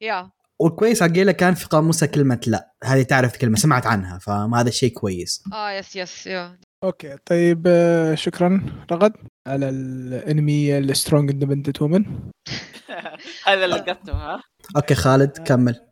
yeah 0.00 0.30
والكويس 0.58 1.02
عقيلة 1.02 1.32
كان 1.32 1.54
في 1.54 1.66
قاموسها 1.66 2.06
كلمة 2.06 2.40
لا. 2.46 2.72
هذه 2.84 3.02
تعرف 3.02 3.36
كلمة 3.36 3.56
سمعت 3.56 3.86
عنها 3.86 4.18
فهذا 4.18 4.68
الشيء 4.68 4.92
كويس. 4.92 5.42
آه 5.52 5.70
yes 5.70 5.96
yes 5.96 6.26
yeah 6.26 6.58
okay 6.84 7.16
طيب 7.26 7.62
آه، 7.66 8.14
شكرا. 8.14 8.66
رغد 8.92 9.12
على 9.46 9.68
الانمي 9.68 10.78
ال 10.78 10.85
strong 10.85 11.30
independent 11.30 11.82
woman 11.82 12.04
هذا 13.46 13.64
اللي 13.64 13.76
لقطته 13.76 14.12
ها؟ 14.12 14.42
okay 14.76 14.94
خالد 14.94 15.30
كمل. 15.38 15.74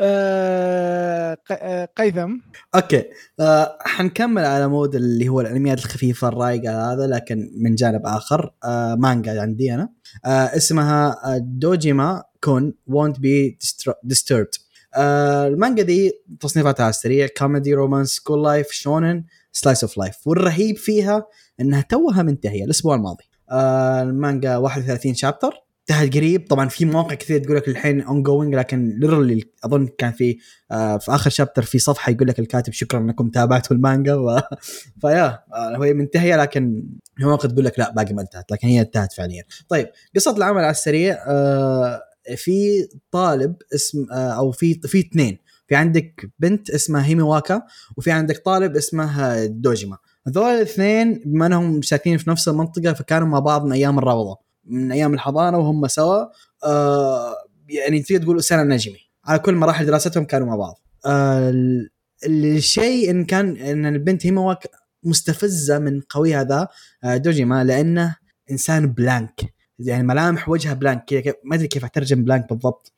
آه، 0.00 1.36
آه، 1.50 1.88
هيثم. 1.96 2.36
okay 2.74 3.04
آه 3.40 3.78
حنكمل 3.80 4.44
على 4.44 4.68
mood 4.68 4.94
اللي 4.94 5.28
هو 5.28 5.40
الأنميات 5.40 5.78
الخفيفة 5.78 6.28
الرايقه 6.28 6.92
هذا 6.92 7.06
لكن 7.06 7.50
من 7.56 7.74
جانب 7.74 8.00
آخر 8.06 8.50
آه 8.64 8.94
مانجا 8.94 9.40
عندي 9.40 9.74
أنا. 9.74 9.88
آه 10.24 10.28
اسمها 10.56 11.16
دوجيما 11.38 12.22
كون 12.44 12.74
won't 12.90 13.14
be 13.16 13.56
distro- 13.66 14.12
disturbed. 14.14 14.69
آه 14.94 15.46
المانجا 15.46 15.82
دي 15.82 16.12
تصنيفاتها 16.40 16.84
على 16.84 16.90
السريع 16.90 17.26
comedy 17.38 17.74
romance 17.74 18.08
school 18.10 18.44
life 18.44 18.70
شونن 18.70 19.24
slice 19.52 19.84
of 19.84 19.98
life 19.98 20.26
والرهيب 20.26 20.76
فيها 20.76 21.26
إنها 21.60 21.80
توها 21.80 22.22
منتهية 22.22 22.64
الأسبوع 22.64 22.94
الماضي. 22.94 23.24
آه 23.50 24.02
المانجا 24.02 24.56
31 24.56 25.14
chapter 25.14 25.64
انتهت 25.90 26.16
قريب. 26.16 26.46
طبعا 26.48 26.68
في 26.68 26.84
مواقع 26.84 27.14
كثير 27.14 27.40
تقول 27.40 27.56
لك 27.56 27.68
الحين 27.68 28.00
ongoing 28.00 28.54
لكن 28.54 28.98
ليرلي 28.98 29.44
أظن 29.64 29.88
كان 29.98 30.12
في 30.12 30.38
آه 30.70 30.98
في 30.98 31.14
آخر 31.14 31.30
chapter 31.30 31.62
في 31.62 31.78
صفحة 31.78 32.12
يقول 32.12 32.28
لك 32.28 32.38
الكاتب 32.38 32.72
شكرا 32.72 33.00
إنكم 33.00 33.30
تابعتوا 33.30 33.76
المانجا. 33.76 34.14
و... 34.14 34.40
ف 35.00 35.05
yeah 35.05 35.26
آه 35.54 35.84
هي 35.84 35.92
منتهية 35.92 36.36
لكن 36.36 36.84
مواقع 37.20 37.48
تقول 37.48 37.64
لك 37.64 37.78
لا 37.78 37.92
باقي 37.92 38.14
ما 38.14 38.22
انتهت 38.22 38.52
لكن 38.52 38.68
هي 38.68 38.80
انتهت 38.80 39.12
فعليا. 39.12 39.44
طيب 39.68 39.88
قصة 40.16 40.36
العمل 40.36 40.62
على 40.62 40.70
السريع 40.70 41.24
آه 41.28 42.02
في 42.36 42.88
طالب 43.10 43.56
اسم 43.74 44.06
آه 44.12 44.30
أو 44.30 44.50
في 44.52 44.74
في 44.74 45.00
اثنين. 45.00 45.38
في 45.68 45.74
عندك 45.76 46.30
بنت 46.38 46.70
اسمها 46.70 47.04
هيميواكا 47.06 47.62
وفي 47.96 48.10
عندك 48.10 48.38
طالب 48.44 48.76
اسمه 48.76 49.44
دوجيما. 49.46 49.96
هذول 50.26 50.44
الاثنين 50.44 51.22
بما 51.26 51.46
إنهم 51.46 51.82
ساكنين 51.82 52.18
في 52.18 52.30
نفس 52.30 52.48
المنطقة 52.48 52.92
فكانوا 52.92 53.28
مع 53.28 53.38
بعض 53.38 53.64
من 53.64 53.72
أيام 53.72 53.98
الروضة. 53.98 54.36
من 54.64 54.92
أيام 54.92 55.14
الحضانة 55.14 55.58
وهم 55.58 55.86
سوا 55.88 56.24
آه 56.64 57.34
يعني 57.68 58.02
تقدر 58.02 58.22
تقول 58.22 58.38
اسره 58.38 58.62
نجمي. 58.62 58.98
على 59.24 59.38
كل 59.38 59.54
مراحل 59.54 59.86
دراستهم 59.86 60.24
كانوا 60.24 60.46
مع 60.46 60.56
بعض. 60.56 60.80
آه 61.06 61.50
ال- 61.50 61.90
الشيء 62.24 63.10
إن 63.10 63.24
كان 63.24 63.56
إن 63.56 63.86
البنت 63.86 64.26
هيمواك 64.26 64.70
مستفزة 65.04 65.78
مرة 65.78 66.00
قوي 66.00 66.34
هذا 66.34 66.68
آه 67.04 67.16
دوجيما 67.16 67.64
لأنه 67.64 68.16
إنسان 68.50 68.86
blank 68.92 69.40
يعني 69.80 70.02
ملامح 70.02 70.48
وجهه 70.48 70.74
blank 70.74 71.04
كذا 71.04 71.20
كيف- 71.20 71.34
ما 71.44 71.54
أدري 71.56 71.68
كيف 71.68 71.84
أترجم 71.84 72.24
blank 72.24 72.48
بالضبط. 72.48 72.92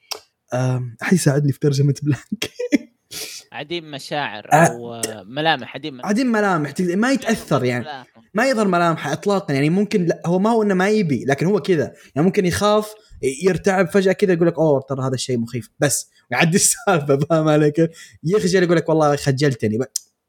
أحد 1.03 1.13
يساعدني 1.13 1.53
في 1.53 1.59
ترجمة 1.59 1.95
blank 2.03 2.51
عديم 3.53 3.91
مشاعر. 3.91 4.47
أو 4.53 5.01
ملامح 5.25 5.75
عديم 5.75 6.07
عديم 6.07 6.27
ملامح 6.27 6.75
ما 6.81 7.13
يتأثر 7.13 7.65
يعني. 7.65 7.87
ما 8.35 8.49
يظهر 8.51 8.69
ملامحه 8.69 9.13
اطلاقا 9.13 9.55
يعني 9.55 9.71
ممكن 9.71 10.05
لا 10.05 10.23
هو 10.27 10.39
ما 10.39 10.51
هو 10.51 10.63
إنه 10.63 10.75
ما 10.75 10.89
يبي 10.89 11.25
لكن 11.25 11.47
هو 11.47 11.61
كذا. 11.61 11.93
يعني 12.15 12.27
ممكن 12.27 12.47
يخاف 12.47 12.95
يرتعب 13.45 13.89
فجأة 13.91 14.13
كذا 14.13 14.33
يقول 14.33 14.47
لك 14.49 14.59
أوه 14.59 14.81
ترى 14.89 15.03
هذا 15.07 15.15
الشيء 15.15 15.39
مخيف. 15.39 15.71
بس 15.79 16.11
ويعدي 16.31 16.57
السالفة 16.63 17.19
فاهم 17.19 17.49
علي 17.49 17.71
كيف؟ 17.71 17.91
يخجل 18.25 18.63
يقول 18.63 18.77
لك 18.77 18.89
والله 18.89 19.17
خجلتني. 19.17 19.79
ب- 19.79 19.83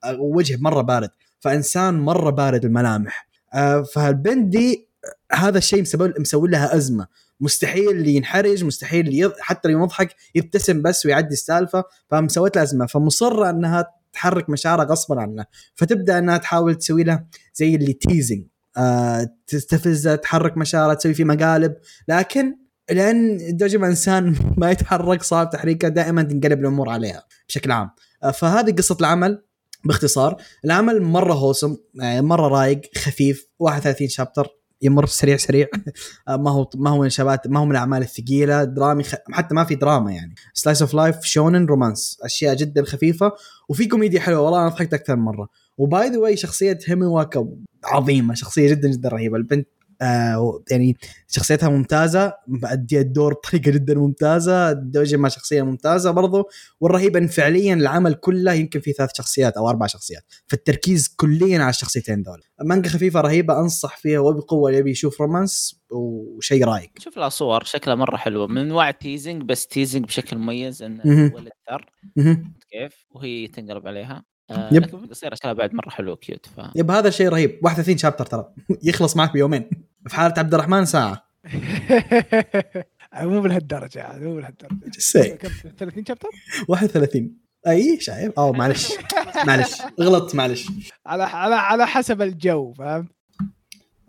آه، 0.03 0.17
وجه 0.21 0.57
مرة 0.61 0.81
بارد. 0.81 1.09
فإنسان 1.39 1.93
مرة 1.99 2.29
بارد 2.29 2.65
الملامح. 2.65 3.27
آه، 3.53 3.81
فالبنت 3.81 4.47
دي 4.51 4.87
هذا 5.33 5.57
الشيء 5.57 5.83
مسوي 6.19 6.49
لها 6.49 6.75
أزمة. 6.75 7.07
مستحيل 7.39 7.89
اللي 7.89 8.15
ينحرج 8.15 8.63
مستحيل 8.63 9.07
اللي. 9.07 9.33
حتى 9.39 9.69
لو 9.69 9.83
يضحك 9.83 10.15
يبتسم 10.35 10.81
بس 10.81 11.05
ويعدي 11.05 11.33
السالفة 11.33 11.83
فمسويت 12.09 12.55
لها 12.55 12.63
أزمة. 12.63 12.85
فمصرة 12.85 13.49
إنها 13.49 13.87
تحرك 14.13 14.49
مشاعرها 14.49 14.85
غصبا 14.85 15.21
عنها. 15.21 15.47
فتبدأ 15.75 16.17
إنها 16.17 16.37
تحاول 16.37 16.75
تسوي 16.75 17.03
لها 17.03 17.27
زي 17.53 17.75
اللي 17.75 17.93
تيزنج 17.93 18.43
آه 18.77 19.29
تستفزها 19.47 20.15
تحرك 20.15 20.57
مشاعرها 20.57 20.93
تسوي 20.93 21.13
في 21.13 21.23
مقالب. 21.23 21.75
لكن 22.07 22.57
لأن 22.91 23.39
دوجيما 23.57 23.87
إنسان 23.87 24.35
ما 24.57 24.71
يتحرك 24.71 25.23
صعب 25.23 25.49
تحريكه 25.49 25.87
دائما 25.87 26.23
تنقلب 26.23 26.59
الأمور 26.59 26.89
عليها 26.89 27.23
بشكل 27.47 27.71
عام. 27.71 27.89
آه 28.23 28.31
فهذه 28.31 28.71
قصة 28.71 28.97
العمل 28.99 29.43
باختصار. 29.85 30.41
العمل 30.65 31.01
مرة 31.01 31.33
awesome 31.33 31.77
يعني 31.95 32.21
مرة 32.21 32.47
رايق 32.47 32.81
خفيف 32.97 33.47
31 33.59 34.07
chapter 34.07 34.62
يمر 34.83 35.05
سريع 35.05 35.37
سريع. 35.37 35.67
آه، 36.27 36.37
ما 36.37 36.51
هو 36.51 36.69
ما 36.75 36.89
هو 36.89 36.99
من 36.99 37.05
ال 37.05 37.10
chapters 37.10 37.47
ما 37.47 37.59
هو 37.59 37.65
من 37.65 37.71
الأعمال 37.71 38.01
الثقيلة. 38.01 38.63
درامي 38.63 39.03
خ... 39.03 39.15
حتى 39.31 39.55
ما 39.55 39.63
في 39.63 39.75
دراما 39.75 40.11
يعني. 40.11 40.35
slice 40.53 40.81
of 40.81 40.93
life 40.93 41.21
shounen 41.21 41.65
romance 41.65 42.17
أشياء 42.23 42.55
جدا 42.55 42.83
خفيفة. 42.85 43.31
وفي 43.69 43.85
كوميديا 43.85 44.19
حلوة. 44.19 44.41
والله 44.41 44.61
أنا 44.61 44.69
ضحكت 44.69 44.93
أكثر 44.93 45.15
من 45.15 45.23
مرة. 45.23 45.47
و 45.77 45.88
by 45.88 46.09
the 46.09 46.17
way 46.17 46.37
شخصية 46.37 46.79
هيميواكا 46.85 47.49
عظيمة. 47.83 48.33
شخصية 48.33 48.69
جدا 48.69 48.87
جدا 48.87 49.09
رهيبة. 49.09 49.37
البنت 49.37 49.67
آه 50.01 50.63
يعني 50.71 50.97
شخصيتها 51.27 51.69
ممتازة 51.69 52.33
مؤدية 52.47 53.01
الدور 53.01 53.33
بطريقة 53.33 53.71
جدا 53.71 53.95
ممتازة 53.95 54.73
دوجيما 54.73 55.29
شخصية 55.29 55.61
ممتازة 55.61 56.11
برضو 56.11 56.49
والرهيب 56.79 57.17
ان 57.17 57.27
فعليا 57.27 57.73
العمل 57.73 58.13
كله 58.13 58.53
يمكن 58.53 58.79
فيه 58.79 58.93
ثلاث 58.93 59.09
شخصيات 59.17 59.57
أو 59.57 59.69
أربع 59.69 59.87
شخصيات 59.87 60.23
فالتركيز 60.47 61.07
كليا 61.07 61.59
على 61.59 61.69
الشخصيتين 61.69 62.23
دول. 62.23 62.41
مانجا 62.61 62.89
خفيفة 62.89 63.21
رهيبة 63.21 63.59
أنصح 63.59 63.97
فيها 63.97 64.19
وبقوه 64.19 64.69
اللي 64.69 64.79
يبي 64.79 64.91
يشوف 64.91 65.21
romance 65.21 65.81
وشيء 65.91 66.65
رايق. 66.65 66.91
شوف 66.99 67.17
لها 67.17 67.29
صور 67.29 67.63
شكلها 67.63 67.95
مرة 67.95 68.17
حلوة. 68.17 68.47
من 68.47 68.57
انواع 68.57 68.89
ال 68.89 68.96
teasing 68.96 69.43
بس 69.43 69.67
teasing 69.67 70.05
بشكل 70.05 70.37
مميز 70.37 70.83
انه. 70.83 71.31
ولد 71.35 71.51
ثر. 71.69 71.91
كيف؟ 72.71 73.05
وهي 73.11 73.47
تنقلب 73.47 73.87
عليها. 73.87 74.23
Yep. 74.71 74.83
لكن 74.83 75.13
شكلها 75.13 75.53
بعد 75.53 75.73
مرة 75.73 75.89
حلوة 75.89 76.15
cute 76.15 76.45
ف 76.45 76.61
yep 76.75 76.91
هذا 76.91 77.09
شيء 77.09 77.29
رهيب. 77.29 77.59
31 77.61 77.97
chapter 77.97 78.25
ترى. 78.25 78.49
يخلص 78.83 79.17
معك 79.17 79.33
بيومين. 79.33 79.69
في 80.07 80.15
حالة 80.15 80.33
عبد 80.37 80.53
الرحمن 80.53 80.85
ساعة. 80.85 81.23
مو 83.21 83.41
بهالدرجة 83.41 84.03
عاد 84.03 84.23
مو. 84.23 84.41
كم؟ 85.41 85.49
30 85.79 86.05
chapter؟ 86.05 86.29
31 86.67 87.37
أي 87.67 87.99
شايف؟ 87.99 88.31
أو 88.39 88.53
معلش. 88.59 88.93
معلش. 89.47 89.81
غلط 90.01 90.35
معلش. 90.35 90.67
على 91.05 91.23
على 91.23 91.55
على 91.55 91.87
حسب 91.87 92.21
الجو 92.21 92.73
فهمت 92.73 93.11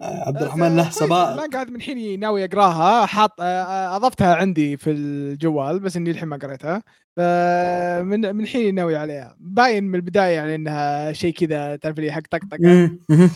آه، 0.00 0.28
عبد 0.28 0.42
الرحمن 0.42 0.76
له 0.76 0.90
سوابق 0.90 1.36
ما 1.36 1.48
قاعد 1.52 1.70
من 1.70 1.80
حين 1.80 2.20
ناوي 2.20 2.44
أقراها 2.44 3.06
حاط 3.06 3.40
آه، 3.40 3.44
آه، 3.44 3.96
أضفتها 3.96 4.34
عندي 4.34 4.76
في 4.76 4.90
الجوال 4.90 5.78
بس 5.80 5.96
إني 5.96 6.10
الحين 6.10 6.28
ما 6.28 6.36
قريتها. 6.36 6.82
فمن 7.16 8.36
من 8.36 8.46
حين 8.46 8.74
ناوي 8.74 8.96
عليها. 8.96 9.36
باين 9.40 9.84
من 9.84 9.94
البداية 9.94 10.34
يعني 10.34 10.54
إنها 10.54 11.12
شيء 11.12 11.34
كذا 11.34 11.76
تعرف 11.76 11.98
لي 11.98 12.12
حق 12.12 12.22
طقطقة. 12.30 12.90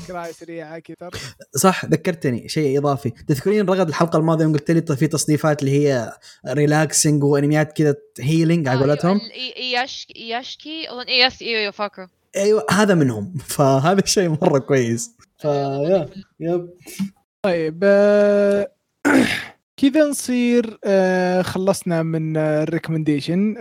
قرايه 0.09 0.33
سريعه 0.33 0.79
كثر 0.79 1.11
صح 1.57 1.85
ذكرتني 1.85 2.49
شيء 2.49 2.79
إضافي. 2.79 3.11
تذكرين 3.11 3.67
رغد 3.67 3.89
الحلقة 3.89 4.17
الماضية 4.19 4.45
يوم 4.45 4.53
قلت 4.53 4.71
لي 4.71 4.97
في 4.97 5.07
تصنيفات 5.07 5.63
اللي 5.63 5.73
هي 5.79 6.13
relaxing 6.49 7.25
وأنميات 7.25 7.73
كذا 7.73 7.95
healing 8.21 8.69
على 8.69 8.81
قولتهم؟ 8.81 9.21
Iyashikei؟ 10.17 10.91
أظن 10.91 11.07
اياس 11.07 11.43
أيوه 11.43 11.71
فاكره 11.71 12.11
أيوه 12.37 12.67
هذا 12.71 12.95
منهم. 12.95 13.35
فهذا 13.57 14.01
الشيء 14.01 14.29
مرة 14.29 14.59
كويس. 14.59 15.11
ف 15.39 16.09
yeah 16.41 16.56
yep. 16.56 16.71
طيب 17.43 17.81
آه، 17.85 18.73
كذا 19.79 20.09
نصير 20.09 20.79
آه، 20.85 21.43
خلصنا 21.43 22.03
من 22.03 22.37
ال 22.37 22.44
recommendation. 22.44 23.55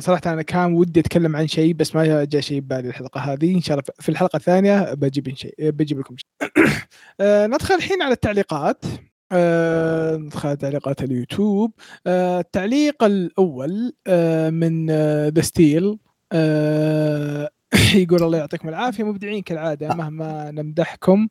صراحة 0.00 0.22
أنا 0.26 0.42
كان 0.42 0.72
ودي 0.72 1.00
أتكلم 1.00 1.36
عن 1.36 1.46
شيء 1.46 1.74
بس 1.74 1.96
ما 1.96 2.24
جاء 2.24 2.40
شيء 2.40 2.60
ببالي 2.60 2.88
الحلقة 2.88 3.20
هذه. 3.20 3.54
إن 3.54 3.60
شاء 3.60 3.78
الله 3.78 3.84
في 4.00 4.08
الحلقة 4.08 4.36
الثانية 4.36 4.94
بجيب 4.94 5.34
شيء 5.34 5.54
بجيب 5.58 5.98
لكم 5.98 6.16
شيء. 6.16 6.28
آه، 7.20 7.46
ندخل 7.46 7.74
الحين 7.74 8.02
على 8.02 8.12
التعليقات. 8.12 8.84
آه، 9.32 10.16
ندخل 10.16 10.56
تعليقات 10.56 11.02
اليوتيوب. 11.02 11.72
آه، 12.06 12.40
التعليق 12.40 13.04
الأول 13.04 13.92
آه، 14.06 14.50
من 14.50 14.86
The 15.30 15.40
Steel 15.40 15.82
يقول 18.02 18.22
الله 18.22 18.38
يعطيكم 18.38 18.68
العافية. 18.68 19.04
مبدعين 19.04 19.42
كالعادة 19.42 19.94
مهما 19.94 20.50
نمدحكم. 20.50 21.28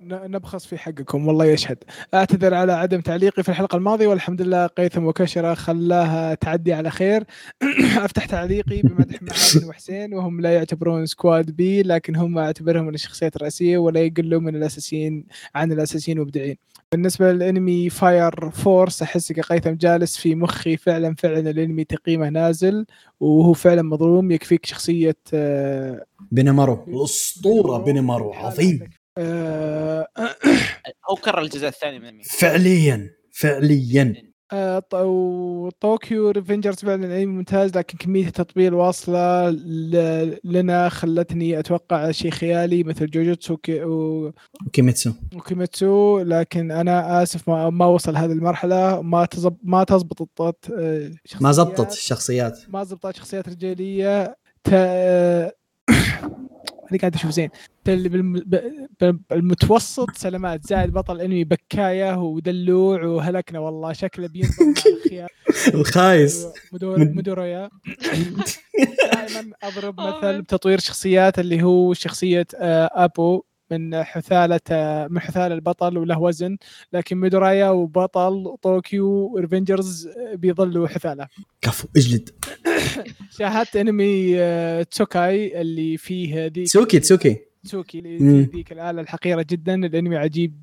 ن- 0.00 0.14
ن- 0.14 0.30
نبخس 0.30 0.66
في 0.66 0.78
حقكم 0.78 1.26
والله 1.28 1.44
يشهد. 1.44 1.78
أعتذر 2.14 2.54
على 2.54 2.72
عدم 2.72 3.00
تعليقي 3.00 3.42
في 3.42 3.48
الحلقة 3.48 3.76
الماضية 3.76 4.06
والحمد 4.06 4.42
لله 4.42 4.66
قيثم 4.66 5.04
وكشرة 5.04 5.54
خلاها 5.54 6.34
تعدي 6.34 6.72
على 6.72 6.90
خير. 6.90 7.24
أفتح 8.04 8.24
تعليقي 8.26 8.82
بمدح 8.82 9.22
معاذ 9.22 9.66
وحسين 9.68 10.14
وهم 10.14 10.40
لا 10.40 10.54
يعتبرون 10.54 11.06
squad 11.06 11.50
B 11.50 11.82
لكن 11.82 12.16
هم 12.16 12.38
أعتبرهم 12.38 12.86
من 12.86 12.94
الشخصيات 12.94 13.36
الرئيسية 13.36 13.78
ولا 13.78 14.00
يقلوا 14.00 14.40
من 14.40 14.56
الأساسيين 14.56 15.24
عن 15.54 15.72
الأساسيين 15.72 16.20
مبدعين. 16.20 16.56
بالنسبة 16.92 17.32
للأنمي 17.32 17.90
Fire 17.90 18.50
Force 18.50 19.02
أحس 19.02 19.32
قيثم 19.32 19.70
جالس 19.70 20.16
في 20.16 20.34
مخي 20.34 20.76
فعلا 20.76 21.14
فعلا 21.18 21.50
الأنمي 21.50 21.84
تقييمه 21.84 22.28
نازل 22.28 22.86
وهو 23.20 23.52
فعلا 23.52 23.82
مظلوم 23.82 24.30
يكفيك 24.30 24.66
شخصية 24.66 25.16
آه، 25.34 26.04
بينمارو 26.30 26.84
الأسطورة 26.88 27.78
بينمارو 27.78 28.32
عظيم. 28.32 28.90
هو 31.10 31.14
كرر 31.24 31.40
الجزء 31.42 31.68
الثاني 31.68 31.98
من 31.98 32.04
الانمي 32.04 32.22
فعليا 32.24 33.10
فعليا. 33.32 34.14
آه، 34.52 34.78
ط- 34.78 34.94
وطوكيو 34.94 36.30
ريفنجرز 36.30 36.74
فعلا 36.76 36.94
انمي 37.04 37.26
ممتاز 37.26 37.76
لكن 37.76 37.98
كمية 37.98 38.26
التطبيل 38.26 38.74
واصلة 38.74 39.50
لنا 40.44 40.88
خلتني 40.88 41.58
أتوقع 41.58 42.10
شيء 42.10 42.30
خيالي 42.30 42.84
مثل 42.84 43.06
جوجوتسو 43.10 43.56
و- 43.70 44.30
وكيميتسو. 44.66 45.12
وكيميتسو 45.36 46.18
لكن 46.20 46.70
أنا 46.70 47.22
آسف 47.22 47.48
ما, 47.48 47.70
ما 47.70 47.86
وصل 47.86 48.16
هذه 48.16 48.32
المرحلة 48.32 49.02
ما 49.02 49.24
تزب 49.24 49.56
ما 49.62 49.84
تزبط 49.84 50.40
آه، 50.72 51.10
ما 51.40 51.52
زبطت 51.52 51.92
الشخصيات. 51.92 52.58
ما 52.68 52.84
زبطت 52.84 53.16
شخصيات 53.16 53.48
رجالية 53.48 54.36
ت... 54.64 54.70
أنا 56.90 56.98
قاعد 56.98 57.14
أشوف 57.14 57.30
زين. 57.30 57.48
بالمتوسط 59.30 60.10
سلامات 60.16 60.66
زائد 60.66 60.92
بطل 60.92 61.16
الانمي 61.16 61.44
بكايه 61.44 62.18
ودلوع 62.18 63.04
وهلكنا 63.04 63.58
والله 63.58 63.92
شكله 63.92 64.28
بينضم 64.28 64.74
الخايس. 65.74 66.46
مدور 66.72 66.98
مد- 66.98 67.16
مدوريا. 67.16 67.70
دائما 69.12 69.52
أضرب 69.62 70.00
مثل 70.00 70.42
بتطوير 70.42 70.78
شخصيات 70.78 71.38
اللي 71.38 71.62
هو 71.62 71.94
شخصية 71.94 72.46
آه، 72.56 72.90
أبو 72.94 73.42
من 73.70 74.04
حثالة 74.04 74.60
آه، 74.70 75.08
من 75.08 75.20
حثالة 75.20 75.54
البطل 75.54 75.98
وله 75.98 76.18
وزن 76.18 76.56
لكن 76.92 77.16
ميدورايا 77.16 77.70
وبطل 77.70 78.56
طوكيو 78.62 79.36
ريفنجرز 79.38 80.06
آه، 80.06 80.34
بيظلوا 80.34 80.88
حثالة. 80.88 81.28
كفو 81.60 81.88
اجلد. 81.96 82.30
شاهدت 83.38 83.76
أنمي 83.76 84.34
آه، 84.38 84.82
تسوكاي 84.82 85.60
اللي 85.60 85.96
فيه 85.96 86.46
ذيك 86.46 86.66
تسوكي 86.66 86.98
تسوكي. 86.98 87.49
تسوكي 87.64 88.00
ذيك 88.54 88.72
الآلة 88.72 89.00
الحقيرة 89.00 89.46
جدا 89.50 89.74
الانمي 89.74 90.16
عجيب 90.16 90.62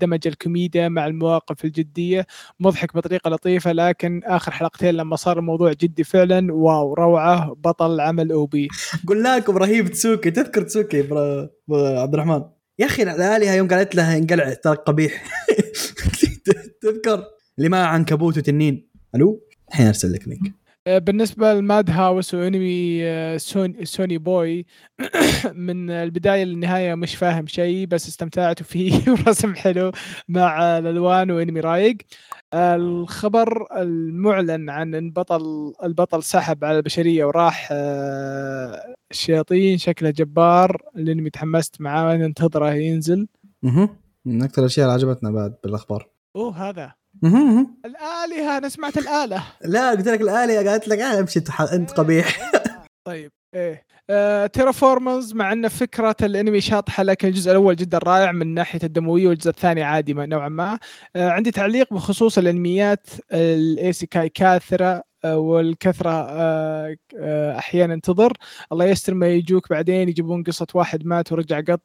دمج 0.00 0.26
الكوميديا 0.26 0.88
مع 0.88 1.06
المواقف 1.06 1.64
الجدية. 1.64 2.26
مضحك 2.60 2.96
بطريقة 2.96 3.30
لطيفة 3.30 3.72
لكن 3.72 4.20
آخر 4.24 4.52
حلقتين 4.52 4.94
لما 4.94 5.16
صار 5.16 5.38
الموضوع 5.38 5.72
جدي 5.72 6.04
فعلا 6.04 6.52
واو 6.52 6.94
روعة 6.94 7.54
بطل 7.54 8.00
عمل 8.00 8.32
أو 8.32 8.46
بي 8.46 8.68
قلنا 9.06 9.36
لكم 9.36 9.58
رهيب 9.58 9.88
تسوكي 9.88 10.30
تذكر 10.30 10.62
تسوكي 10.62 11.02
برا 11.02 11.50
برا 11.68 12.00
عبد 12.00 12.14
الرحمن. 12.14 12.42
يا 12.78 12.86
أخي 12.86 13.02
الآلهة 13.02 13.54
يوم 13.54 13.68
قالت 13.68 13.94
لها 13.94 14.18
انقلع 14.18 14.52
ترى 14.54 14.76
قبيح. 14.76 15.24
تذكر؟ 16.82 17.24
اللي 17.58 17.68
معه 17.68 17.86
عنكبوت 17.86 18.38
وتنين. 18.38 18.90
ألو؟ 19.14 19.40
الحين 19.68 19.86
أرسل 19.86 20.12
لك 20.12 20.28
link. 20.28 20.59
آه، 20.86 20.98
بالنسبة 20.98 21.54
ل 21.54 21.90
Madhouse 21.90 22.34
وإنمي 22.34 23.00
آه، 23.04 23.36
Sonny, 23.36 23.84
Sonny 23.84 24.18
Boy 24.18 24.66
من 25.54 25.90
البداية 25.90 26.44
للنهاية 26.44 26.94
مش 26.94 27.14
فاهم 27.16 27.46
شيء 27.46 27.86
بس 27.86 28.08
استمتعت 28.08 28.62
فيه 28.62 28.92
ورسم 29.12 29.54
حلو 29.54 29.92
مع 30.28 30.78
الألوان 30.78 31.30
وإنمي 31.30 31.60
رايق. 31.60 31.96
الخبر 32.54 33.66
المعلن 33.80 34.70
عن 34.70 34.94
ان 34.94 35.10
بطل 35.10 35.72
البطل 35.84 36.22
سحب 36.22 36.64
على 36.64 36.76
البشرية 36.78 37.24
وراح 37.24 37.68
آه، 37.72 38.94
الشياطين 39.10 39.78
شكله 39.78 40.10
جبار. 40.10 40.82
الإنمي 40.96 41.30
تحمست 41.30 41.80
معاه 41.80 42.16
ننتظره 42.16 42.72
ينزل. 42.74 43.28
أها 43.64 43.88
من 44.24 44.42
أكثر 44.42 44.62
الأشياء 44.62 44.86
اللي 44.86 44.94
عجبتنا 44.94 45.30
بعد 45.30 45.54
بالأخبار. 45.64 46.08
أوه 46.36 46.68
هذا. 46.70 46.99
الآلهة 47.84 48.58
أنا 48.58 48.68
سمعت 48.68 48.98
الآلة. 48.98 49.42
لا 49.64 49.90
قلت 49.90 50.08
لك 50.08 50.20
الآلهة 50.20 50.70
قالت 50.70 50.88
لك 50.88 50.98
آه 50.98 51.20
أمشي 51.20 51.38
أنت 51.38 51.60
أنت 51.60 51.90
قبيح. 51.90 52.50
طيب 53.04 53.32
إيه. 53.54 53.84
آه 54.10 54.46
تيرافورمرز 54.46 55.34
مع 55.34 55.52
أن 55.52 55.68
فكرة 55.68 56.16
الأنمي 56.22 56.60
شاطحة 56.60 57.02
لكن 57.02 57.28
الجزء 57.28 57.50
الأول 57.50 57.76
جدا 57.76 57.98
رائع 57.98 58.32
من 58.32 58.54
ناحية 58.54 58.80
الدموية 58.84 59.28
والجزء 59.28 59.50
الثاني 59.50 59.82
عادي 59.82 60.12
نوعا 60.14 60.48
ما. 60.48 60.78
آه 61.16 61.30
عندي 61.30 61.50
تعليق 61.50 61.94
بخصوص 61.94 62.38
الأنميات 62.38 63.06
ال 63.32 63.46
isekai 63.46 64.28
كاثرة 64.28 65.02
آه 65.24 65.38
والكثرة 65.38 66.10
آه 66.30 66.96
أحيانا 67.58 68.00
تضر. 68.02 68.32
الله 68.72 68.84
يستر 68.84 69.14
ما 69.14 69.28
يجوك 69.28 69.70
بعدين 69.70 70.08
يجيبون 70.08 70.42
قصة 70.42 70.66
واحد 70.74 71.06
مات 71.06 71.32
ورجع 71.32 71.60
قط. 71.60 71.82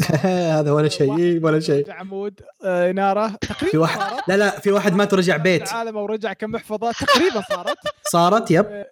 هذا 0.56 0.72
ولا 0.72 0.88
شيء 0.88 1.40
ولا 1.44 1.60
شيء. 1.60 1.90
عمود 1.92 2.40
آه 2.64 2.92
نارة. 2.92 3.28
تقريبا 3.40 3.70
في 3.70 3.78
واحد 3.78 4.00
صارت. 4.00 4.28
لا 4.28 4.36
لا 4.36 4.50
في 4.60 4.72
واحد 4.72 4.94
مات 4.94 5.12
ورجع 5.12 5.36
بيت. 5.36 5.62
العالم 5.62 5.96
ورجع 5.96 6.32
كمحفظه 6.32 6.92
تقريبا 6.92 7.42
صارت. 7.50 7.76
صارت 8.12 8.50
يب. 8.50 8.66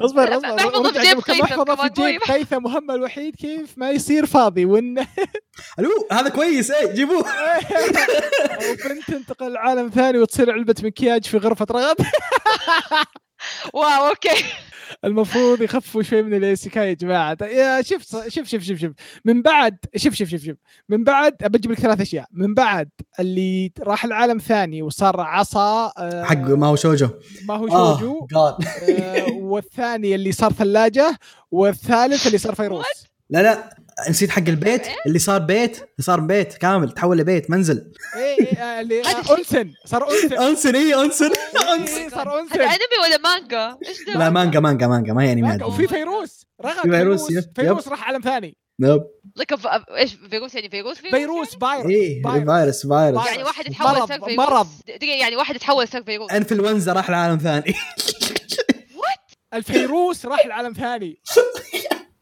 اصبر 0.00 0.36
اصبر. 0.36 0.48
محفظة 0.54 0.80
ورجع 0.80 1.00
في 1.00 1.06
جيب 1.08 1.18
قبل 1.18 1.32
قيثم 1.32 1.42
محفظة 1.42 1.76
في 1.76 1.88
جيب 2.02 2.20
قيثم 2.22 2.62
مهمه 2.62 2.94
الوحيد 2.94 3.36
كيف 3.36 3.78
ما 3.78 3.90
يصير 3.90 4.26
فاضي 4.26 4.64
وانه 4.64 5.06
ألو 5.78 5.90
هذا 6.12 6.28
كويس 6.28 6.70
إيه 6.70 6.92
جيبوه. 6.92 7.28
أو 7.28 8.74
بنت 8.88 9.04
تنتقل 9.08 9.52
لعالم 9.52 9.88
ثاني 9.88 10.18
وتصير 10.18 10.52
علبة 10.52 10.74
مكياج 10.82 11.24
في 11.24 11.38
غرفة 11.38 11.66
رغد. 11.70 11.96
Wow 13.74 14.08
okay. 14.08 14.44
المفروض 15.04 15.62
يخفوا 15.62 16.02
شوي 16.02 16.22
من 16.22 16.34
ال 16.34 16.42
isekai 16.42 16.88
يا 16.88 16.94
جماعة. 16.94 17.36
يا 17.42 17.82
شوف 17.82 18.02
شوف 18.28 18.48
شوف 18.48 18.62
شوف 18.62 18.78
شوف. 18.78 18.92
من 19.24 19.42
بعد 19.42 19.76
شوف 19.96 20.14
شوف 20.14 20.28
شوف 20.28 20.40
شوف. 20.40 20.56
من 20.88 21.04
بعد 21.04 21.36
بجيب 21.40 21.72
لك 21.72 21.80
ثلاث 21.80 22.00
أشياء. 22.00 22.26
من 22.32 22.54
بعد 22.54 22.90
اللي 23.20 23.72
راح 23.80 24.04
العالم 24.04 24.38
ثاني 24.38 24.82
وصار 24.82 25.20
عصا 25.20 25.92
آه، 25.98 26.24
حق 26.24 26.36
ما 26.36 26.66
هو 26.66 26.76
شوجو. 26.76 27.08
ما 27.48 27.54
هو 27.54 27.68
شوجو. 27.68 28.26
آه، 28.36 29.26
والثاني 29.32 30.14
اللي 30.14 30.32
صار 30.32 30.52
ثلاجة 30.52 31.18
والثالث 31.50 32.26
اللي 32.26 32.38
صار 32.38 32.54
فيروس. 32.54 32.86
لا 33.30 33.42
لا. 33.42 33.70
نسيت 34.10 34.30
حق 34.30 34.42
البيت 34.48 34.82
اللي 35.06 35.18
صار 35.18 35.38
بيت 35.40 35.76
اللي 35.76 35.86
صار 36.00 36.20
بيت. 36.20 36.52
كامل 36.54 36.92
تحول 36.92 37.18
لبيت 37.18 37.50
منزل. 37.50 37.92
إيه 38.16 38.46
إيه 38.46 38.58
آه، 38.58 38.80
اللي 38.80 39.02
onsen 39.38 39.72
صار 39.86 40.10
onsen. 40.10 40.38
onsen 40.48 40.76
اي 40.76 40.94
onsen. 40.94 41.30
إيه، 41.30 42.08
صار 42.08 42.40
onsen. 42.40 42.54
هذا 42.60 42.64
انمي 42.64 42.98
ولا 43.04 43.18
مانجا؟ 43.18 43.78
إيش 43.88 44.04
ده؟ 44.06 44.12
لا 44.18 44.30
مانجا 44.30 44.60
مانجا 44.60 44.86
مانجا 44.86 45.12
ما 45.12 45.22
هي 45.22 45.34
مانجا، 45.36 45.64
وفي 45.64 45.86
فيروس. 45.88 46.46
رغد 46.64 46.74
في 46.82 46.90
فيروس، 46.90 47.30
yep، 47.30 47.44
فيروس 47.56 47.88
راح 47.88 48.04
عالم 48.08 48.20
ثاني. 48.20 48.56
نوب 48.80 49.02
لك 49.36 49.52
إيش 49.96 50.14
فيروس 50.30 50.54
يعني 50.54 50.70
فيروس 50.70 50.98
فيروس 50.98 51.14
فيروس 51.56 51.56
إيه 51.90 52.22
فيروس. 52.22 52.42
فيروس 52.50 52.86
فيروس. 52.86 53.26
يعني 53.26 53.42
واحد 53.42 53.66
يتحول 53.66 53.90
مرض- 53.92 54.08
صار 54.08 54.20
فيروس؟ 54.20 54.38
مرض. 54.38 54.66
دقيقة 54.88 55.16
يعني 55.20 55.36
واحد 55.36 55.56
يتحول 55.56 55.88
صار 55.88 56.02
فيروس. 56.02 56.30
إنفلونزا 56.32 56.92
راح 56.92 57.10
لعالم 57.10 57.38
ثاني. 57.38 57.74
الفيروس 59.54 60.26
راح 60.26 60.46
لعالم 60.46 60.72
ثاني. 60.72 61.20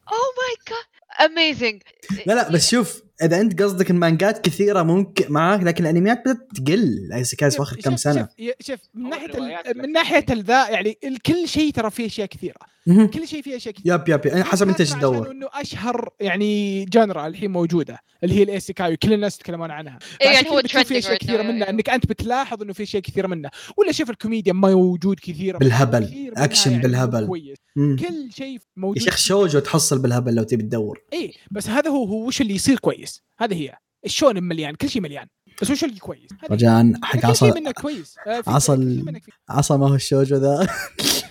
oh 0.09 0.19
my 0.39 0.57
god 0.69 0.96
amazing 1.25 1.83
لا 2.27 2.33
لا 2.33 2.49
بس 2.51 2.71
شوف 2.71 3.03
إذا 3.23 3.41
أنت 3.41 3.63
قصدك 3.63 3.91
المانجات 3.91 4.45
كثيرة 4.45 4.83
ممكن 4.83 5.33
معاك 5.33 5.63
لكن 5.63 5.85
الانميات 5.87 6.21
بدات 6.21 6.37
تقل 6.57 6.75
الايسيكاي 7.09 7.51
في 7.51 7.63
اخر 7.63 7.77
كم 7.77 7.97
سنة 7.97 8.29
شوف 8.39 8.55
شوف 8.61 8.81
من 8.95 9.09
ناحية 9.11 9.73
من. 9.77 9.93
ناحية 9.93 10.25
الذا 10.31 10.69
يعني 10.71 10.99
ال- 11.05 11.19
كل 11.23 11.49
شيء 11.49 11.73
ترى 11.73 11.91
فيه 11.91 12.07
أشياء 12.07 12.27
كثيرة. 12.29 12.57
كل 12.87 13.29
شيء 13.29 13.43
فيه 13.43 13.57
اشياء 13.57 13.75
كثيره 13.75 13.95
yep 13.95 14.09
yep 14.09 14.27
yep 14.27 14.45
حسب 14.45 14.69
انت 14.69 14.81
إيش 14.81 14.91
تدور 14.91 15.31
إنه 15.31 15.49
أشهر 15.55 16.09
يعني 16.21 16.85
genre 16.85 17.27
الحين 17.27 17.51
موجودة 17.51 17.99
اللي 18.25 18.35
هي 18.35 18.43
الايسيكاي 18.43 18.93
وكل 18.93 19.13
الناس 19.13 19.37
يتكلمون 19.37 19.71
عنها. 19.71 19.99
إيه، 20.23 20.29
يعني 20.29 20.51
هو 20.51 20.63
في 20.63 20.99
اشياء 20.99 21.17
كثيرة 21.17 21.43
منها 21.43 21.55
أيوه. 21.55 21.69
إنك 21.69 21.91
أنت 21.91 22.07
بتلاحظ 22.07 22.63
إنه 22.63 22.73
في 22.73 22.83
اشياء 22.83 23.03
كثيرة 23.03 23.27
منها. 23.27 23.51
ولا 23.77 23.93
شوف 23.93 24.11
الكوميديا 24.11 24.53
موجود 24.53 25.21
كثير 25.21 25.57
بالهبل. 25.57 26.05
كثير 26.05 26.33
أكشن 26.37 26.71
يعني 26.71 26.83
بالهبل. 26.83 27.27
كويس. 27.27 27.59
كل 27.75 28.33
شيء 28.33 28.55
يا 28.55 28.59
موجود 28.77 29.03
شيخ 29.03 29.17
شوجو 29.17 29.59
تحصل 29.59 29.99
بالهبل 29.99 30.35
لو 30.35 30.43
تبي 30.43 30.63
تدور. 30.63 31.01
إيه 31.13 31.33
بس 31.51 31.69
هذا 31.69 31.91
هو 31.91 32.05
هو 32.05 32.27
وش 32.27 32.41
اللي 32.41 32.55
يصير 32.55 32.79
كويس؟ 32.79 33.23
هذا 33.39 33.55
هي. 33.55 33.75
الشون 34.05 34.43
مليان 34.43 34.75
كل 34.75 34.91
شيء 34.91 35.03
مليان. 35.03 35.27
بس 35.63 35.71
وش 35.71 35.85
اللي 35.85 35.99
كويس. 35.99 36.31
رجاء 36.51 36.93
حق 37.03 37.19
كل 37.21 37.27
عصا 37.27 37.55
منه 37.55 37.71
كويس. 37.71 38.17
آه، 38.27 38.41
في- 38.41 38.51
عصا 38.51 38.77
كل 38.77 39.21
عصا 39.49 39.77
ما 39.77 39.89
هو 39.89 39.95
الشوجو 39.95 40.37
ذا. 40.37 40.67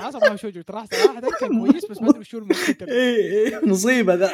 عصا 0.00 0.18
ما 0.18 0.36
شوجو 0.36 0.60
ترى 0.62 0.84
صراحة 0.92 1.20
كان 1.40 1.58
كويس 1.60 1.86
بس 1.90 2.02
ما 2.02 2.08
أدري 2.10 2.20
وش 2.20 2.34
هو 2.34 2.40
المشكلة. 2.40 2.88
إيه 2.88 3.60
مصيبه 3.66 4.14
ذا 4.14 4.30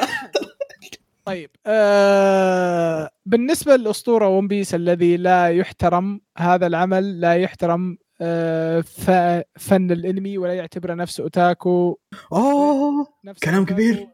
طيب 1.25 1.49
آه 1.65 3.09
بالنسبة 3.25 3.75
للاسطوره 3.75 4.27
ون 4.27 4.47
بيس 4.47 4.75
الذي 4.75 5.17
لا 5.17 5.47
يحترم 5.49 6.21
هذا 6.37 6.67
العمل 6.67 7.21
لا 7.21 7.33
يحترم 7.35 7.97
آه 8.21 8.83
فن 9.59 9.91
الأنمي 9.91 10.37
ولا 10.37 10.53
يعتبره 10.53 10.93
نفسه 10.93 11.23
أوتاكو. 11.23 11.97
أوه 12.33 13.07
نفسه 13.25 13.39
كلام 13.45 13.55
أوتاكو. 13.59 13.73
كبير. 13.75 14.07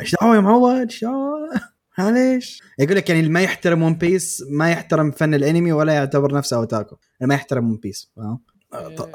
إيش 0.00 0.14
دعوة 0.20 0.34
يا 0.36 0.40
معود 0.40 0.80
إيش 0.90 1.04
دعوه 1.04 1.50
معليش. 1.98 2.62
يقول 2.78 2.96
لك 2.96 3.08
يعني 3.08 3.20
اللي 3.20 3.32
ما 3.32 3.42
يحترم 3.42 3.82
One 3.82 3.94
Piece 3.94 4.44
ما 4.50 4.70
يحترم 4.70 5.10
فن 5.10 5.34
الأنمي 5.34 5.72
ولا 5.72 5.92
يعتبر 5.92 6.34
نفسه 6.34 6.56
أوتاكو. 6.56 6.96
اللي 7.20 7.28
ما 7.28 7.34
يحترم 7.34 7.70
One 7.70 7.76
Piece 7.76 8.10
فاهم؟ 8.16 8.38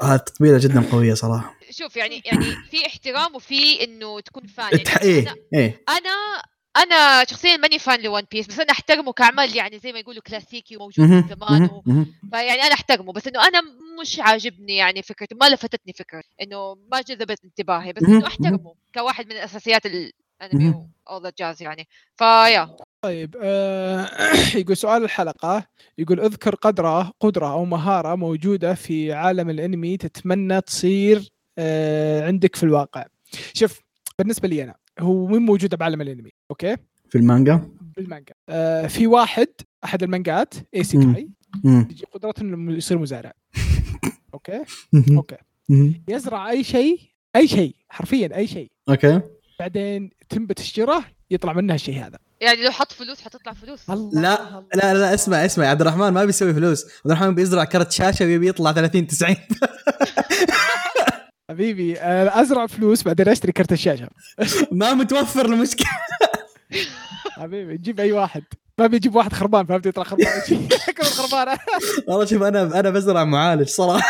هذه 0.02 0.16
تطبيلة 0.16 0.58
جدا 0.58 0.90
قوية 0.92 1.14
صراحة. 1.14 1.54
شوف 1.70 1.96
يعني 1.96 2.22
يعني 2.24 2.44
في 2.70 2.86
احترام 2.86 3.34
وفي 3.34 3.84
إنه 3.84 4.20
تكون 4.20 4.46
fan 4.46 4.64
يعني 4.72 4.82
اتح... 4.82 5.02
إيه 5.02 5.24
أنا- 5.24 5.36
إيه. 5.54 5.82
أنا 5.88 6.42
أنا 6.76 7.24
شخصيا 7.24 7.56
ماني 7.56 7.78
fan 7.78 8.02
ل 8.02 8.07
One 8.07 8.22
Piece 8.32 8.46
بس 8.46 8.60
أنا 8.60 8.70
أحترمه 8.70 9.12
كعمل 9.12 9.56
يعني 9.56 9.78
زي 9.78 9.92
ما 9.92 9.98
يقولوا 9.98 10.22
كلاسيكي 10.22 10.76
وموجود 10.76 11.06
من 11.06 11.28
زمان 11.28 11.64
و... 11.64 11.82
فيعني 12.30 12.62
أنا 12.62 12.74
أحترمه 12.74 13.12
بس 13.12 13.26
إنه 13.26 13.48
أنا 13.48 13.62
مش 14.02 14.20
عاجبني 14.20 14.76
يعني 14.76 15.02
فكرته 15.02 15.36
ما 15.40 15.48
لفتتني 15.48 15.92
فكرة 15.92 16.22
إنه 16.42 16.74
ما 16.92 17.00
جذبت 17.00 17.38
انتباهي 17.44 17.92
بس 17.92 18.02
إنه 18.02 18.26
أحترمه 18.26 18.74
كواحد 18.94 19.26
من 19.26 19.36
اساسيات 19.36 19.86
مهم. 20.52 20.90
all 21.10 21.22
the 21.22 21.32
guys 21.38 21.62
يعني. 21.62 21.88
فيا. 22.16 22.76
طيب 23.02 23.36
آه 23.42 24.08
يقول 24.60 24.76
سؤال 24.76 25.04
الحلقة. 25.04 25.66
يقول 25.98 26.20
اذكر 26.20 26.54
قدرة 26.54 27.12
قدرة 27.20 27.52
أو 27.52 27.64
مهارة 27.64 28.14
موجودة 28.14 28.74
في 28.74 29.12
عالم 29.12 29.50
الانمي 29.50 29.96
تتمنى 29.96 30.60
تصير 30.60 31.28
آه 31.58 32.26
عندك 32.26 32.56
في 32.56 32.62
الواقع. 32.62 33.04
شوف 33.54 33.80
بالنسبة 34.18 34.48
لي 34.48 34.64
أنا 34.64 34.74
هو 35.00 35.26
مين 35.26 35.42
موجودة 35.42 35.76
بعالم 35.76 36.00
الانمي 36.00 36.30
okay؟ 36.50 36.76
في 37.08 37.18
المانجا؟ 37.18 37.68
بالمانجا. 37.96 38.34
آه 38.48 38.86
في 38.86 39.06
واحد 39.06 39.48
أحد 39.84 40.02
المانجات 40.02 40.54
ايسيكاي 40.74 41.28
مم. 41.64 41.82
تجي 41.84 42.04
قدرته 42.12 42.40
إنه 42.40 42.72
يصير 42.76 42.98
مزارع. 42.98 43.32
okay. 44.34 44.64
مهم. 44.92 46.02
يزرع 46.08 46.50
أي 46.50 46.64
شيء 46.64 47.00
أي 47.36 47.48
شيء 47.48 47.74
حرفيا 47.88 48.36
أي 48.36 48.46
شيء. 48.46 48.70
أوكي. 48.88 49.20
بعدين 49.58 50.10
تنبت 50.28 50.60
الشجره 50.60 51.04
يطلع 51.30 51.52
منها 51.52 51.74
الشيء 51.74 52.06
هذا. 52.06 52.18
يعني 52.40 52.64
لو 52.64 52.70
حط 52.70 52.92
فلوس 52.92 53.20
حتطلع 53.20 53.52
فلوس. 53.52 53.90
الله. 53.90 54.20
لا 54.22 54.48
الله. 54.48 54.64
لا 54.74 54.94
لا 54.94 55.14
اسمع 55.14 55.44
اسمع 55.44 55.66
عبد 55.66 55.80
الرحمن 55.80 56.08
ما 56.08 56.24
بيسوي 56.24 56.54
فلوس. 56.54 56.84
عبد 56.84 57.06
الرحمن 57.06 57.34
بيزرع 57.34 57.64
كرت 57.64 57.92
شاشة 57.92 58.24
ويبي 58.24 58.48
يطلع 58.48 58.72
30 58.72 59.06
90 59.06 59.36
حبيبي 61.50 61.96
أزرع 62.00 62.66
فلوس 62.66 63.02
بعدين 63.02 63.28
أشتري 63.28 63.52
كرت 63.52 63.72
الشاشة. 63.72 64.08
ما 64.72 64.94
متوفر 64.94 65.46
المشكلة. 65.46 65.86
حبيبي 67.38 67.76
جيب 67.76 68.00
أي 68.00 68.12
واحد. 68.12 68.42
ما 68.78 68.86
بيجيب 68.86 69.14
واحد 69.14 69.32
خربان 69.32 69.66
فهمت؟ 69.66 69.86
يطلع 69.86 70.04
خربان. 70.04 70.26
كم 70.96 71.04
خربانه 71.04 71.58
والله 72.08 72.24
شوف 72.24 72.42
أنا 72.42 72.80
أنا 72.80 72.90
بزرع 72.90 73.24
معالج 73.24 73.68
صراحة. 73.68 74.08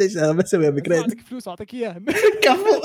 إيش 0.00 0.16
أنا 0.16 0.32
بسوي 0.32 0.68
upgrade 0.68 1.00
اعطيك 1.00 1.20
فلوس 1.20 1.48
أعطيك 1.48 1.74
إياها. 1.74 2.00
كفو. 2.42 2.80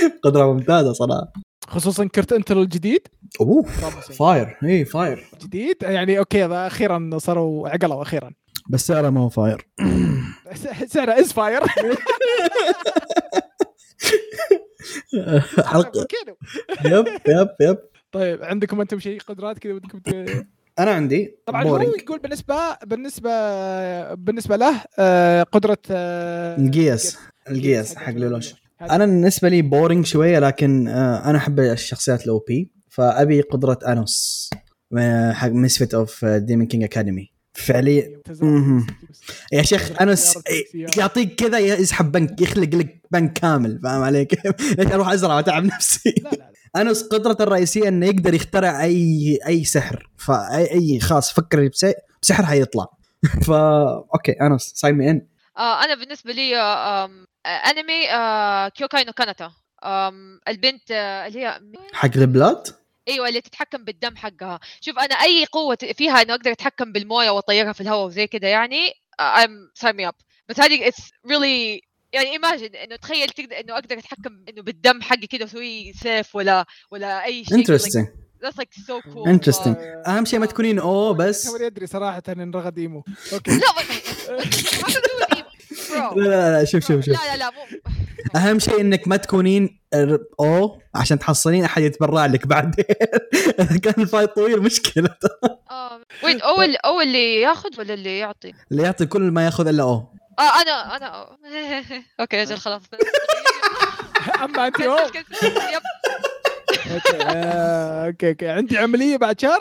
قدرة 0.24 0.52
ممتازة 0.52 0.92
صراحة. 0.92 1.32
خصوصا 1.68 2.04
كرت 2.04 2.32
Intel 2.32 2.58
الجديد؟ 2.58 3.08
oh 3.40 3.62
promising. 3.64 4.12
fire 4.12 4.56
إي 4.64 4.84
fire. 4.84 5.24
جديد؟ 5.42 5.76
يعني 5.82 6.18
okay 6.18 6.46
أخيرا 6.46 7.10
صاروا 7.18 7.68
عقلوا 7.68 8.02
أخيرا. 8.02 8.30
بس 8.70 8.86
سعره 8.86 9.10
ما 9.10 9.20
هو 9.20 9.28
fire. 9.28 9.66
سعره 10.94 11.12
is 11.20 11.32
fire 11.32 11.60
حلقة. 15.64 16.06
yep 16.84 17.06
yep 17.28 17.48
yep. 17.60 17.78
طيب 18.12 18.42
عندكم 18.42 18.80
أنتم 18.80 18.98
شيء 18.98 19.20
قدرات 19.20 19.58
كذا 19.58 19.72
ودكم 19.72 20.00
أنا 20.78 20.90
عندي. 20.90 21.36
طبعا 21.46 21.64
هو 21.64 21.68
boring 21.68 21.94
يقول 22.02 22.18
بالنسبة 22.18 22.54
بالنسبة 22.86 23.30
بالنسبة 24.14 24.56
له 24.56 24.82
آه، 24.98 25.42
قدرة 25.42 25.78
آه، 25.90 26.56
ال 26.58 26.68
Geass 26.68 27.18
ال 27.50 27.58
Geass 27.58 27.96
حق 27.96 28.12
لولوش 28.12 28.48
هذا- 28.48 28.56
أنا 28.80 29.06
بالنسبة 29.06 29.48
لي 29.48 29.62
boring 29.62 30.06
شوية 30.06 30.38
لكن 30.38 30.88
آه، 30.88 31.30
أنا 31.30 31.38
أحب 31.38 31.60
الشخصيات 31.60 32.24
ال 32.24 32.38
OP 32.38 32.70
فأبي 32.90 33.40
قدرة 33.40 33.78
أنوس 33.88 34.50
آه، 34.98 35.32
حق 35.32 35.48
Misfit 35.48 35.94
of 35.94 36.24
Demon 36.24 36.66
King 36.66 36.82
Academy 36.84 37.32
فعليا. 37.54 38.20
يا 39.52 39.62
شيخ 39.62 40.02
أنوس 40.02 40.38
يعطيك 40.98 41.34
كذا 41.34 41.58
يسحب 41.58 42.12
بنك 42.12 42.40
يخلق 42.40 42.74
لك 42.74 43.00
بنك 43.10 43.32
كامل 43.32 43.80
فاهم 43.82 44.02
علي 44.02 44.24
كيف؟ 44.24 44.54
ليش 44.78 44.92
أروح 44.92 45.08
أزرع 45.08 45.34
وأتعب 45.34 45.64
نفسي؟ 45.64 46.14
لا 46.24 46.30
لا 46.30 46.36
لا. 46.36 46.80
أنوس 46.80 47.02
قدرته 47.02 47.42
الرئيسية 47.42 47.88
إنه 47.88 48.06
يقدر 48.06 48.34
يخترع 48.34 48.82
أي 48.84 49.38
أي 49.46 49.64
سحر 49.64 50.10
فأي 50.16 50.70
أي 50.72 51.00
خاص 51.00 51.32
فكر 51.32 51.68
بس- 51.68 51.86
بسحر 52.22 52.44
حيطلع. 52.46 52.86
فا 53.46 53.84
okay 54.14 54.32
أنوس 54.32 54.62
sign 54.74 54.94
me 54.94 55.10
in 55.10 55.26
آه 55.58 55.84
أنا 55.84 55.94
بالنسبة 55.94 56.32
لي 56.32 56.56
آه 56.60 57.10
أنمي 57.46 58.10
آه 58.10 58.68
كيوكاي 58.68 59.04
نو 59.04 59.12
كاناتا. 59.12 59.52
البنت 60.48 60.90
آه، 60.90 61.26
اللي 61.26 61.38
هي 61.46 61.60
حق 61.92 62.10
ال 62.16 62.23
blood؟ 62.23 62.66
إيوه 63.08 63.28
اللي 63.28 63.40
تتحكم 63.40 63.84
بالدم 63.84 64.16
حقها. 64.16 64.60
شوف 64.80 64.98
أنا 64.98 65.14
أي 65.14 65.44
قوة 65.44 65.78
فيها 65.94 66.22
إنه 66.22 66.34
أقدر 66.34 66.52
أتحكم 66.52 66.92
بالموية 66.92 67.30
واطيرها 67.30 67.72
في 67.72 67.80
الهواء 67.80 68.06
وزي 68.06 68.26
كذا 68.26 68.48
يعني 68.48 68.90
I'm 69.22 69.80
sign 69.84 69.92
me 69.92 70.08
up. 70.10 70.16
بس 70.48 70.60
هذه 70.60 70.90
it's 70.90 71.02
really 71.28 71.80
يعني 72.12 72.30
imagine 72.32 72.74
إنه 72.74 72.96
تخيل 72.96 73.28
تقدر 73.28 73.60
إنه 73.60 73.74
أقدر 73.74 73.98
أتحكم 73.98 74.44
إنه 74.48 74.62
بالدم 74.62 75.02
حقي 75.02 75.26
كذا 75.26 75.42
وأسوي 75.42 75.92
سيف 75.92 76.36
ولا 76.36 76.64
ولا 76.90 77.24
أي 77.24 77.44
شيء. 77.44 77.54
interesting 77.58 78.06
that's 78.44 78.58
like 78.58 78.74
so 78.88 79.00
cool. 79.10 79.26
Interesting. 79.26 79.76
آه، 79.78 80.02
أهم 80.06 80.24
شيء 80.24 80.38
ما 80.38 80.46
تكونين 80.46 80.78
O 80.78 81.14
بس. 81.14 81.54
أدري 81.60 81.86
صراحة 81.86 82.22
إن 82.28 82.50
رغد 82.54 82.78
emo. 82.78 83.04
okay. 83.32 83.50
لا 83.58 83.66
لا 85.90 86.10
لا 86.16 86.58
لا 86.58 86.64
شوف 86.64 86.86
شوف 86.88 87.04
شوف. 87.04 87.14
لا 87.14 87.32
لا 87.32 87.36
لا 87.36 87.50
مو 87.50 87.62
أهم 88.40 88.58
شيء 88.58 88.80
إنك 88.80 89.08
ما 89.08 89.16
تكونين 89.16 89.80
ر- 89.94 90.18
O 90.40 90.80
عشان 90.94 91.18
تحصلين 91.18 91.64
أحد 91.64 91.82
يتبرع 91.82 92.26
لك 92.26 92.46
بعدين. 92.46 92.84
اذا 93.60 93.78
كان 93.84 94.02
ال 94.02 94.07
fight 94.07 94.30
طويل 94.30 94.62
مشكلة. 94.62 95.10
وين 96.24 96.40
O 96.40 96.62
اللي 96.62 96.76
أو 96.84 97.00
اللي 97.00 97.40
ياخذ 97.40 97.70
ولا 97.78 97.94
اللي 97.94 98.18
يعطي؟ 98.18 98.52
اللي 98.72 98.82
يعطي 98.82 99.06
كل 99.06 99.22
ما 99.22 99.44
ياخذ 99.44 99.68
إلا 99.68 99.82
O. 99.82 100.08
آه 100.38 100.62
أنا 100.62 100.96
أنا 100.96 101.06
O. 101.06 101.36
okay 102.20 102.42
أجل 102.42 102.56
خلاص. 102.58 102.82
اما 104.44 104.66
انت. 104.66 104.80
yep. 104.80 104.90
okay 104.90 105.24
آه، 107.22 108.06
okay 108.06 108.28
okay. 108.30 108.48
عندي 108.48 108.78
عملية 108.78 109.16
بعد 109.16 109.40
شهر؟ 109.40 109.60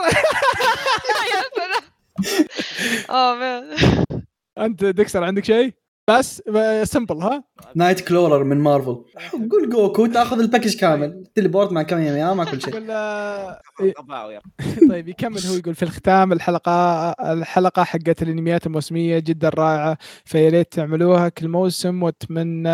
آه 3.09 3.35
man 3.35 3.77
أنت 4.57 4.85
ديكستر 4.85 5.23
عندك 5.23 5.45
شيء؟ 5.45 5.73
بس 6.07 6.41
simple 6.83 7.17
ها؟ 7.21 7.43
Nightcrawler 7.75 8.43
من 8.43 8.57
مارفل 8.57 9.03
قول 9.51 9.69
جوكو 9.69 10.05
تاخذ 10.05 10.39
ال 10.39 10.44
package 10.44 10.75
كامل. 10.75 11.23
teleport 11.35 11.71
مع 11.71 11.83
كاميا 11.83 12.33
مع 12.33 12.43
كل 12.43 12.61
شيء. 12.61 12.73
غباء 13.99 14.31
يا 14.31 14.41
طيب 14.89 15.07
يكمل 15.07 15.39
هو 15.39 15.55
يقول 15.55 15.75
في 15.75 15.83
الختام 15.83 16.33
الحلقة 16.33 17.09
الحلقة 17.11 17.83
حقت 17.83 18.21
الأنميات 18.21 18.67
الموسمية 18.67 19.19
جدا 19.19 19.49
رائعة 19.49 19.97
فيا 20.25 20.49
ريت 20.49 20.71
تعملوها. 20.71 21.29
كل 21.29 21.47
موسم 21.47 22.03
وأتمنى 22.03 22.69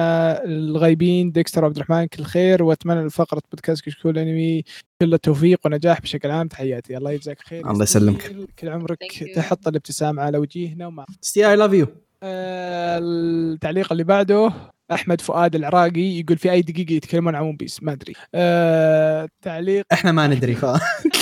الغايبين 0.45 1.32
ديكستر 1.32 1.63
وعبد 1.63 1.75
الرحمن 1.75 2.05
كل 2.05 2.23
خير 2.23 2.63
وأتمنى 2.63 3.05
لفقرة 3.05 3.41
بودكاست 3.51 3.86
كشكول 3.86 4.17
انمي 4.17 4.63
كل 5.01 5.13
التوفيق 5.13 5.59
ونجاح 5.65 6.01
بشكل 6.01 6.32
عام. 6.32 6.47
تحياتي. 6.47 6.97
الله 6.97 7.11
يجزاك 7.11 7.39
خير. 7.41 7.71
الله 7.71 7.84
يسلمك. 7.84 8.36
كل 8.59 8.69
عمرك. 8.69 8.99
تحط 9.36 9.67
الابتسامة 9.67 10.21
على 10.21 10.38
وجيهنا 10.38 10.88
وما 10.88 11.05
ستي 11.21 11.49
I 11.49 11.55
love 11.55 11.74
you 11.74 11.86
آه، 11.86 12.11
التعليق 12.24 13.91
اللي 13.91 14.03
بعده 14.03 14.51
أحمد 14.91 15.22
فؤاد 15.22 15.55
العراقي 15.55 16.19
يقول 16.19 16.38
في 16.38 16.51
أي 16.51 16.61
دقيقة 16.61 16.93
يتكلمون 16.93 17.36
عن 17.36 17.43
One 17.43 17.55
Piece 17.55 17.84
ما 17.84 17.91
أدري. 17.91 18.13
آه، 18.36 19.30
تعليق 19.41 19.86
إحنا 19.93 20.11
ما 20.11 20.28
ندري 20.28 20.55
ف 20.55 20.65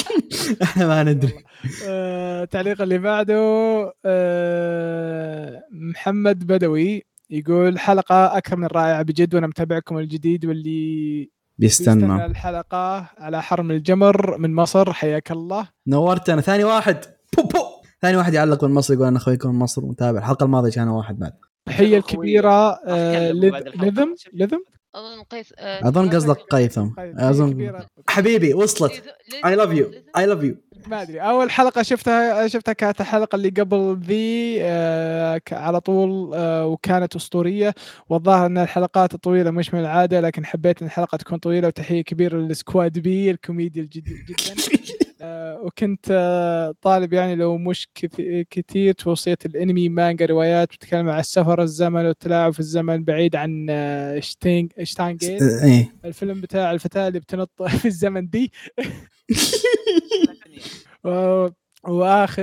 إحنا 0.63 0.87
ما 0.87 1.03
ندري. 1.03 1.33
آه، 1.87 2.43
التعليق 2.43 2.81
اللي 2.81 2.97
بعده 2.97 3.35
آه، 4.05 5.63
محمد 5.71 6.47
بدوي 6.47 7.03
يقول 7.29 7.79
حلقة 7.79 8.37
أكثر 8.37 8.55
من 8.55 8.67
رائعة 8.67 9.01
بجد 9.01 9.35
وأنا 9.35 9.47
متابعكم 9.47 9.97
الجديد 9.97 10.45
واللي 10.45 11.29
بيستنى. 11.57 11.95
بيستنى 11.95 12.25
الحلقة 12.25 13.09
على 13.17 13.41
حرم 13.41 13.71
الجمر 13.71 14.37
من 14.37 14.55
مصر. 14.55 14.93
حياك 14.93 15.31
الله. 15.31 15.67
نورتنا. 15.87 16.41
ثاني 16.41 16.63
واحد. 16.63 17.05
بو 17.37 17.43
بو. 17.43 17.78
ثاني 18.01 18.17
واحد 18.17 18.33
يعلق 18.33 18.63
من 18.63 18.73
مصر 18.73 18.93
يقول 18.93 19.07
أنا 19.07 19.17
اخويكم 19.17 19.49
من 19.49 19.59
مصر 19.59 19.85
متابع 19.85 20.19
الحلقة 20.19 20.43
الماضية 20.43 20.71
كان 20.71 20.87
واحد 20.87 21.19
بعد. 21.19 21.33
التحية 21.67 21.97
الكبيرة 21.97 22.79
آه،. 22.87 23.31
لذم؟ 23.31 24.15
لذم؟ 24.33 24.63
أظن 24.95 25.23
قيس 25.23 25.53
آه، 25.57 25.87
أظن 25.87 26.09
قصدك 26.09 26.37
قيثم. 26.37 26.89
اظن. 26.97 27.71
حبيبي 28.07 28.53
وصلت. 28.53 29.03
I 29.45 29.55
love 29.55 29.71
you 29.71 29.91
I 30.17 30.25
love 30.25 30.43
you 30.43 30.55
ما 30.87 31.01
أدري. 31.01 31.19
أول 31.21 31.51
حلقة 31.51 31.81
شفتها 31.81 32.47
شفتها 32.47 32.73
كانت 32.73 33.01
الحلقة 33.01 33.35
اللي 33.35 33.49
قبل 33.49 33.99
ذي 34.03 34.57
آه، 34.61 35.41
على 35.51 35.81
طول 35.81 36.31
آه، 36.33 36.65
وكانت 36.65 37.15
أسطورية. 37.15 37.73
والظاهر 38.09 38.45
إن 38.45 38.57
الحلقات 38.57 39.13
الطويلة 39.13 39.51
مش 39.51 39.73
من 39.73 39.79
العادة 39.79 40.21
لكن 40.21 40.45
حبيت 40.45 40.81
إن 40.81 40.87
الحلقة 40.87 41.15
تكون 41.15 41.37
طويلة 41.37 41.67
وتحية 41.67 42.01
كبيرة 42.01 42.37
لل 42.37 42.55
squad 42.55 42.99
بي 42.99 43.31
الكوميديا 43.31 43.81
الجد 43.83 44.03
جدا. 44.03 44.35
وكنت 45.61 46.05
آه، 46.11 46.73
طالب 46.81 47.13
يعني 47.13 47.35
لو 47.35 47.57
مش 47.57 47.87
كث- 47.95 48.45
كثير 48.49 48.93
توصيه 48.93 49.37
الانمي 49.45 49.89
مانجا 49.89 50.25
روايات 50.25 50.67
بتتكلم 50.67 51.09
عن 51.09 51.19
السفر 51.19 51.61
الزمن 51.61 52.05
والتلاعب 52.05 52.53
في 52.53 52.59
الزمن 52.59 53.03
بعيد 53.03 53.35
عن 53.35 53.67
آه، 53.69 54.19
شتينج 54.19 54.71
Steins 54.83 55.18
Gate 55.18 55.41
إيه. 55.41 55.93
الفيلم 56.05 56.41
بتاع 56.41 56.71
الفتاة 56.71 57.07
اللي 57.07 57.19
بتنط 57.19 57.63
في 57.81 57.85
الزمن 57.85 58.29
دي. 58.29 58.51
وآخر 61.87 62.41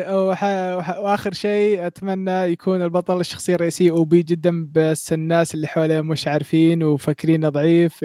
وآخر 0.99 1.33
شيء 1.33 1.87
أتمنى 1.87 2.31
يكون 2.31 2.83
البطل 2.83 3.20
الشخصية 3.20 3.55
الرئيسية 3.55 3.91
OP 3.90 4.22
جدا 4.22 4.68
بس 4.72 5.12
الناس 5.12 5.55
اللي 5.55 5.66
حواليه 5.66 6.01
مش 6.01 6.29
عارفين 6.29 6.83
وفاكرينه 6.83 7.49
ضعيف. 7.49 8.05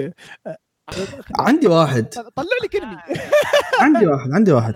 عندي 1.40 1.68
واحد. 1.68 2.06
طلع 2.36 2.48
لي 2.62 2.68
كلمي. 2.68 2.98
عندي 3.82 4.08
واحد 4.08 4.32
عندي 4.32 4.52
واحد. 4.52 4.74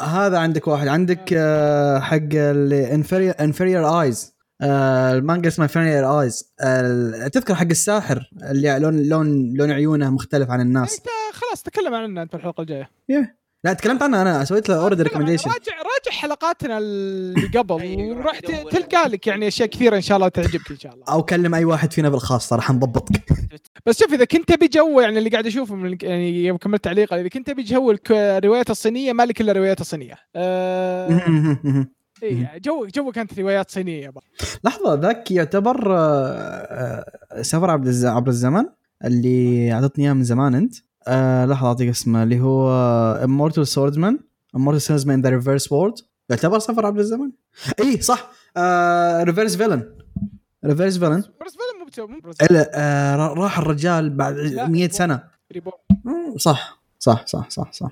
هذا 0.00 0.38
عندك 0.38 0.68
واحد. 0.68 0.88
عندك 0.88 1.32
آه، 1.36 1.98
حق 1.98 2.16
ال 2.34 2.45
Inferior 2.45 3.34
Inferior 3.40 4.02
Eyes 4.02 4.34
المانجا 4.62 5.48
اسمها 5.48 5.64
Inferior 5.64 6.20
Eyes 6.20 6.54
تذكر 7.32 7.54
حق 7.54 7.66
الساحر 7.66 8.30
اللي 8.50 8.78
لون 8.78 9.02
لون 9.02 9.54
لون 9.54 9.70
عيونه 9.70 10.10
مختلف 10.10 10.50
عن 10.50 10.60
الناس. 10.60 10.98
إنت 10.98 11.06
خلاص 11.32 11.62
تكلم 11.62 11.94
عنه 11.94 12.22
أنت 12.22 12.30
في 12.30 12.36
الحلقة 12.36 12.60
الجاية. 12.60 12.90
لا 13.64 13.72
تكلمت 13.72 14.02
عنها 14.02 14.22
أنا. 14.22 14.44
سويت 14.44 14.68
له 14.68 14.80
already. 14.80 15.02
recommendation 15.02 15.50
راجع 15.50 15.72
راجع 15.76 16.18
حلقاتنا 16.18 16.78
اللي 16.78 17.46
قبل. 17.58 17.80
أيوة، 17.80 18.18
وراح 18.18 18.36
يدور. 18.44 18.70
تلقى 18.70 19.08
لك 19.08 19.26
يعني 19.26 19.48
أشياء 19.48 19.68
كثيرة 19.68 19.96
إن 19.96 20.00
شاء 20.00 20.16
الله 20.16 20.28
تعجبك 20.28 20.70
إن 20.70 20.78
شاء 20.78 20.94
الله. 20.94 21.04
أو 21.08 21.22
كلم 21.22 21.54
أي 21.54 21.64
واحد 21.64 21.92
فينا 21.92 22.08
بالخاص 22.08 22.48
صراحة 22.48 22.66
حنضبطك 22.68 23.22
بس 23.86 23.98
شوف 24.02 24.12
إذا 24.12 24.24
كنت 24.24 24.52
تبي 24.52 24.68
جو 24.68 25.00
يعني 25.00 25.18
اللي 25.18 25.30
قاعد 25.30 25.46
أشوفه 25.46 25.74
من 25.74 25.96
يعني 26.02 26.44
يوم 26.44 26.56
كملت 26.56 26.84
تعليق 26.84 27.14
إذا 27.14 27.28
كنت 27.28 27.46
تبي 27.50 27.62
جو 27.62 27.96
الروايات 28.10 28.70
الصينية 28.70 29.12
ما 29.12 29.22
لك 29.26 29.40
إلا 29.40 29.52
الروايات 29.52 29.80
الصينيه 29.80 30.14
آه 30.36 31.86
اي 32.22 32.48
جو 32.64 32.86
جو 32.94 33.12
كانت 33.12 33.38
روايات 33.40 33.70
صينية 33.70 34.02
يابا 34.04 34.20
لحظة 34.64 34.94
ذاك 34.94 35.30
يعتبر 35.30 35.96
آه، 35.96 37.04
آه، 37.32 37.42
سفر 37.42 37.70
عبر 38.04 38.28
الزمن 38.28 38.64
اللي 39.04 39.72
أعطتني 39.72 40.04
إياه 40.04 40.12
من 40.12 40.24
زمان 40.24 40.54
أنت. 40.54 40.74
آه 41.08 41.46
لحظة 41.46 41.66
أعطيك 41.68 41.88
اسمه 41.88 42.22
اللي 42.22 42.40
هو 42.40 42.70
Immortal 43.24 43.66
Swordsman 43.66 44.18
Immortal 44.56 44.82
Swordsman 44.82 45.20
the 45.22 45.28
Reverse 45.30 45.72
World 45.72 45.94
يعتبر 46.30 46.58
سفر 46.58 46.86
عبر 46.86 47.00
الزمن. 47.00 47.30
اي 47.80 48.00
صح. 48.02 48.30
آه 48.56 49.22
reverse 49.22 49.56
villain 49.56 49.94
reverse 50.64 50.98
villain 50.98 51.18
بس 51.18 51.56
villain 51.56 52.10
مو 52.10 52.18
بتو- 52.20 52.28
بس- 52.28 52.36
آه 52.74 53.16
را- 53.16 53.34
راح 53.34 53.58
الرجال 53.58 54.10
بعد 54.10 54.34
لا، 54.34 54.68
100 54.68 54.82
reborn. 54.82 54.88
سنة. 54.90 55.22
reborn. 55.52 55.76
صح 56.36 56.82
صح 56.98 57.26
صح 57.26 57.50
صح, 57.50 57.72
صح. 57.72 57.90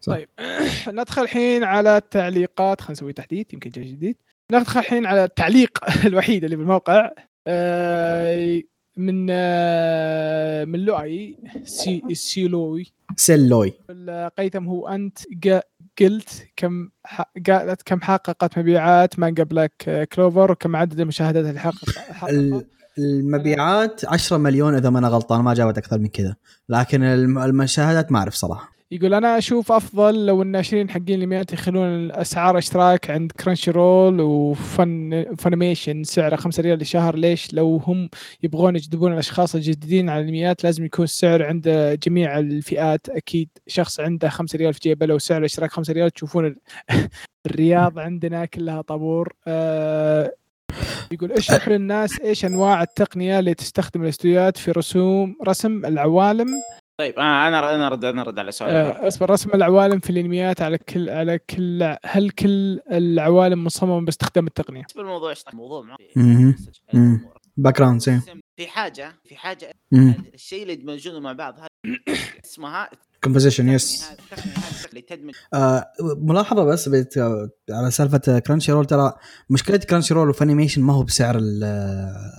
صح. 0.00 0.12
طيب. 0.12 0.28
ندخل 0.88 1.22
الحين 1.22 1.64
على 1.64 1.96
التعليقات. 1.96 2.80
خلينا 2.80 2.92
نسوي 2.92 3.12
تحديث 3.12 3.52
يمكن 3.54 3.70
جاي 3.70 3.84
جديد. 3.84 4.16
ندخل 4.52 4.80
الحين 4.80 5.06
على 5.06 5.24
التعليق 5.24 5.78
الوحيد 6.06 6.44
اللي 6.44 6.56
بالموقع. 6.56 7.10
آه، 7.46 8.62
من 8.96 9.26
آه، 9.30 10.64
من 10.64 10.78
لؤي 10.84 11.38
سي 11.64 12.02
سيلوي. 12.12 12.92
سيلوي. 13.16 13.72
قيثم 14.38 14.64
هو 14.66 14.88
أنت 14.88 15.18
قلت 16.00 16.46
كم 16.56 16.88
قالت 17.46 17.82
كم 17.84 18.00
حققت 18.00 18.58
مبيعات 18.58 19.18
مانجا 19.18 19.42
Black 19.42 20.08
Clover 20.12 20.52
وكم 20.52 20.76
عدد 20.76 21.00
المشاهدات 21.00 21.44
اللي 21.46 21.60
حقق 21.60 21.90
حققها 21.90 22.30
ال- 22.30 22.66
المبيعات 22.98 24.04
10 24.04 24.36
مليون 24.36 24.74
إذا 24.74 24.90
ما 24.90 24.98
أنا 24.98 25.08
غلطان 25.08 25.40
ما 25.40 25.54
جابت 25.54 25.78
أكثر 25.78 25.98
من 25.98 26.06
كذا. 26.08 26.36
لكن 26.68 27.02
الم- 27.02 27.38
المشاهدات 27.38 28.12
ما 28.12 28.18
أعرف 28.18 28.34
صراحة. 28.34 28.75
يقول 28.90 29.14
أنا 29.14 29.38
أشوف 29.38 29.72
أفضل 29.72 30.26
لو 30.26 30.42
الناشرين 30.42 30.90
حقين 30.90 31.14
الانميات 31.18 31.52
يخلون 31.52 32.12
اسعار 32.12 32.58
إشتراك 32.58 33.10
عند 33.10 33.32
Crunchyroll 33.32 33.70
و 33.70 34.20
Fun 34.20 35.24
Funimation 35.38 36.04
سعره 36.04 36.36
5 36.36 36.62
ريال 36.62 36.78
للشهر 36.78 37.16
ليش؟ 37.16 37.54
لو 37.54 37.76
هم 37.76 38.08
يبغون 38.42 38.76
يجذبون 38.76 39.12
الأشخاص 39.12 39.54
الجديدين 39.54 40.08
على 40.10 40.20
الانميات 40.20 40.64
لازم 40.64 40.84
يكون 40.84 41.04
السعر 41.04 41.42
عند 41.42 41.98
جميع 42.06 42.38
الفئات. 42.38 43.08
أكيد 43.08 43.48
شخص 43.66 44.00
عنده 44.00 44.28
5 44.28 44.56
ريال 44.58 44.74
في 44.74 44.80
جيبه 44.82 45.06
لو 45.06 45.18
سعر 45.18 45.38
الاشتراك 45.38 45.70
5 45.72 45.92
ريال 45.92 46.10
تشوفون 46.10 46.46
ال- 46.46 46.56
الرياض 47.46 47.98
عندنا 47.98 48.44
كلها 48.44 48.80
طابور. 48.82 49.32
آه، 49.46 50.32
يقول 51.12 51.32
اشرح 51.32 51.68
للناس 51.68 52.20
إيش 52.20 52.44
أنواع 52.44 52.82
التقنية 52.82 53.38
اللي 53.38 53.54
تستخدم 53.54 54.02
الأستوديوهات 54.02 54.56
في 54.58 54.70
رسوم 54.70 55.36
رسم 55.48 55.86
العوالم؟ 55.86 56.48
طيب 56.98 57.18
آه 57.18 57.48
أنا 57.48 57.74
أنا 57.74 57.86
ارد 57.86 58.04
أنا 58.04 58.22
أرد 58.22 58.38
على 58.38 58.52
سؤال 58.52 58.70
آه، 58.70 59.08
أصبر 59.08 59.30
رسم 59.30 59.50
العوالم 59.54 60.00
في 60.00 60.10
الإنميات 60.10 60.62
على 60.62 60.78
كل 60.78 61.10
على 61.10 61.38
كل 61.38 61.96
هل 62.04 62.30
كل 62.30 62.80
العوالم 62.92 63.64
مصممة 63.64 64.00
باستخدام 64.00 64.46
التقنية؟ 64.46 64.80
بالنسبة 64.80 65.02
الموضوع. 65.02 65.96
مم. 66.92 67.20
background 67.56 68.00
في 68.56 68.66
حاجة 68.66 69.12
في 69.24 69.36
حاجة. 69.36 69.72
الشيء 70.34 70.62
اللي 70.62 70.72
يدمجونه 70.72 71.20
مع 71.20 71.32
بعض 71.32 71.58
هذا 71.58 71.68
اسمها 72.44 72.90
composition 73.26 73.68
yes 73.68 74.04
آه 75.54 75.92
ملاحظة 76.22 76.64
بس 76.64 76.88
بيت 76.88 77.14
على 77.70 77.90
سالفة 77.90 78.38
Crunchyroll 78.38 78.84
ترى 78.86 79.12
مشكلة 79.50 79.76
Crunchyroll 79.76 80.14
و 80.14 80.28
Funimation 80.30 80.82
ما 80.82 80.92
هو 80.92 81.02
بسعر 81.02 81.38
ال- 81.38 81.64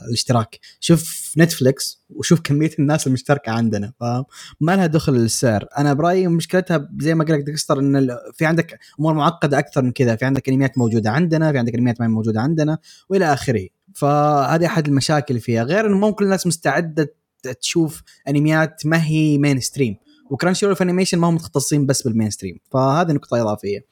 الاشتراك. 0.07 0.59
شوف 0.79 1.33
نتفليكس 1.37 2.03
وشوف 2.09 2.39
كمية 2.41 2.71
الناس 2.79 3.07
المشتركة 3.07 3.51
عندنا 3.51 3.93
فاهم؟ 3.99 4.23
ما 4.61 4.75
لها 4.75 4.85
دخل 4.85 5.15
السعر 5.15 5.65
أنا 5.77 5.93
برأيي 5.93 6.27
مشكلتها 6.27 6.89
زي 6.99 7.15
ما 7.15 7.23
قلت 7.23 7.31
لك 7.31 7.43
Dexter 7.43 7.79
إن 7.79 8.09
في 8.33 8.45
عندك 8.45 8.79
أمور 8.99 9.13
معقدة 9.13 9.59
أكثر 9.59 9.81
من 9.81 9.91
كذا. 9.91 10.15
في 10.15 10.25
عندك 10.25 10.49
انميات 10.49 10.77
موجودة 10.77 11.09
عندنا 11.11 11.51
في 11.51 11.57
عندك 11.57 11.75
انميات 11.75 12.01
ما 12.01 12.07
موجودة 12.07 12.41
عندنا 12.41 12.77
وإلى 13.09 13.33
آخره. 13.33 13.67
فهذه 13.95 14.65
أحد 14.65 14.87
المشاكل 14.87 15.39
فيها. 15.39 15.63
غير 15.63 15.87
إنه 15.87 15.97
مو 15.97 16.13
كل 16.13 16.25
الناس 16.25 16.47
مستعدة 16.47 17.13
تشوف 17.61 18.03
انميات 18.27 18.85
ما 18.85 19.03
هي 19.05 19.37
mainstream 19.37 19.95
و 20.29 20.32
Crunchyroll 20.32 20.65
Funimation 20.65 21.17
ما 21.19 21.29
هم 21.29 21.35
متخصصين 21.35 21.85
بس 21.85 22.01
بال 22.07 22.29
mainstream 22.29 22.59
فهذه 22.71 23.11
نقطة 23.11 23.41
إضافية. 23.41 23.85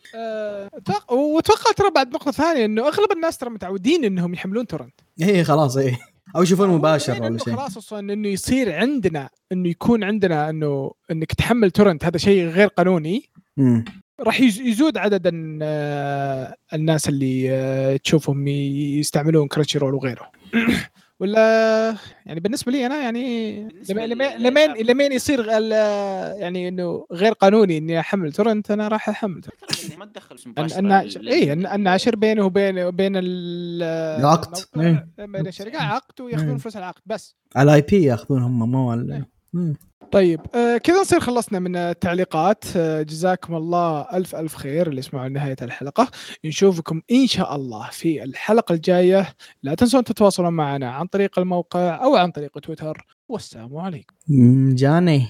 أتوقع- 0.75 1.11
واتوقع 1.11 1.71
ترى 1.77 1.89
بعد 1.95 2.13
نقطة 2.13 2.31
ثانية 2.31 2.65
إنه 2.65 2.87
أغلب 2.87 3.11
الناس 3.11 3.37
ترى 3.37 3.49
متعودين 3.49 4.05
إنهم 4.05 4.33
يحملون 4.33 4.67
torrent. 4.67 4.93
إيه 5.21 5.43
خلاص 5.43 5.77
إيه. 5.77 5.99
أو 6.35 6.43
يشوفون 6.43 6.69
مباشر 6.69 7.21
ولا 7.23 7.37
شيء. 7.37 7.55
خلاص 7.55 7.77
أصلا 7.77 8.13
إنه 8.13 8.27
يصير 8.27 8.73
عندنا 8.75 9.29
إنه 9.51 9.69
يكون 9.69 10.03
عندنا 10.03 10.49
انه 10.49 10.91
إنك 11.11 11.33
تحمل 11.33 11.71
torrent 11.71 12.05
هذا 12.05 12.17
شيء 12.17 12.45
غير 12.47 12.67
قانوني. 12.67 13.23
مم. 13.57 13.85
راح 14.19 14.41
يز- 14.41 14.59
يزود 14.61 14.97
عدد 14.97 15.31
آه، 15.61 16.55
الناس 16.73 17.09
اللي 17.09 17.47
آه، 17.51 17.97
تشوفهم 17.97 18.47
يستعملون 18.47 19.47
Crunchyroll 19.47 19.93
وغيره. 19.93 20.31
ولا 21.19 21.95
يعني 22.25 22.39
بالنسبة 22.39 22.71
لي 22.71 22.85
أنا 22.85 23.01
يعني 23.01 23.63
لما- 23.89 24.37
لما- 24.37 24.65
لمين 24.67 25.11
يصير 25.11 25.57
ال- 25.57 25.71
يعني 26.41 26.67
إنه 26.67 27.05
غير 27.11 27.31
قانوني 27.33 27.77
إني 27.77 27.99
أحمل 27.99 28.33
torrent 28.33 28.71
أنا 28.71 28.87
راح 28.87 29.09
أحمل 29.09 29.41
torrent. 29.41 29.99
ما 29.99 30.05
تدخل 30.05 30.37
الناشر 30.79 31.21
لل- 31.21 31.29
اي 31.29 31.53
الن- 31.53 31.65
الناشر 31.67 32.15
بينه 32.15 32.45
وبين 32.45 32.89
بين 32.91 33.13
ال- 33.17 33.83
العقد. 34.19 34.57
إيه. 34.77 35.07
بين 35.25 35.47
الشركة 35.47 35.81
عقد 35.81 36.21
ويأخذون 36.21 36.49
إيه. 36.49 36.57
فلوس 36.57 36.77
العقد 36.77 37.01
بس 37.05 37.35
على 37.55 37.73
IP 37.73 38.03
يأخذون 38.03 38.41
هم 38.41 38.71
مو 38.71 38.95
على- 38.95 39.11
إيه. 39.13 39.73
طيب 40.11 40.41
آه 40.55 40.77
كذا 40.77 41.01
نصير 41.01 41.19
خلصنا 41.19 41.59
من 41.59 41.75
التعليقات. 41.75 42.63
آه 42.77 43.01
جزاكم 43.01 43.55
الله 43.55 44.01
ألف 44.13 44.35
ألف 44.35 44.55
خير 44.55 44.87
اللي 44.87 44.99
يسمعون 44.99 45.33
نهاية 45.33 45.55
الحلقة. 45.61 46.11
نشوفكم 46.45 47.01
إن 47.11 47.27
شاء 47.27 47.55
الله 47.55 47.89
في 47.91 48.23
الحلقة 48.23 48.73
الجاية. 48.73 49.35
لا 49.63 49.75
تنسون 49.75 50.03
تتواصلون 50.03 50.53
معنا 50.53 50.91
عن 50.91 51.07
طريق 51.07 51.39
الموقع 51.39 52.03
أو 52.03 52.15
عن 52.15 52.31
طريق 52.31 52.59
تويتر. 52.59 53.05
والسلام 53.29 53.77
عليكم. 53.77 54.15
جاني. 54.75 55.27